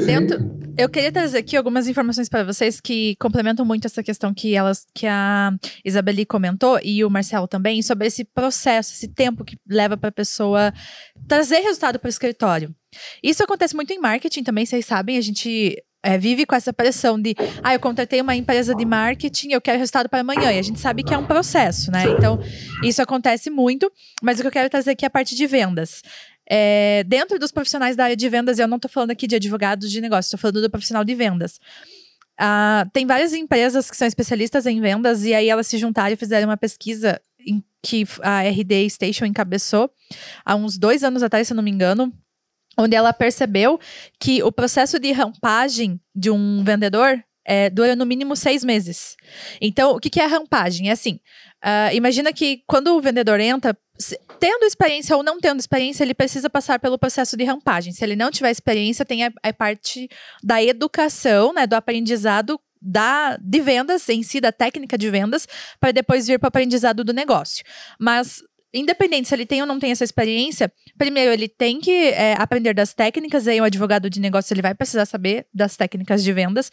[0.04, 4.56] dentro, eu queria trazer aqui algumas informações para vocês que complementam muito essa questão que
[4.56, 5.52] elas, que a
[5.84, 10.12] Isabeli comentou e o Marcelo também sobre esse processo, esse tempo que leva para a
[10.12, 10.74] pessoa
[11.28, 12.74] trazer resultado para o escritório.
[13.22, 15.16] Isso acontece muito em marketing também, vocês sabem.
[15.16, 19.52] A gente é, vive com essa pressão de, ah, eu contratei uma empresa de marketing,
[19.52, 20.52] eu quero resultado para amanhã.
[20.52, 22.04] E a gente sabe que é um processo, né?
[22.16, 22.40] Então,
[22.82, 23.90] isso acontece muito.
[24.22, 26.02] Mas o que eu quero trazer aqui é a parte de vendas.
[26.48, 29.90] É, dentro dos profissionais da área de vendas, eu não estou falando aqui de advogados
[29.90, 31.59] de negócio, estou falando do profissional de vendas.
[32.39, 36.16] Ah, tem várias empresas que são especialistas em vendas e aí elas se juntaram e
[36.16, 39.90] fizeram uma pesquisa em que a RD Station encabeçou
[40.44, 42.12] há uns dois anos atrás, se eu não me engano,
[42.78, 43.81] onde ela percebeu
[44.20, 49.16] que o processo de rampagem de um vendedor é, dura no mínimo seis meses.
[49.60, 50.89] Então, o que, que é rampagem?
[50.89, 51.20] É assim:
[51.64, 53.76] uh, imagina que quando o vendedor entra,
[54.38, 57.92] tendo experiência ou não tendo experiência, ele precisa passar pelo processo de rampagem.
[57.92, 60.08] Se ele não tiver experiência, tem a, a parte
[60.42, 65.46] da educação, né, do aprendizado da, de vendas em si, da técnica de vendas,
[65.80, 67.64] para depois vir para o aprendizado do negócio.
[67.98, 68.42] Mas
[68.77, 72.74] independente se ele tem ou não tem essa experiência, primeiro ele tem que é, aprender
[72.74, 76.70] das técnicas, aí o advogado de negócio ele vai precisar saber das técnicas de vendas,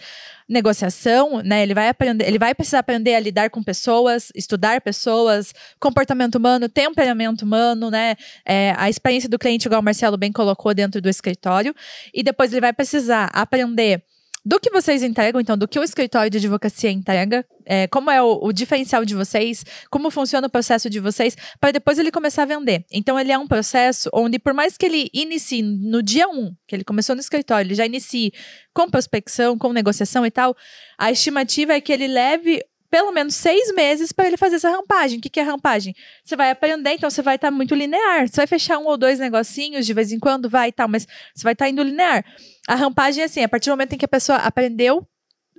[0.48, 1.64] negociação, né?
[1.64, 6.68] Ele vai aprender, ele vai precisar aprender a lidar com pessoas, estudar pessoas, comportamento humano,
[6.68, 8.16] temperamento humano, né?
[8.46, 11.74] É, a experiência do cliente, igual o Marcelo bem colocou dentro do escritório,
[12.14, 14.04] e depois ele vai precisar aprender
[14.46, 18.22] do que vocês entregam, então, do que o escritório de advocacia entrega, é, como é
[18.22, 22.44] o, o, diferencial de vocês, como funciona o processo de vocês, para depois ele começar
[22.44, 22.86] a vender.
[22.92, 26.76] Então, ele é um processo onde, por mais que ele inicie no dia 1, que
[26.76, 28.34] ele começou no escritório, ele já inicie
[28.74, 30.56] com prospecção, com negociação e tal,
[30.98, 32.62] a estimativa é que ele leve
[32.94, 35.18] pelo menos seis meses para ele fazer essa rampagem.
[35.18, 35.96] O que, que é rampagem?
[36.24, 38.28] Você vai aprender, então você vai estar tá muito linear.
[38.28, 41.08] Você vai fechar um ou dois negocinhos de vez em quando, vai e tal, mas
[41.34, 42.24] você vai estar tá indo linear.
[42.68, 45.08] A rampagem é assim, a partir do momento em que a pessoa aprendeu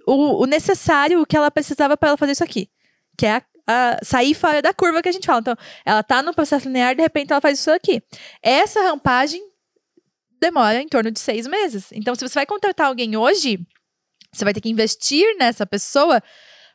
[0.07, 2.71] o, o necessário, o que ela precisava para ela fazer isso aqui.
[3.19, 5.41] Que é a, sair fora da curva que a gente fala.
[5.41, 8.01] Então, ela tá no processo linear, de repente ela faz isso aqui.
[8.45, 9.43] Essa rampagem
[10.41, 11.91] demora em torno de seis meses.
[11.91, 13.59] Então, se você vai contratar alguém hoje,
[14.33, 16.23] você vai ter que investir nessa pessoa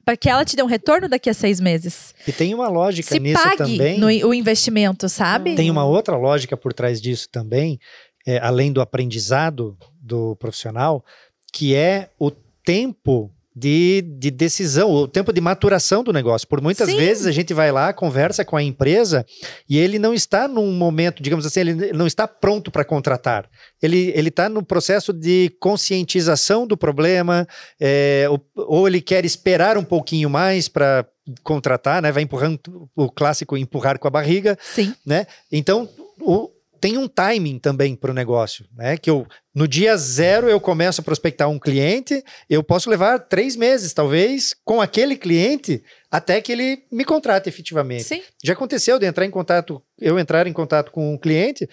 [0.09, 2.15] para que ela te dê um retorno daqui a seis meses.
[2.27, 3.99] E tem uma lógica Se nisso pague também.
[3.99, 5.53] No, o investimento, sabe?
[5.53, 7.79] Tem uma outra lógica por trás disso também,
[8.25, 11.05] é, além do aprendizado do profissional,
[11.53, 16.47] que é o tempo de, de decisão, o tempo de maturação do negócio.
[16.47, 16.95] Por muitas Sim.
[16.95, 19.25] vezes a gente vai lá, conversa com a empresa
[19.67, 23.49] e ele não está num momento, digamos assim, ele não está pronto para contratar.
[23.81, 27.45] Ele está no processo de conscientização do problema,
[27.79, 31.05] é, ou, ou ele quer esperar um pouquinho mais para
[31.43, 32.11] contratar, né?
[32.11, 34.93] Vai empurrando o clássico empurrar com a barriga, Sim.
[35.05, 35.27] né?
[35.51, 35.87] Então,
[36.21, 36.49] o,
[36.79, 38.97] tem um timing também para o negócio, né?
[38.97, 43.55] Que eu no dia zero eu começo a prospectar um cliente, eu posso levar três
[43.55, 48.03] meses, talvez, com aquele cliente até que ele me contrate efetivamente.
[48.03, 48.21] Sim.
[48.43, 51.67] Já aconteceu de entrar em contato, eu entrar em contato com um cliente,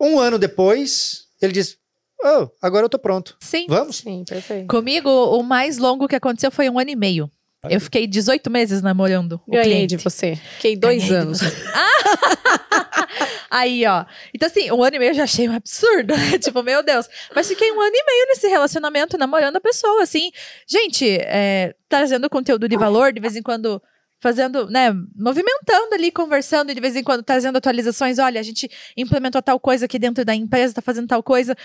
[0.00, 1.76] um ano depois ele diz,
[2.22, 3.66] oh, agora eu tô pronto, Sim.
[3.68, 3.98] vamos?
[3.98, 4.66] Sim, perfeito.
[4.66, 7.30] Comigo, o mais longo que aconteceu foi um ano e meio.
[7.68, 9.96] Eu fiquei 18 meses namorando o Ganhei cliente.
[9.96, 10.34] de você.
[10.54, 11.40] Fiquei dois Ganhei anos.
[13.50, 14.04] Aí, ó.
[14.32, 16.16] Então, assim, um ano e meio eu já achei um absurdo.
[16.16, 16.38] né?
[16.38, 17.08] tipo, meu Deus.
[17.34, 20.30] Mas fiquei um ano e meio nesse relacionamento, namorando a pessoa, assim.
[20.68, 23.82] Gente, é, trazendo conteúdo de valor, de vez em quando
[24.22, 28.18] fazendo, né, movimentando ali, conversando, e de vez em quando trazendo atualizações.
[28.18, 31.56] Olha, a gente implementou tal coisa aqui dentro da empresa, tá fazendo tal coisa.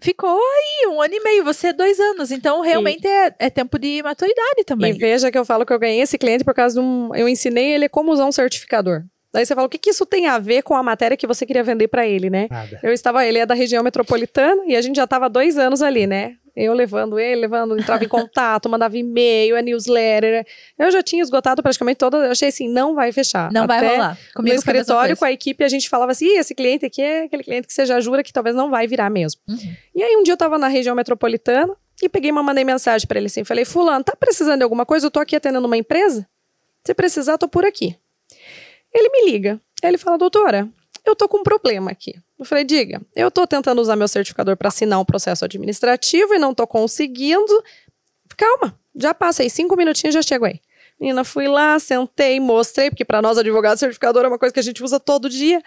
[0.00, 2.30] Ficou aí um ano e meio, você dois anos.
[2.30, 4.94] Então, realmente é, é tempo de maturidade também.
[4.94, 7.12] E veja que eu falo que eu ganhei esse cliente por causa de um.
[7.14, 9.02] Eu ensinei ele como usar um certificador.
[9.38, 11.46] Daí você fala, o que, que isso tem a ver com a matéria que você
[11.46, 12.48] queria vender para ele, né?
[12.50, 12.80] Nada.
[12.82, 16.08] Eu estava, ele é da região metropolitana e a gente já estava dois anos ali,
[16.08, 16.34] né?
[16.56, 20.44] Eu levando ele, levando, entrava em contato, mandava e-mail, a newsletter.
[20.76, 22.16] Eu já tinha esgotado praticamente toda.
[22.16, 23.52] Eu achei assim, não vai fechar.
[23.52, 24.10] Não vai Até rolar.
[24.10, 27.00] No Comigo mesma escritório, com a equipe, a gente falava assim: "Ih, esse cliente aqui
[27.00, 29.40] é aquele cliente que você já jura que talvez não vai virar mesmo.
[29.48, 29.56] Uhum.
[29.94, 33.18] E aí, um dia eu tava na região metropolitana e peguei uma mandei mensagem para
[33.20, 35.06] ele assim: falei, Fulano, tá precisando de alguma coisa?
[35.06, 36.26] Eu tô aqui atendendo uma empresa.
[36.84, 37.96] Se precisar, tô por aqui.
[38.98, 39.60] Ele me liga.
[39.82, 40.68] Aí ele fala, doutora,
[41.04, 42.16] eu tô com um problema aqui.
[42.38, 46.38] Eu falei, diga, eu tô tentando usar meu certificador para assinar um processo administrativo e
[46.38, 47.64] não tô conseguindo.
[48.36, 50.60] Calma, já passa aí, cinco minutinhos já chego aí.
[51.00, 54.62] Menina, fui lá, sentei, mostrei, porque para nós advogados, certificador é uma coisa que a
[54.62, 55.62] gente usa todo dia.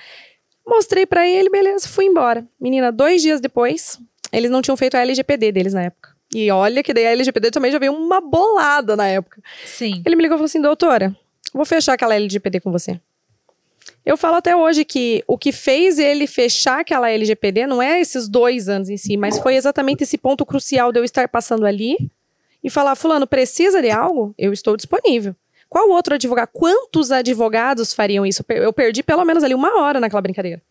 [0.68, 2.46] Mostrei para ele, beleza, fui embora.
[2.60, 3.98] Menina, dois dias depois,
[4.32, 6.12] eles não tinham feito a LGPD deles na época.
[6.34, 9.42] E olha que daí a LGPD também já veio uma bolada na época.
[9.66, 10.02] Sim.
[10.06, 11.16] Ele me ligou e falou assim, doutora,
[11.54, 13.00] vou fechar aquela LGPD com você.
[14.06, 18.28] Eu falo até hoje que o que fez ele fechar aquela LGPD não é esses
[18.28, 21.96] dois anos em si, mas foi exatamente esse ponto crucial de eu estar passando ali
[22.64, 24.34] e falar, fulano, precisa de algo?
[24.38, 25.36] Eu estou disponível.
[25.70, 26.50] Qual outro advogado?
[26.52, 28.44] Quantos advogados fariam isso?
[28.50, 30.62] Eu perdi pelo menos ali uma hora naquela brincadeira.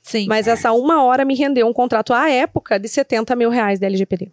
[0.00, 0.26] Sim.
[0.28, 3.86] Mas essa uma hora me rendeu um contrato à época de 70 mil reais da
[3.86, 4.30] LGPD.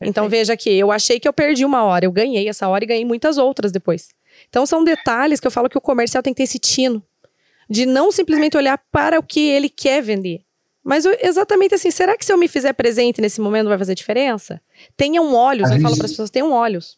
[0.00, 2.86] Então veja que eu achei que eu perdi uma hora, eu ganhei essa hora e
[2.86, 4.10] ganhei muitas outras depois.
[4.48, 7.02] Então são detalhes que eu falo que o comercial tem que ter esse tino
[7.68, 10.40] de não simplesmente olhar para o que ele quer vender.
[10.84, 14.60] Mas exatamente assim, será que se eu me fizer presente nesse momento vai fazer diferença?
[14.96, 16.96] Tenham olhos, A eu falo para as pessoas, tenham olhos.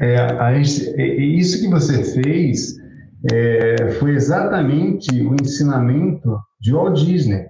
[0.00, 2.74] É, a gente- é, é isso que você fez
[3.32, 7.46] é, foi exatamente o ensinamento de Walt Disney.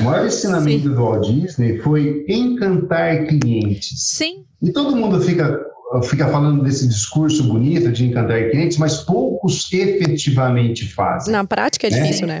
[0.00, 3.90] O maior ensinamento do Walt Disney foi encantar clientes.
[4.04, 4.44] Sim.
[4.62, 5.60] E todo mundo fica,
[6.02, 11.32] fica falando desse discurso bonito de encantar clientes, mas poucos efetivamente fazem.
[11.32, 12.02] Na prática é né?
[12.02, 12.40] difícil, né?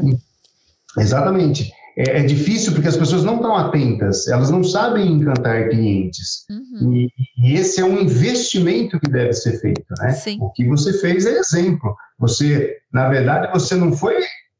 [0.98, 1.72] Exatamente.
[1.96, 6.44] É, é difícil porque as pessoas não estão atentas, elas não sabem encantar clientes.
[6.50, 6.92] Uhum.
[6.92, 7.08] E,
[7.38, 10.12] e esse é um investimento que deve ser feito, né?
[10.12, 10.38] Sim.
[10.40, 11.94] O que você fez é exemplo.
[12.18, 14.16] Você, na verdade, você não foi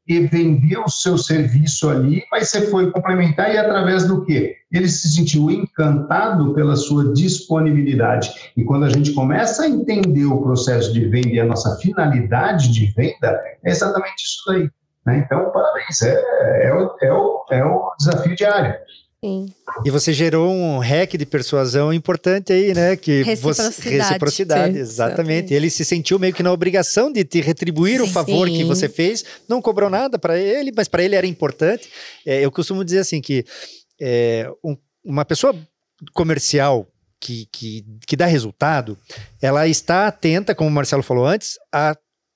[0.07, 4.55] e vender o seu serviço ali, mas você foi complementar e através do quê?
[4.71, 8.31] Ele se sentiu encantado pela sua disponibilidade.
[8.55, 12.71] E quando a gente começa a entender o processo de venda e a nossa finalidade
[12.71, 14.69] de venda, é exatamente isso daí.
[15.05, 15.23] né?
[15.25, 18.75] Então, parabéns, é, é, o, é, o, é o desafio diário.
[19.23, 19.47] Sim.
[19.83, 22.95] E você gerou um hack de persuasão importante aí, né?
[22.95, 23.73] Que Reciprocidade.
[23.75, 25.13] Você, reciprocidade, Sim, exatamente.
[25.15, 25.53] exatamente.
[25.55, 28.13] Ele se sentiu meio que na obrigação de te retribuir o Sim.
[28.13, 28.65] favor que Sim.
[28.65, 29.25] você fez.
[29.49, 31.89] Não cobrou nada para ele, mas para ele era importante.
[32.25, 33.43] É, eu costumo dizer assim que
[33.99, 35.55] é, um- uma pessoa
[36.13, 36.87] comercial
[37.19, 38.97] que, que, que dá resultado,
[39.41, 41.95] ela está atenta, como o Marcelo falou antes, a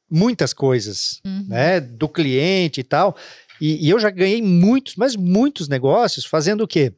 [0.09, 1.45] muitas coisas, Uhum.
[1.47, 1.79] né?
[1.79, 3.15] Do cliente e tal.
[3.61, 6.93] E, e eu já ganhei muitos, mas muitos negócios fazendo o quê?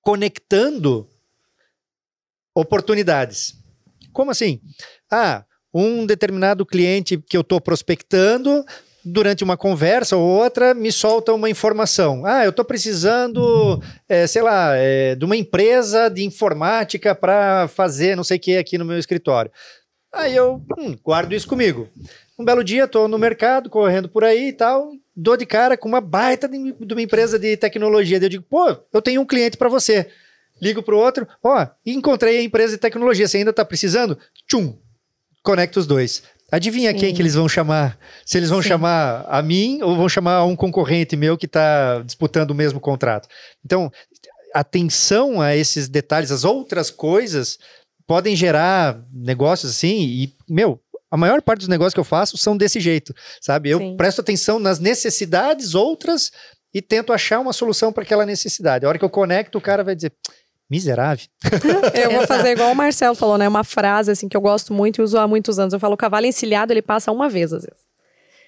[0.00, 1.08] Conectando
[2.54, 3.54] oportunidades.
[4.12, 4.60] Como assim?
[5.10, 5.44] Ah,
[5.74, 8.64] um determinado cliente que eu estou prospectando,
[9.04, 12.24] durante uma conversa ou outra, me solta uma informação.
[12.24, 18.16] Ah, eu estou precisando, é, sei lá, é, de uma empresa de informática para fazer
[18.16, 19.50] não sei o que aqui no meu escritório.
[20.12, 21.88] Aí eu hum, guardo isso comigo.
[22.38, 25.88] Um belo dia, estou no mercado, correndo por aí e tal, dou de cara com
[25.88, 28.18] uma baita de, de uma empresa de tecnologia.
[28.18, 30.08] Eu digo, pô, eu tenho um cliente para você.
[30.60, 34.16] Ligo para o outro, ó, encontrei a empresa de tecnologia, você ainda está precisando?
[34.46, 34.78] Tchum,
[35.42, 36.22] conecta os dois.
[36.52, 36.98] Adivinha Sim.
[36.98, 37.98] quem que eles vão chamar?
[38.24, 38.68] Se eles vão Sim.
[38.68, 43.26] chamar a mim ou vão chamar um concorrente meu que está disputando o mesmo contrato.
[43.64, 43.90] Então,
[44.54, 47.58] atenção a esses detalhes, as outras coisas
[48.06, 50.78] podem gerar negócios assim e, meu,
[51.12, 53.68] a maior parte dos negócios que eu faço são desse jeito, sabe?
[53.68, 53.96] Eu Sim.
[53.98, 56.32] presto atenção nas necessidades outras
[56.72, 58.86] e tento achar uma solução para aquela necessidade.
[58.86, 60.10] A hora que eu conecto, o cara vai dizer,
[60.70, 61.26] miserável.
[61.92, 63.46] Eu vou fazer igual o Marcelo falou, né?
[63.46, 65.74] Uma frase assim que eu gosto muito e uso há muitos anos.
[65.74, 67.82] Eu falo, o cavalo encilhado, ele passa uma vez, às vezes.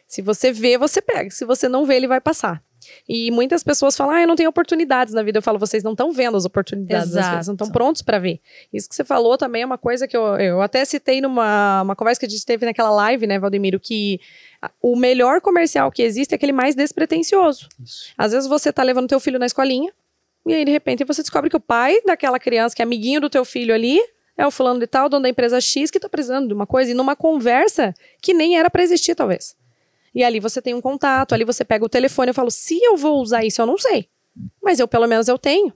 [0.09, 1.29] Se você vê, você pega.
[1.31, 2.63] Se você não vê, ele vai passar.
[3.09, 5.39] E muitas pessoas falam, ah, eu não tenho oportunidades na vida.
[5.39, 8.41] Eu falo, vocês não estão vendo as oportunidades, vezes, não estão prontos para ver.
[8.73, 11.97] Isso que você falou também é uma coisa que eu, eu até citei numa uma
[11.97, 14.21] conversa que a gente teve naquela live, né, Valdemiro, que
[14.81, 17.69] o melhor comercial que existe é aquele mais despretensioso.
[18.17, 19.93] Às vezes você tá levando teu filho na escolinha,
[20.47, 23.31] e aí, de repente, você descobre que o pai daquela criança, que é amiguinho do
[23.31, 23.99] teu filho ali,
[24.37, 26.91] é o fulano de tal, dono da empresa X, que tá precisando de uma coisa,
[26.91, 29.57] e numa conversa que nem era para existir, talvez.
[30.15, 32.97] E ali você tem um contato, ali você pega o telefone, eu falo, se eu
[32.97, 34.09] vou usar isso, eu não sei.
[34.63, 35.73] Mas eu, pelo menos, eu tenho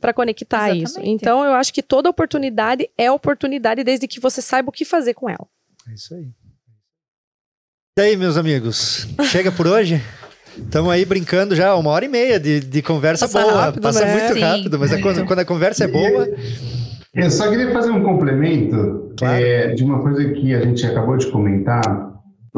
[0.00, 0.92] para conectar isso.
[0.94, 1.10] Exatamente.
[1.10, 5.14] Então, eu acho que toda oportunidade é oportunidade desde que você saiba o que fazer
[5.14, 5.46] com ela.
[5.88, 6.28] É isso aí.
[7.98, 9.08] E aí, meus amigos?
[9.24, 10.00] Chega por hoje?
[10.56, 13.60] Estamos aí brincando já uma hora e meia de, de conversa Passa boa.
[13.62, 14.12] rápido, Passa né?
[14.12, 16.28] muito Sim, rápido, mas é quando, quando a conversa é boa.
[17.14, 19.42] Eu só queria fazer um complemento Claro.
[19.44, 22.07] é, de uma coisa que a gente acabou de comentar,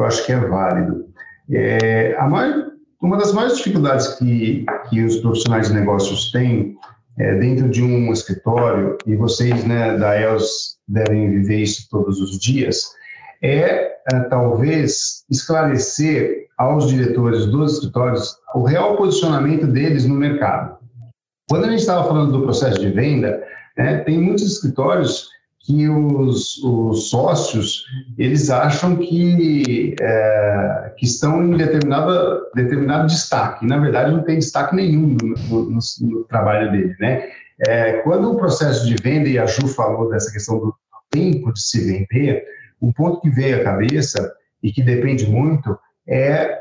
[0.01, 1.07] eu acho que é válido.
[1.51, 2.71] É, maior-
[3.03, 6.77] uma das maiores dificuldades que, que os profissionais de negócios têm
[7.19, 12.39] é, dentro de um escritório, e vocês né, da ELS devem viver isso todos os
[12.39, 12.83] dias,
[13.43, 20.79] é, é, talvez esclarecer aos diretores dos escritórios o real posicionamento deles no mercado.
[21.49, 23.43] Quando a gente estava falando do processo de venda,
[23.77, 25.29] né, tem muitos escritórios
[25.71, 27.85] que os, os sócios
[28.19, 33.65] eles acham que, é, que estão em determinada, determinado destaque.
[33.67, 36.97] Na verdade, não tem destaque nenhum no, no- no- trabalho dele.
[36.99, 37.29] Né?
[37.69, 40.75] É, quando o processo de venda, e a Ju falou dessa questão do
[41.11, 42.45] tempo de se vender,
[42.83, 44.33] um ponto que veio à cabeça
[44.63, 45.79] e que depende muito
[46.09, 46.59] é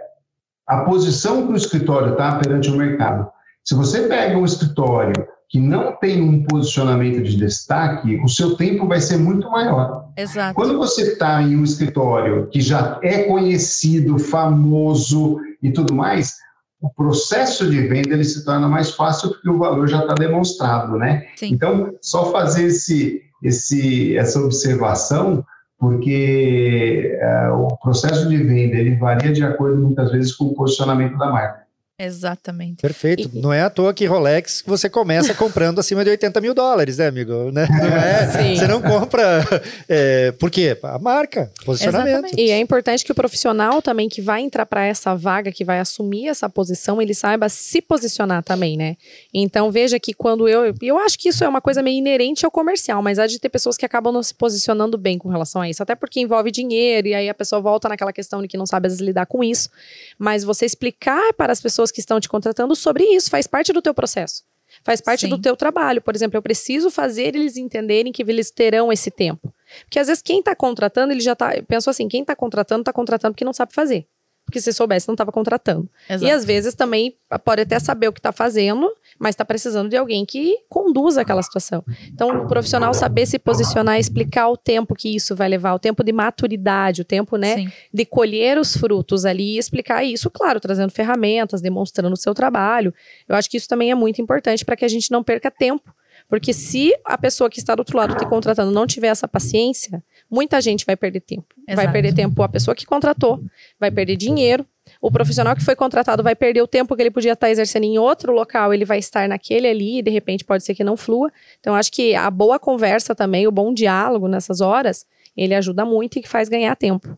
[0.67, 3.27] a posição que o escritório está perante o mercado.
[3.63, 5.13] Se você pega um escritório
[5.49, 10.07] que não tem um posicionamento de destaque, o seu tempo vai ser muito maior.
[10.15, 10.53] Exato.
[10.53, 16.35] Quando você está em um escritório que já é conhecido, famoso e tudo mais,
[16.79, 20.97] o processo de venda ele se torna mais fácil porque o valor já está demonstrado,
[20.97, 21.25] né?
[21.35, 21.51] Sim.
[21.51, 25.43] Então, só fazer esse, esse, essa observação,
[25.79, 31.17] porque eh, o processo de venda ele varia de acordo muitas vezes com o posicionamento
[31.17, 31.68] da marca.
[31.99, 32.81] Exatamente.
[32.81, 33.29] Perfeito.
[33.33, 36.97] E- Não é à toa que Rolex você começa comprando acima de 80 mil dólares,
[36.97, 37.51] né, amigo?
[37.51, 37.67] Né?
[37.69, 38.55] Não é, Sim.
[38.55, 39.39] você não compra.
[39.91, 40.77] É, por quê?
[40.83, 42.09] A marca, posicionamento.
[42.09, 42.39] Exatamente.
[42.41, 45.79] E é importante que o profissional também que vai entrar para essa vaga, que vai
[45.79, 48.95] assumir essa posição, ele saiba se posicionar também, né?
[49.33, 52.45] Então veja que quando eu, e eu acho que isso é uma coisa meio inerente
[52.45, 55.61] ao comercial, mas há de ter pessoas que acabam não se posicionando bem com relação
[55.61, 58.57] a isso, até porque envolve dinheiro e aí a pessoa volta naquela questão de que
[58.57, 59.69] não sabe às vezes lidar com isso.
[60.17, 63.81] Mas você explicar para as pessoas que estão te contratando sobre isso faz parte do
[63.81, 64.43] teu processo.
[64.83, 65.29] Faz parte Sim.
[65.29, 66.01] do teu trabalho.
[66.01, 69.53] Por exemplo, eu preciso fazer eles entenderem que eles terão esse tempo.
[69.81, 71.55] Porque às vezes quem está contratando, ele já tá.
[71.55, 74.07] Eu penso assim, quem está contratando, está contratando porque não sabe fazer.
[74.49, 75.87] Porque se soubesse, não estava contratando.
[76.09, 76.25] Exato.
[76.25, 77.15] E às vezes também
[77.45, 81.43] pode até saber o que está fazendo, mas está precisando de alguém que conduza aquela
[81.43, 81.83] situação.
[82.11, 86.03] Então, o profissional saber se posicionar, explicar o tempo que isso vai levar, o tempo
[86.03, 87.71] de maturidade, o tempo, né, Sim.
[87.93, 92.93] de colher os frutos ali e explicar isso, claro, trazendo ferramentas, demonstrando o seu trabalho.
[93.27, 95.93] Eu acho que isso também é muito importante para que a gente não perca tempo.
[96.29, 100.03] Porque se a pessoa que está do outro lado te contratando não tiver essa paciência,
[100.29, 101.47] muita gente vai perder tempo.
[101.65, 101.91] Vai Exato.
[101.91, 103.43] perder tempo a pessoa que contratou,
[103.79, 104.65] vai perder dinheiro,
[105.01, 107.97] o profissional que foi contratado vai perder o tempo que ele podia estar exercendo em
[107.97, 111.31] outro local, ele vai estar naquele ali e de repente pode ser que não flua.
[111.59, 116.19] Então, acho que a boa conversa também, o bom diálogo nessas horas, ele ajuda muito
[116.19, 117.17] e que faz ganhar tempo.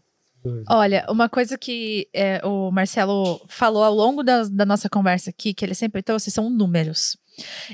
[0.67, 5.53] Olha, uma coisa que é, o Marcelo falou ao longo da, da, nossa conversa aqui,
[5.53, 7.15] que ele sempre trouxe, são números.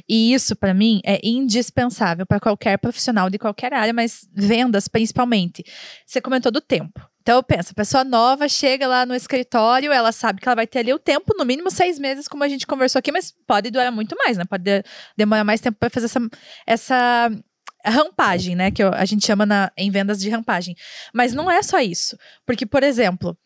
[0.07, 5.63] E isso, para mim, é indispensável para qualquer profissional de qualquer área, mas vendas principalmente.
[6.05, 7.01] Você comentou do tempo.
[7.21, 10.93] Então, pensa, pessoa nova chega lá no escritório, ela sabe que ela vai ter ali
[10.93, 14.15] o tempo, no mínimo seis meses, como a gente conversou aqui, mas pode durar muito
[14.15, 14.45] mais, né?
[14.45, 14.81] Pode de
[15.17, 16.21] demorar mais tempo para fazer essa,
[16.65, 17.29] essa
[17.85, 18.71] rampagem, né?
[18.71, 20.73] Que a gente chama na, em vendas de rampagem.
[21.13, 22.17] Mas não é só isso.
[22.45, 23.37] Porque, por exemplo,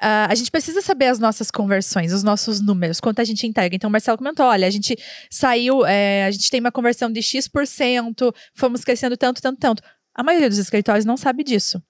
[0.00, 3.76] Uh, a gente precisa saber as nossas conversões, os nossos números, quanto a gente entrega.
[3.76, 4.96] Então, o Marcelo comentou: olha, a gente
[5.30, 9.82] saiu, é, a gente tem uma conversão de X%, fomos crescendo tanto, tanto, tanto.
[10.14, 11.82] A maioria dos escritórios não sabe disso.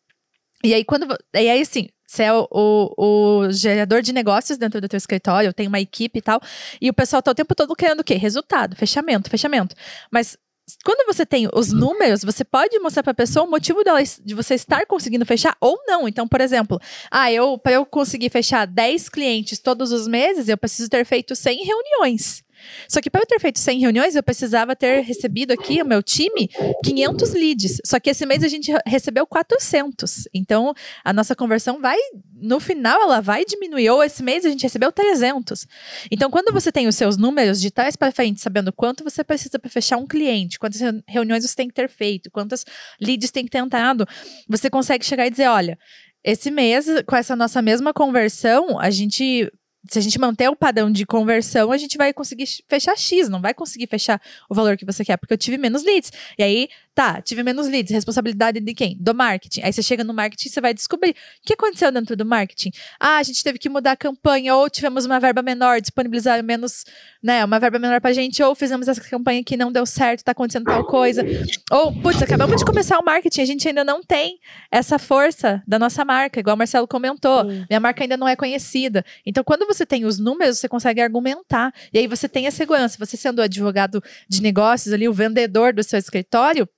[0.62, 1.06] E aí, quando.
[1.34, 5.52] E aí, assim, você é o, o, o, gerador de negócios dentro do teu escritório,
[5.52, 6.40] tem uma equipe e tal,
[6.80, 8.14] e o pessoal tá o tempo todo querendo o quê?
[8.14, 9.74] Resultado, fechamento, fechamento.
[10.10, 10.36] Mas
[10.84, 14.34] quando você tem os números, você pode mostrar para a pessoa o motivo dela, de
[14.34, 16.06] você estar conseguindo fechar ou não.
[16.06, 16.80] Então, por exemplo,
[17.10, 21.34] ah, eu para eu conseguir fechar 10 clientes todos os meses, eu preciso ter feito
[21.34, 22.44] 100 reuniões.
[22.88, 26.02] Só que para eu ter feito 100 reuniões, eu precisava ter recebido aqui, o meu
[26.02, 26.48] time,
[26.84, 27.80] 500 leads.
[27.84, 30.28] Só que esse mês a gente recebeu 400.
[30.34, 30.74] Então,
[31.04, 31.96] a nossa conversão vai,
[32.34, 33.90] no final, ela vai diminuir.
[33.90, 35.66] Ou esse mês a gente recebeu 300.
[36.10, 39.58] Então, quando você tem os seus números de trás para frente, sabendo quanto você precisa
[39.58, 42.64] para fechar um cliente, quantas reuniões você tem que ter feito, quantas
[43.00, 44.06] leads tem que ter entrado,
[44.48, 45.78] você consegue chegar e dizer: olha.
[46.24, 49.50] Esse mês, com essa nossa mesma conversão, a gente
[49.90, 53.40] se a gente manter o padrão de conversão, a gente vai conseguir fechar X, não
[53.40, 56.12] vai conseguir fechar o valor que você quer, porque eu tive menos leads.
[56.38, 58.96] E aí, tá, tive menos leads, responsabilidade de quem?
[59.00, 59.62] Do marketing.
[59.62, 61.14] Aí você chega no marketing, você vai descobrir o
[61.46, 62.70] que aconteceu dentro do marketing.
[63.00, 66.84] Ah, a gente teve que mudar a campanha, ou tivemos uma verba menor, disponibilizar menos,
[67.22, 70.32] né, uma verba menor pra gente, ou fizemos essa campanha que não deu certo, tá
[70.32, 71.22] acontecendo tal coisa.
[71.70, 74.38] Ou, putz, acabamos de começar o marketing, a gente ainda não tem
[74.70, 77.44] essa força da nossa marca, igual o Marcelo comentou.
[77.44, 79.04] Minha marca ainda não é conhecida.
[79.24, 81.72] Então, quando você tem os números, você consegue argumentar.
[81.92, 82.96] E aí você tem a segurança.
[82.98, 86.68] Você sendo o advogado de negócios ali, o vendedor do seu escritório,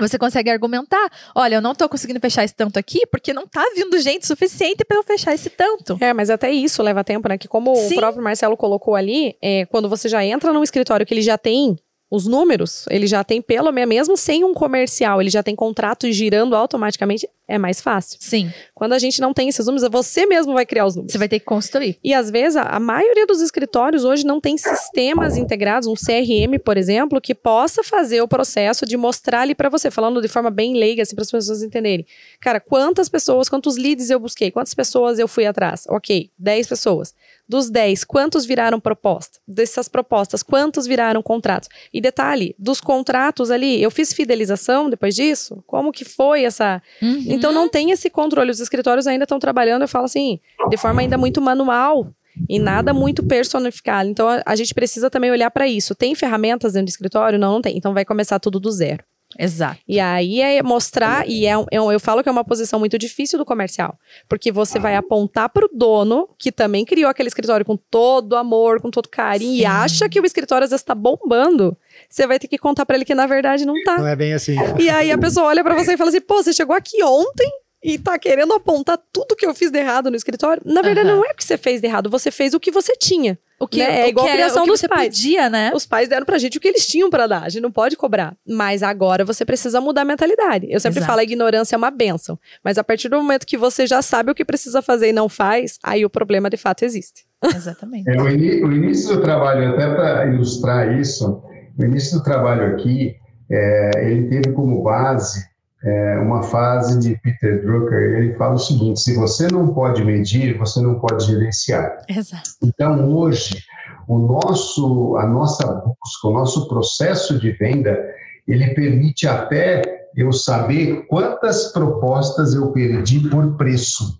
[0.00, 1.10] você consegue argumentar.
[1.34, 4.84] Olha, eu não estou conseguindo fechar esse tanto aqui porque não está vindo gente suficiente
[4.84, 5.98] para eu fechar esse tanto.
[6.00, 7.38] É, mas até isso leva tempo, né?
[7.38, 7.94] Que como Sim.
[7.94, 11.38] o próprio Marcelo colocou ali, é, quando você já entra num escritório que ele já
[11.38, 11.76] tem
[12.10, 16.14] os números, ele já tem pelo menos, mesmo sem um comercial, ele já tem contratos
[16.14, 18.18] girando automaticamente, é mais fácil.
[18.20, 18.50] Sim.
[18.74, 21.12] Quando a gente não tem esses números, você mesmo vai criar os números.
[21.12, 21.98] Você vai ter que construir.
[22.02, 26.58] E às vezes, a, a maioria dos escritórios hoje não tem sistemas integrados, um CRM,
[26.64, 30.50] por exemplo, que possa fazer o processo de mostrar ali para você, falando de forma
[30.50, 32.06] bem leiga, assim, para as pessoas entenderem.
[32.40, 35.84] Cara, quantas pessoas, quantos leads eu busquei, quantas pessoas eu fui atrás?
[35.88, 37.14] Ok, 10 pessoas.
[37.50, 39.40] Dos 10, quantos viraram proposta?
[39.44, 41.68] Dessas propostas, quantos viraram contratos?
[41.92, 45.60] E detalhe, dos contratos ali, eu fiz fidelização depois disso?
[45.66, 46.80] Como que foi essa.
[47.02, 47.24] Uhum.
[47.40, 48.50] Então não tem esse controle.
[48.50, 50.38] Os escritórios ainda estão trabalhando, eu falo assim,
[50.68, 52.12] de forma ainda muito manual
[52.48, 54.08] e nada muito personificado.
[54.08, 55.94] Então a, a gente precisa também olhar para isso.
[55.94, 57.38] Tem ferramentas dentro do escritório?
[57.38, 57.76] Não, não tem.
[57.76, 59.02] Então vai começar tudo do zero.
[59.38, 59.80] Exato.
[59.86, 63.38] E aí é mostrar, e é, é, eu falo que é uma posição muito difícil
[63.38, 63.96] do comercial,
[64.28, 68.80] porque você vai apontar para o dono, que também criou aquele escritório com todo amor,
[68.80, 69.60] com todo carinho, Sim.
[69.60, 71.76] e acha que o escritório às vezes está bombando.
[72.08, 73.98] Você vai ter que contar para ele que na verdade não tá.
[73.98, 74.56] Não é bem assim.
[74.78, 77.50] E aí a pessoa olha para você e fala assim: pô, você chegou aqui ontem
[77.82, 80.62] e tá querendo apontar tudo que eu fiz de errado no escritório.
[80.64, 81.16] Na verdade, uhum.
[81.16, 83.38] não é o que você fez de errado, você fez o que você tinha.
[83.58, 84.02] O que né?
[84.02, 85.08] é igual a criação dos pais.
[85.08, 85.70] Podia, né?
[85.74, 87.42] Os pais deram pra gente o que eles tinham para dar.
[87.42, 88.34] A gente não pode cobrar.
[88.46, 90.66] Mas agora você precisa mudar a mentalidade.
[90.70, 91.10] Eu sempre Exato.
[91.10, 92.38] falo, a ignorância é uma benção.
[92.64, 95.28] Mas a partir do momento que você já sabe o que precisa fazer e não
[95.28, 97.26] faz, aí o problema de fato existe.
[97.54, 98.08] Exatamente.
[98.08, 101.42] É, o, o, início do trabalho, até para ilustrar isso,
[101.78, 103.14] o início do trabalho aqui,
[103.50, 105.49] é, ele teve como base
[105.82, 110.58] é, uma fase de Peter Drucker, ele fala o seguinte: se você não pode medir,
[110.58, 112.04] você não pode gerenciar.
[112.08, 112.50] Exato.
[112.62, 113.64] Então, hoje,
[114.06, 117.98] o nosso, a nossa busca, o nosso processo de venda,
[118.46, 124.18] ele permite até eu saber quantas propostas eu perdi por preço.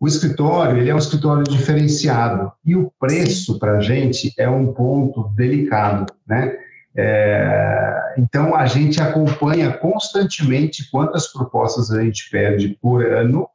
[0.00, 4.72] O escritório, ele é um escritório diferenciado e o preço para a gente é um
[4.72, 6.58] ponto delicado, né?
[6.96, 13.48] É, então, a gente acompanha constantemente quantas propostas a gente perde por ano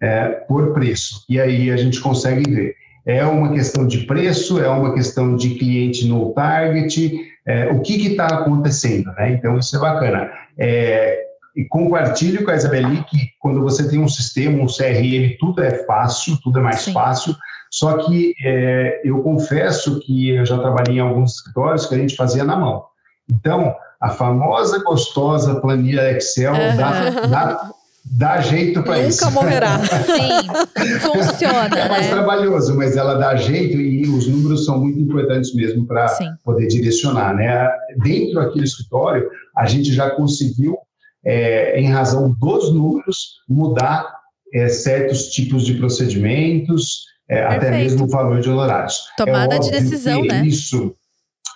[0.00, 1.24] é, por preço.
[1.28, 2.74] E aí a gente consegue ver.
[3.06, 7.94] É uma questão de preço, é uma questão de cliente no target, é, o que
[7.94, 9.32] está acontecendo, né?
[9.32, 10.30] Então, isso é bacana.
[10.58, 11.24] É,
[11.56, 15.84] e compartilho com a Isabeli que quando você tem um sistema, um CRM, tudo é
[15.84, 16.92] fácil, tudo é mais Sim.
[16.92, 17.34] fácil.
[17.70, 22.16] Só que é, eu confesso que eu já trabalhei em alguns escritórios que a gente
[22.16, 22.84] fazia na mão.
[23.30, 26.76] Então, a famosa gostosa planilha Excel uhum.
[26.76, 27.70] dá, dá,
[28.04, 29.24] dá jeito para isso.
[29.24, 29.78] Nunca morrerá.
[29.86, 31.78] Sim, funciona.
[31.78, 32.12] É mais né?
[32.12, 36.06] trabalhoso, mas ela dá jeito e os números são muito importantes mesmo para
[36.44, 37.36] poder direcionar.
[37.36, 37.68] Né?
[38.02, 40.76] Dentro aqui do escritório, a gente já conseguiu,
[41.24, 44.10] é, em razão dos números, mudar
[44.52, 49.04] é, certos tipos de procedimentos, é, até mesmo o valor de honorários.
[49.16, 50.44] Tomada de decisão, né?
[50.44, 50.92] Isso.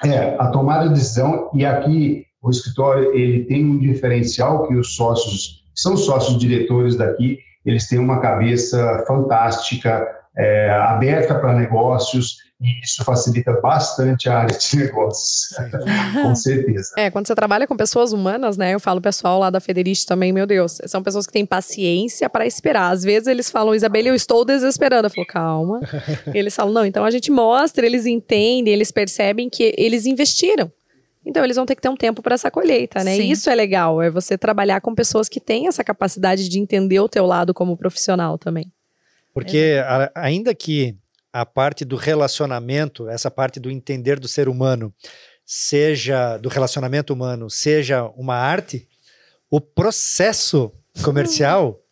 [0.04, 4.94] É, a tomada de decisão, e aqui o escritório ele tem um diferencial que os
[4.94, 10.06] sócios, são sócios diretores daqui, eles têm uma cabeça fantástica,
[10.36, 15.54] é, aberta para negócios, e isso facilita bastante a área de negócios,
[16.22, 16.94] com certeza.
[16.96, 18.72] É, quando você trabalha com pessoas humanas, né?
[18.72, 22.46] Eu falo pessoal lá da Federiste também, meu Deus, são pessoas que têm paciência para
[22.46, 22.90] esperar.
[22.90, 25.06] Às vezes eles falam, Isabela, eu estou desesperando.
[25.06, 25.80] Eu falo, calma.
[26.34, 30.72] e eles falam, não, então a gente mostra, eles entendem, eles percebem que eles investiram.
[31.26, 33.16] Então, eles vão ter que ter um tempo para essa colheita, né?
[33.16, 33.30] Sim.
[33.30, 37.08] Isso é legal, é você trabalhar com pessoas que têm essa capacidade de entender o
[37.08, 38.70] teu lado como profissional também.
[39.32, 40.94] Porque, a, ainda que
[41.34, 44.94] a parte do relacionamento, essa parte do entender do ser humano,
[45.44, 48.86] seja do relacionamento humano, seja uma arte,
[49.50, 51.82] o processo comercial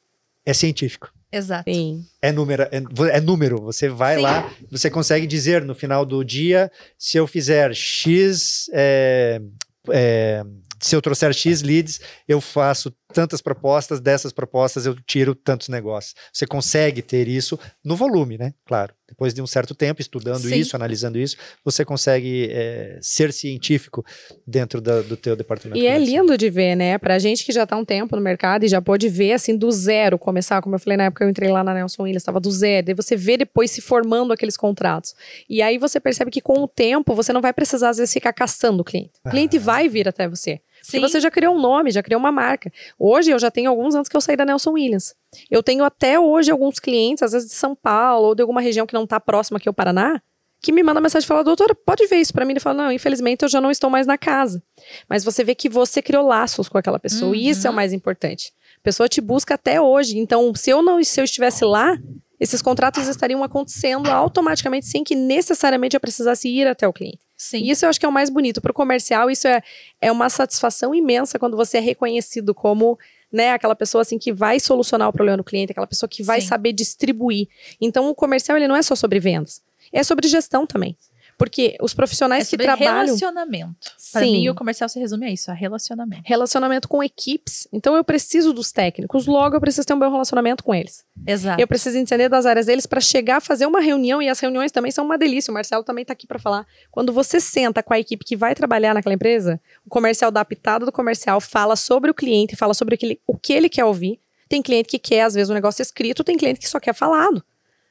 [0.47, 1.13] é científico.
[1.33, 1.69] Exato.
[1.69, 2.07] Sim.
[2.21, 3.61] É número, é, é número.
[3.63, 4.23] Você vai Sim.
[4.23, 9.43] lá, você consegue dizer no final do dia se eu fizer X é,
[9.91, 10.45] é,
[10.83, 16.15] se eu trouxer X leads, eu faço tantas propostas, dessas propostas eu tiro tantos negócios.
[16.33, 18.55] Você consegue ter isso no volume, né?
[18.67, 18.95] Claro.
[19.13, 20.57] Depois de um certo tempo estudando Sim.
[20.57, 24.03] isso, analisando isso, você consegue é, ser científico
[24.47, 25.79] dentro da, do teu departamento.
[25.79, 26.97] E é lindo de ver, né?
[26.97, 29.71] Pra gente que já tá um tempo no mercado e já pode ver, assim, do
[29.71, 32.51] zero começar, como eu falei na época eu entrei lá na Nelson Williams, estava do
[32.51, 35.15] zero, e você vê depois se formando aqueles contratos.
[35.47, 38.33] E aí você percebe que com o tempo você não vai precisar, às vezes, ficar
[38.33, 39.13] caçando o cliente.
[39.27, 39.61] O cliente ah.
[39.61, 40.61] vai vir até você.
[40.83, 40.99] Sim.
[40.99, 42.71] Porque você já criou um nome, já criou uma marca.
[42.99, 45.15] Hoje eu já tenho alguns anos que eu saí da Nelson Williams.
[45.51, 48.87] Eu tenho até hoje alguns clientes, às vezes de São Paulo ou de alguma região
[48.87, 50.21] que não está próxima aqui ao Paraná,
[50.61, 52.53] que me manda mensagem e fala, doutora, pode ver isso para mim?
[52.53, 54.63] Ele fala, não, infelizmente eu já não estou mais na casa.
[55.09, 57.35] Mas você vê que você criou laços com aquela pessoa uhum.
[57.35, 57.77] e isso é o uhum.
[57.77, 58.53] mais importante.
[58.79, 60.19] A pessoa te busca até hoje.
[60.19, 61.97] Então, se eu não, se eu estivesse lá,
[62.43, 67.21] esses contratos estariam acontecendo automaticamente sem que necessariamente eu precisasse ir até o cliente.
[67.37, 67.63] Sim.
[67.63, 68.61] Isso eu acho que é o mais bonito.
[68.61, 69.63] Para o comercial, isso é,
[70.01, 72.99] é uma satisfação imensa quando você é reconhecido como
[73.31, 76.41] né, aquela pessoa assim que vai solucionar o problema do cliente, aquela pessoa que vai
[76.41, 76.49] Sim.
[76.49, 77.47] saber distribuir.
[77.81, 79.63] Então, o comercial ele não é só sobre vendas,
[79.93, 80.97] é sobre gestão também.
[81.39, 83.07] Porque os profissionais é que trabalham.
[83.07, 83.91] relacionamento.
[84.13, 86.23] Para mim, o comercial se resume a isso, a relacionamento.
[86.25, 87.67] Relacionamento com equipes.
[87.73, 91.05] Então, eu preciso dos técnicos, logo eu preciso ter um bom relacionamento com eles.
[91.27, 91.61] Exato.
[91.61, 94.71] Eu preciso entender das áreas deles para chegar a fazer uma reunião, e as reuniões
[94.71, 95.51] também são uma delícia.
[95.51, 96.67] O Marcelo também está aqui para falar.
[96.91, 100.45] Quando você senta com a equipe que vai trabalhar naquela empresa, o comercial dá a
[100.45, 103.69] pitada do comercial, fala sobre o cliente, fala sobre o que ele, o que ele
[103.69, 104.21] quer ouvir.
[104.49, 107.43] Tem cliente que quer, às vezes, um negócio escrito, tem cliente que só quer falado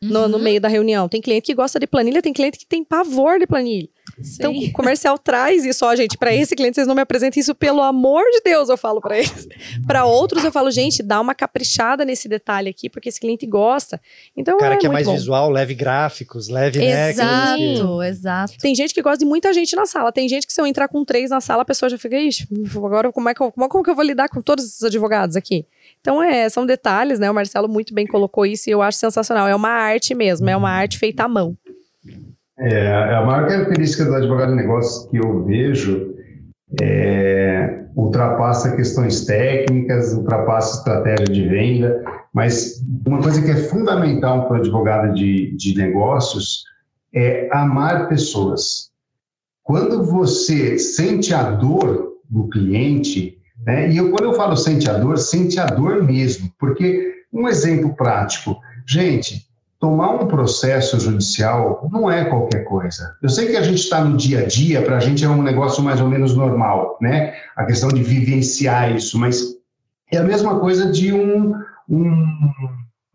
[0.01, 0.43] no, no, uhum.
[0.43, 1.07] meio da reunião.
[1.07, 3.87] Tem cliente que gosta de planilha, tem cliente que tem pavor de planilha.
[4.21, 4.35] Sim.
[4.35, 7.55] Então, o comercial traz isso, ó, gente, para esse cliente vocês não me apresentem isso,
[7.55, 9.47] pelo amor de Deus, eu falo para eles.
[9.85, 14.01] para outros eu falo, gente, dá uma caprichada nesse detalhe aqui, porque esse cliente gosta.
[14.35, 15.13] Então, cara é que é mais bom.
[15.13, 18.57] visual, leve gráficos, leve Exato, né, exato.
[18.59, 20.11] Tem gente que gosta de muita gente na sala.
[20.11, 22.47] Tem gente que se eu entrar com três na sala, a pessoa já fica, ixi,
[22.75, 25.35] agora como é que eu, como, como que eu vou lidar com todos esses advogados
[25.35, 25.65] aqui?
[26.01, 27.29] Então, é, são detalhes, né?
[27.29, 29.47] O Marcelo muito bem colocou isso e eu acho sensacional.
[29.47, 31.55] É uma arte mesmo, é uma arte feita à mão.
[32.59, 36.15] É, é a maior característica do advogado de negócios que eu vejo
[36.79, 42.03] é, ultrapassa questões técnicas, ultrapassa estratégia de venda,
[42.33, 46.63] mas uma coisa que é fundamental para o advogado de, de negócios
[47.13, 48.89] é amar pessoas.
[49.63, 53.89] Quando você sente a dor do cliente, né?
[53.89, 57.95] E eu, quando eu falo sente a dor, sente a dor mesmo, porque um exemplo
[57.95, 59.47] prático, gente,
[59.79, 63.15] tomar um processo judicial não é qualquer coisa.
[63.21, 65.41] Eu sei que a gente está no dia a dia, para a gente é um
[65.41, 67.33] negócio mais ou menos normal, né?
[67.55, 69.55] A questão de vivenciar isso, mas
[70.11, 71.55] é a mesma coisa de um,
[71.89, 72.27] um,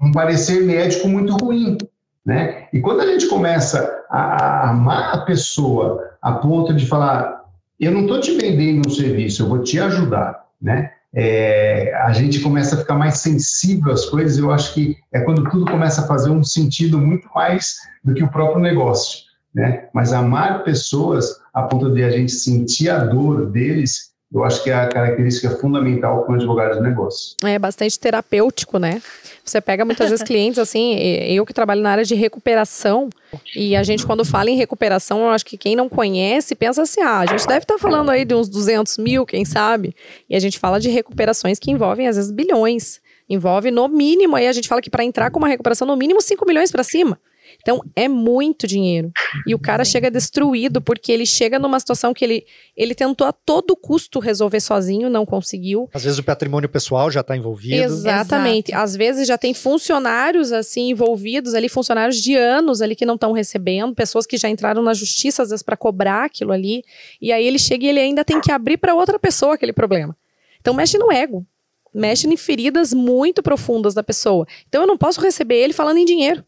[0.01, 1.79] um parecer médico muito ruim,
[2.25, 2.67] né?
[2.73, 7.36] E quando a gente começa a, amar a pessoa a ponto de falar,
[7.79, 10.93] eu não estou te vendendo um serviço, eu vou te ajudar, né?
[11.15, 14.37] É, a gente começa a ficar mais sensível às coisas.
[14.37, 18.23] Eu acho que é quando tudo começa a fazer um sentido muito mais do que
[18.23, 19.21] o próprio negócio,
[19.55, 19.89] né?
[19.95, 24.71] Mas amar pessoas a ponto de a gente sentir a dor deles, eu acho que
[24.71, 27.37] é a característica fundamental para um advogado de negócio.
[27.45, 29.01] É bastante terapêutico, né?
[29.45, 33.09] Você pega muitas vezes clientes assim, eu que trabalho na área de recuperação,
[33.55, 37.01] e a gente quando fala em recuperação, eu acho que quem não conhece pensa assim,
[37.01, 39.95] ah, a gente deve estar tá falando aí de uns 200 mil, quem sabe?
[40.29, 44.49] E a gente fala de recuperações que envolvem às vezes bilhões, envolve no mínimo, aí
[44.49, 47.19] a gente fala que para entrar com uma recuperação no mínimo 5 milhões para cima.
[47.67, 49.11] Então, é muito dinheiro.
[49.45, 53.33] E o cara chega destruído porque ele chega numa situação que ele, ele tentou a
[53.33, 55.91] todo custo resolver sozinho, não conseguiu.
[55.93, 57.75] Às vezes o patrimônio pessoal já está envolvido.
[57.83, 58.71] Exatamente.
[58.71, 58.85] Exato.
[58.85, 63.33] Às vezes já tem funcionários assim envolvidos ali, funcionários de anos ali que não estão
[63.33, 66.85] recebendo, pessoas que já entraram na justiça às vezes para cobrar aquilo ali.
[67.21, 70.17] E aí ele chega e ele ainda tem que abrir para outra pessoa aquele problema.
[70.61, 71.45] Então mexe no ego.
[71.93, 74.47] Mexe em feridas muito profundas da pessoa.
[74.69, 76.45] Então eu não posso receber ele falando em dinheiro.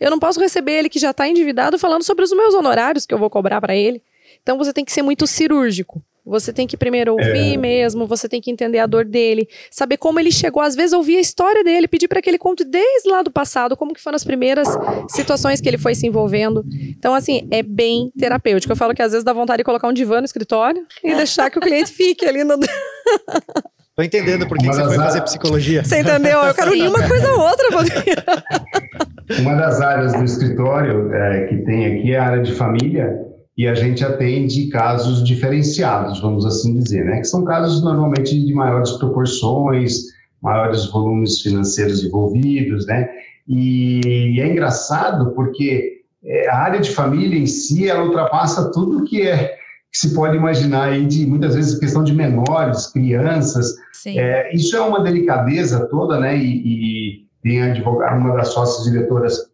[0.00, 3.14] Eu não posso receber ele que já está endividado falando sobre os meus honorários que
[3.14, 4.02] eu vou cobrar para ele.
[4.42, 6.02] Então você tem que ser muito cirúrgico.
[6.26, 7.56] Você tem que primeiro ouvir é.
[7.56, 11.18] mesmo, você tem que entender a dor dele, saber como ele chegou, às vezes ouvir
[11.18, 14.16] a história dele, pedir para que ele conte desde lá do passado, como que foram
[14.16, 14.66] as primeiras
[15.08, 16.64] situações que ele foi se envolvendo.
[16.98, 18.72] Então, assim, é bem terapêutico.
[18.72, 21.48] Eu falo que às vezes dá vontade de colocar um divã no escritório e deixar
[21.48, 22.58] que o cliente fique ali no.
[23.94, 25.84] Tô entendendo por que, que você foi fazer psicologia.
[25.84, 26.40] Você entendeu?
[26.40, 27.68] Eu quero unir uma coisa a outra.
[29.40, 33.26] Uma das áreas do escritório é, que tem aqui é a área de família
[33.56, 37.18] e a gente atende casos diferenciados, vamos assim dizer, né?
[37.18, 39.94] Que são casos normalmente de maiores proporções,
[40.42, 43.08] maiores volumes financeiros envolvidos, né?
[43.48, 49.22] E, é engraçado porque é, a área de família em si ela ultrapassa tudo que
[49.22, 49.56] é
[49.90, 53.74] que se pode imaginar aí de muitas vezes questão de menores, crianças.
[54.18, 56.36] É, isso é uma delicadeza toda, né?
[56.36, 59.50] E, e tem a advogada, uma das sócias diretoras,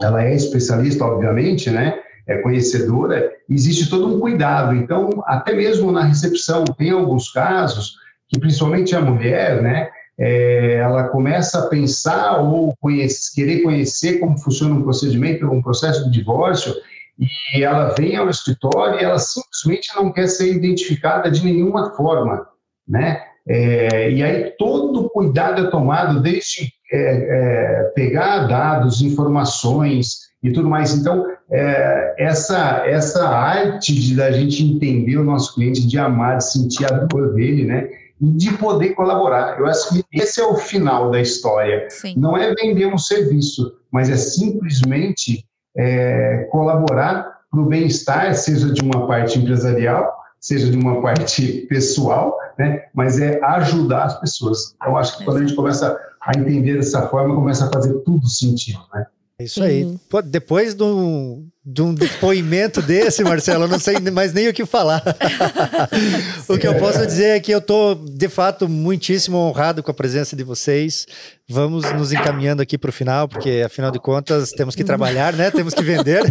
[0.00, 1.98] ela é especialista, obviamente, né?
[2.26, 3.32] É conhecedora.
[3.48, 4.74] Existe todo um cuidado.
[4.74, 7.96] Então, até mesmo na recepção, tem alguns casos
[8.28, 9.90] que, principalmente a mulher, né?
[10.18, 16.04] É, ela começa a pensar ou conhece, querer conhecer como funciona um procedimento, um processo
[16.04, 16.74] de divórcio,
[17.18, 22.46] e ela vem ao escritório e ela simplesmente não quer ser identificada de nenhuma forma,
[22.86, 23.22] né?
[23.46, 30.68] É, e aí todo cuidado é tomado desde é, é, pegar dados, informações e tudo
[30.68, 30.94] mais.
[30.94, 36.52] Então, é, essa, essa arte de da gente entender o nosso cliente, de amar, de
[36.52, 37.88] sentir a dor dele, né?
[38.20, 39.58] E de poder colaborar.
[39.58, 41.86] Eu acho que esse é o final da história.
[41.88, 42.14] Sim.
[42.16, 45.44] Não é vender um serviço, mas é simplesmente
[45.76, 52.36] é, colaborar para o bem-estar, seja de uma parte empresarial, seja de uma parte pessoal,
[52.58, 52.84] né?
[52.94, 54.74] mas é ajudar as pessoas.
[54.84, 58.28] Eu acho que quando a gente começa a entender dessa forma, começa a fazer tudo
[58.28, 58.80] sentido.
[58.94, 59.06] Né?
[59.38, 59.84] É isso aí.
[59.84, 59.98] Uhum.
[60.08, 64.52] Pô, depois de um, de um depoimento desse, Marcelo, eu não sei mais nem o
[64.52, 65.00] que falar.
[66.48, 69.94] o que eu posso dizer é que eu estou, de fato, muitíssimo honrado com a
[69.94, 71.06] presença de vocês.
[71.48, 75.52] Vamos nos encaminhando aqui para o final, porque afinal de contas temos que trabalhar, né?
[75.52, 76.22] Temos que vender.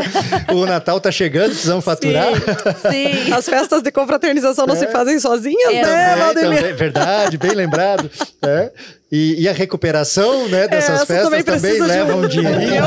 [0.54, 2.32] o Natal está chegando, precisamos faturar.
[2.34, 3.32] Sim, sim.
[3.32, 4.68] As festas de confraternização é.
[4.68, 8.10] não se fazem sozinhas, é, né, é, Verdade, bem lembrado.
[8.42, 8.72] É.
[9.10, 12.82] E, e, a recuperação né, dessas é, festas também, também leva um dinheirinho.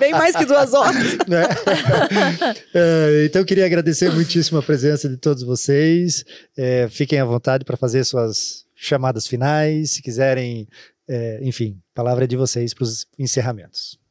[0.00, 1.16] Bem mais que duas horas.
[1.28, 1.42] Né?
[2.74, 6.24] É, então, eu queria agradecer muitíssimo a presença de todos vocês.
[6.56, 10.66] É, fiquem à vontade para fazer suas chamadas finais, se quiserem,
[11.08, 14.01] é, enfim, palavra de vocês para os encerramentos.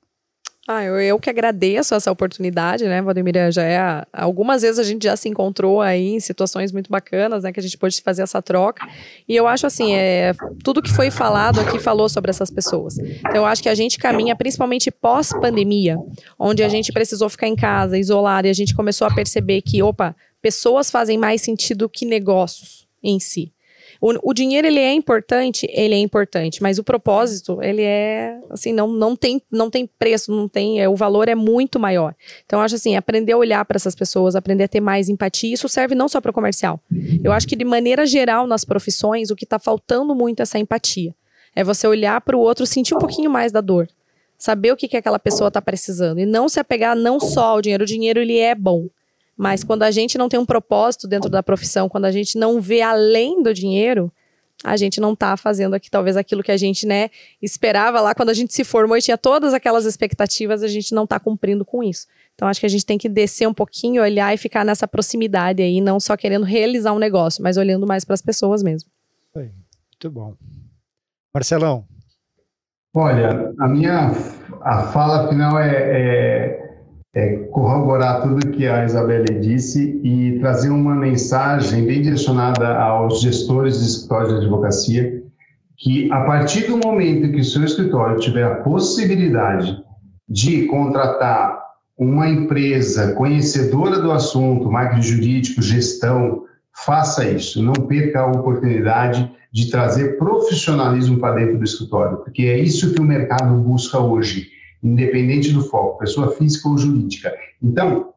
[0.67, 3.51] Ah, eu, eu que agradeço essa oportunidade, né, Valdemir?
[3.51, 4.05] Já é.
[4.13, 7.63] Algumas vezes a gente já se encontrou aí em situações muito bacanas, né, que a
[7.63, 8.87] gente pôde fazer essa troca.
[9.27, 10.33] E eu acho assim, é,
[10.63, 12.99] tudo que foi falado aqui falou sobre essas pessoas.
[12.99, 15.97] Então, eu acho que a gente caminha principalmente pós-pandemia,
[16.37, 19.81] onde a gente precisou ficar em casa, isolado, e a gente começou a perceber que,
[19.81, 23.51] opa, pessoas fazem mais sentido que negócios em si.
[24.01, 25.67] O, o, dinheiro, ele é importante?
[25.71, 30.31] Ele é importante, mas o propósito, ele é, assim, não, não, tem, não tem preço,
[30.31, 32.15] não tem, é, o valor é muito maior.
[32.43, 35.69] Então, acho assim, aprender a olhar para essas pessoas, aprender a ter mais empatia, isso
[35.69, 36.79] serve não só para o comercial.
[37.23, 40.57] Eu acho que, de maneira geral, nas profissões, o que está faltando muito é essa
[40.57, 41.13] empatia.
[41.55, 43.87] É você olhar para o outro, sentir um pouquinho mais da dor.
[44.35, 46.19] Saber o que, que aquela pessoa está precisando.
[46.19, 47.83] E não se apegar não só ao dinheiro.
[47.83, 48.87] O dinheiro, ele é bom.
[49.41, 52.61] Mas quando a gente não tem um propósito dentro da profissão, quando a gente não
[52.61, 54.11] vê além do dinheiro,
[54.63, 57.09] a gente não está fazendo aqui talvez aquilo que a gente, né,
[57.41, 61.05] esperava lá quando a gente se formou e tinha todas aquelas expectativas, a gente não
[61.05, 62.05] está cumprindo com isso.
[62.35, 65.63] Então acho que a gente tem que descer um pouquinho, olhar e ficar nessa proximidade
[65.63, 68.91] aí, não só querendo realizar um negócio, mas olhando mais para as pessoas mesmo.
[69.35, 70.35] Muito bom.
[71.33, 71.83] Marcelão.
[72.93, 74.11] Olha, a minha
[74.61, 76.60] a fala final é, é
[77.13, 83.79] é, corroborar tudo que a Isabelle disse e trazer uma mensagem bem direcionada aos gestores
[83.79, 85.23] de escritórios de advocacia,
[85.77, 89.83] que a partir do momento que o seu escritório tiver a possibilidade
[90.29, 91.59] de contratar
[91.97, 96.43] uma empresa conhecedora do assunto, marketing jurídico, gestão,
[96.73, 102.57] faça isso, não perca a oportunidade de trazer profissionalismo para dentro do escritório, porque é
[102.57, 107.33] isso que o mercado busca hoje independente do foco, pessoa física ou jurídica.
[107.61, 108.13] Então,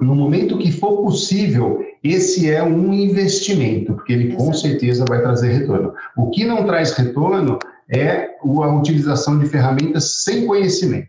[0.00, 4.44] no momento que for possível, esse é um investimento, porque ele Exato.
[4.44, 5.94] com certeza vai trazer retorno.
[6.16, 11.08] O que não traz retorno é a utilização de ferramentas sem conhecimento.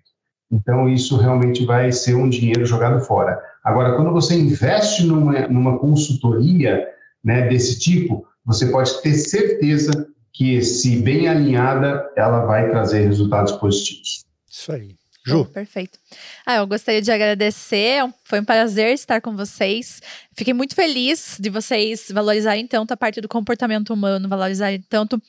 [0.51, 3.38] Então, isso realmente vai ser um dinheiro jogado fora.
[3.63, 6.88] Agora, quando você investe numa, numa consultoria
[7.21, 13.51] né, desse tipo, você pode ter certeza que, se bem alinhada, ela vai trazer resultados
[13.53, 14.26] positivos.
[14.57, 14.95] Isso aí.
[15.23, 15.45] Ju.
[15.45, 15.99] perfeito.
[16.45, 18.01] Ah, eu gostaria de agradecer.
[18.23, 20.01] Foi um prazer estar com vocês.
[20.38, 25.19] Fiquei muito feliz de vocês valorizarem tanto a parte do comportamento humano, valorizarem tanto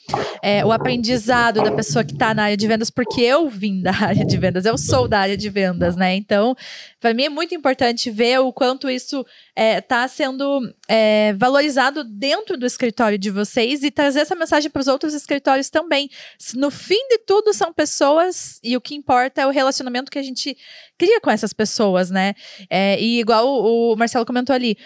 [0.43, 3.90] é, o aprendizado da pessoa que está na área de vendas, porque eu vim da
[4.05, 6.14] área de vendas, eu sou da área de vendas, né?
[6.14, 6.55] Então,
[7.01, 9.24] para mim é muito importante ver o quanto isso
[9.56, 14.80] está é, sendo é, valorizado dentro do escritório de vocês e trazer essa mensagem para
[14.80, 16.10] os outros escritórios também.
[16.55, 20.22] No fim de tudo, são pessoas e o que importa é o relacionamento que a
[20.22, 20.55] gente
[20.98, 22.35] cria com essas pessoas, né?
[22.68, 24.76] É, e igual o Marcelo comentou ali.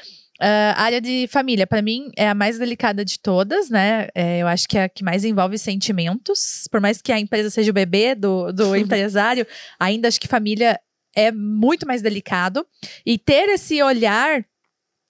[0.41, 4.09] Uh, a área de família, para mim, é a mais delicada de todas, né?
[4.15, 6.67] É, eu acho que é a que mais envolve sentimentos.
[6.71, 9.47] Por mais que a empresa seja o bebê do, do empresário,
[9.79, 10.81] ainda acho que família
[11.15, 12.67] é muito mais delicado.
[13.05, 14.45] E ter esse olhar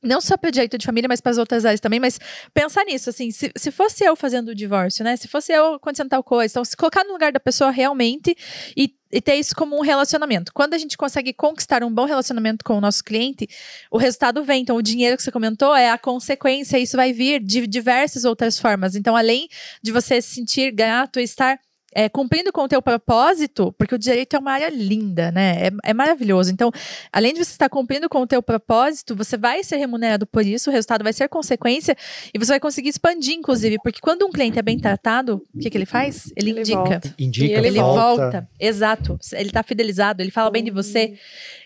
[0.02, 2.18] não só para direito de família, mas para as outras áreas também, mas
[2.52, 5.16] pensar nisso, assim, se, se fosse eu fazendo o divórcio, né?
[5.16, 8.36] Se fosse eu acontecendo tal coisa, então se colocar no lugar da pessoa realmente
[8.76, 10.52] e, e ter isso como um relacionamento.
[10.52, 13.48] Quando a gente consegue conquistar um bom relacionamento com o nosso cliente,
[13.90, 14.62] o resultado vem.
[14.62, 18.58] Então, o dinheiro que você comentou é a consequência, isso vai vir de diversas outras
[18.58, 18.96] formas.
[18.96, 19.48] Então, além
[19.82, 21.58] de você se sentir grato e estar
[21.94, 25.69] é, cumprindo com o teu propósito, porque o direito é uma área linda, né?
[25.69, 26.51] É, é, maravilhoso.
[26.51, 26.70] Então,
[27.12, 30.70] além de você estar cumprindo com o teu propósito, você vai ser remunerado por isso,
[30.70, 31.97] o resultado vai ser consequência
[32.32, 35.70] e você vai conseguir expandir, inclusive, porque quando um cliente é bem tratado, o que,
[35.70, 36.32] que ele faz?
[36.36, 36.78] Ele, ele indica.
[36.78, 37.14] Volta.
[37.19, 38.23] Indica, ele volta.
[38.23, 38.48] volta.
[38.59, 39.19] Exato.
[39.32, 41.14] Ele tá fidelizado, ele fala bem de você.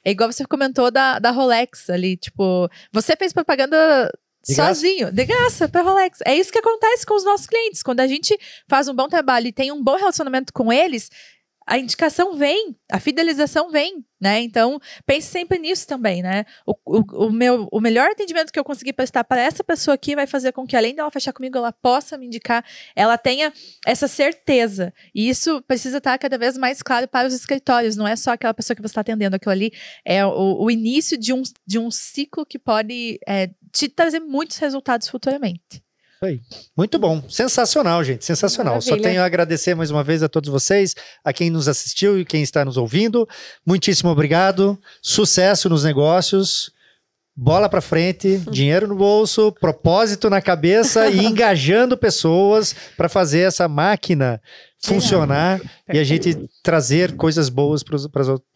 [0.05, 4.11] É igual você comentou da, da Rolex ali, tipo, você fez propaganda
[4.47, 6.21] de sozinho, de graça, para Rolex.
[6.25, 7.83] É isso que acontece com os nossos clientes.
[7.83, 11.11] Quando a gente faz um bom trabalho e tem um bom relacionamento com eles,
[11.67, 14.41] a indicação vem, a fidelização vem, né?
[14.41, 16.45] Então, pense sempre nisso também, né?
[16.65, 20.15] O, o, o, meu, o melhor atendimento que eu conseguir prestar para essa pessoa aqui
[20.15, 22.65] vai fazer com que, além dela fechar comigo, ela possa me indicar,
[22.95, 23.53] ela tenha
[23.85, 24.95] essa certeza.
[25.13, 28.55] E isso precisa estar cada vez mais claro para os escritórios, não é só aquela
[28.55, 29.73] pessoa que você está atendendo, aquilo ali
[30.05, 34.57] é o, o, início de um, de um ciclo que pode é, te trazer muitos
[34.57, 35.85] resultados futuramente.
[36.23, 36.41] Aí.
[36.75, 37.23] Muito bom.
[37.29, 38.25] Sensacional, gente.
[38.25, 38.75] Sensacional.
[38.75, 38.97] Maravilha.
[38.97, 42.25] Só tenho a agradecer mais uma vez a todos vocês, a quem nos assistiu e
[42.25, 43.29] quem está nos ouvindo.
[43.67, 44.81] Muitíssimo obrigado.
[45.03, 46.73] Sucesso nos negócios.
[47.37, 53.69] Bola para frente, dinheiro no bolso, propósito na cabeça e engajando pessoas para fazer essa
[53.69, 54.41] máquina
[54.83, 55.61] funcionar
[55.93, 57.97] e a gente trazer coisas boas para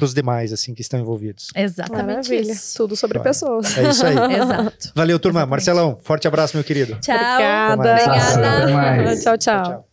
[0.03, 1.49] os demais, assim, que estão envolvidos.
[1.55, 2.07] Exatamente.
[2.07, 2.53] Maravilha.
[2.53, 2.77] Isso.
[2.77, 3.31] Tudo sobre claro.
[3.31, 3.77] pessoas.
[3.77, 4.17] É isso aí.
[4.41, 4.93] Exato.
[4.95, 5.41] Valeu, turma.
[5.41, 5.51] Exatamente.
[5.51, 6.99] Marcelão, forte abraço, meu querido.
[7.01, 7.15] Tchau.
[7.17, 7.93] Obrigada.
[7.93, 9.17] Obrigada.
[9.17, 9.39] Tchau, tchau.
[9.39, 9.90] tchau, tchau.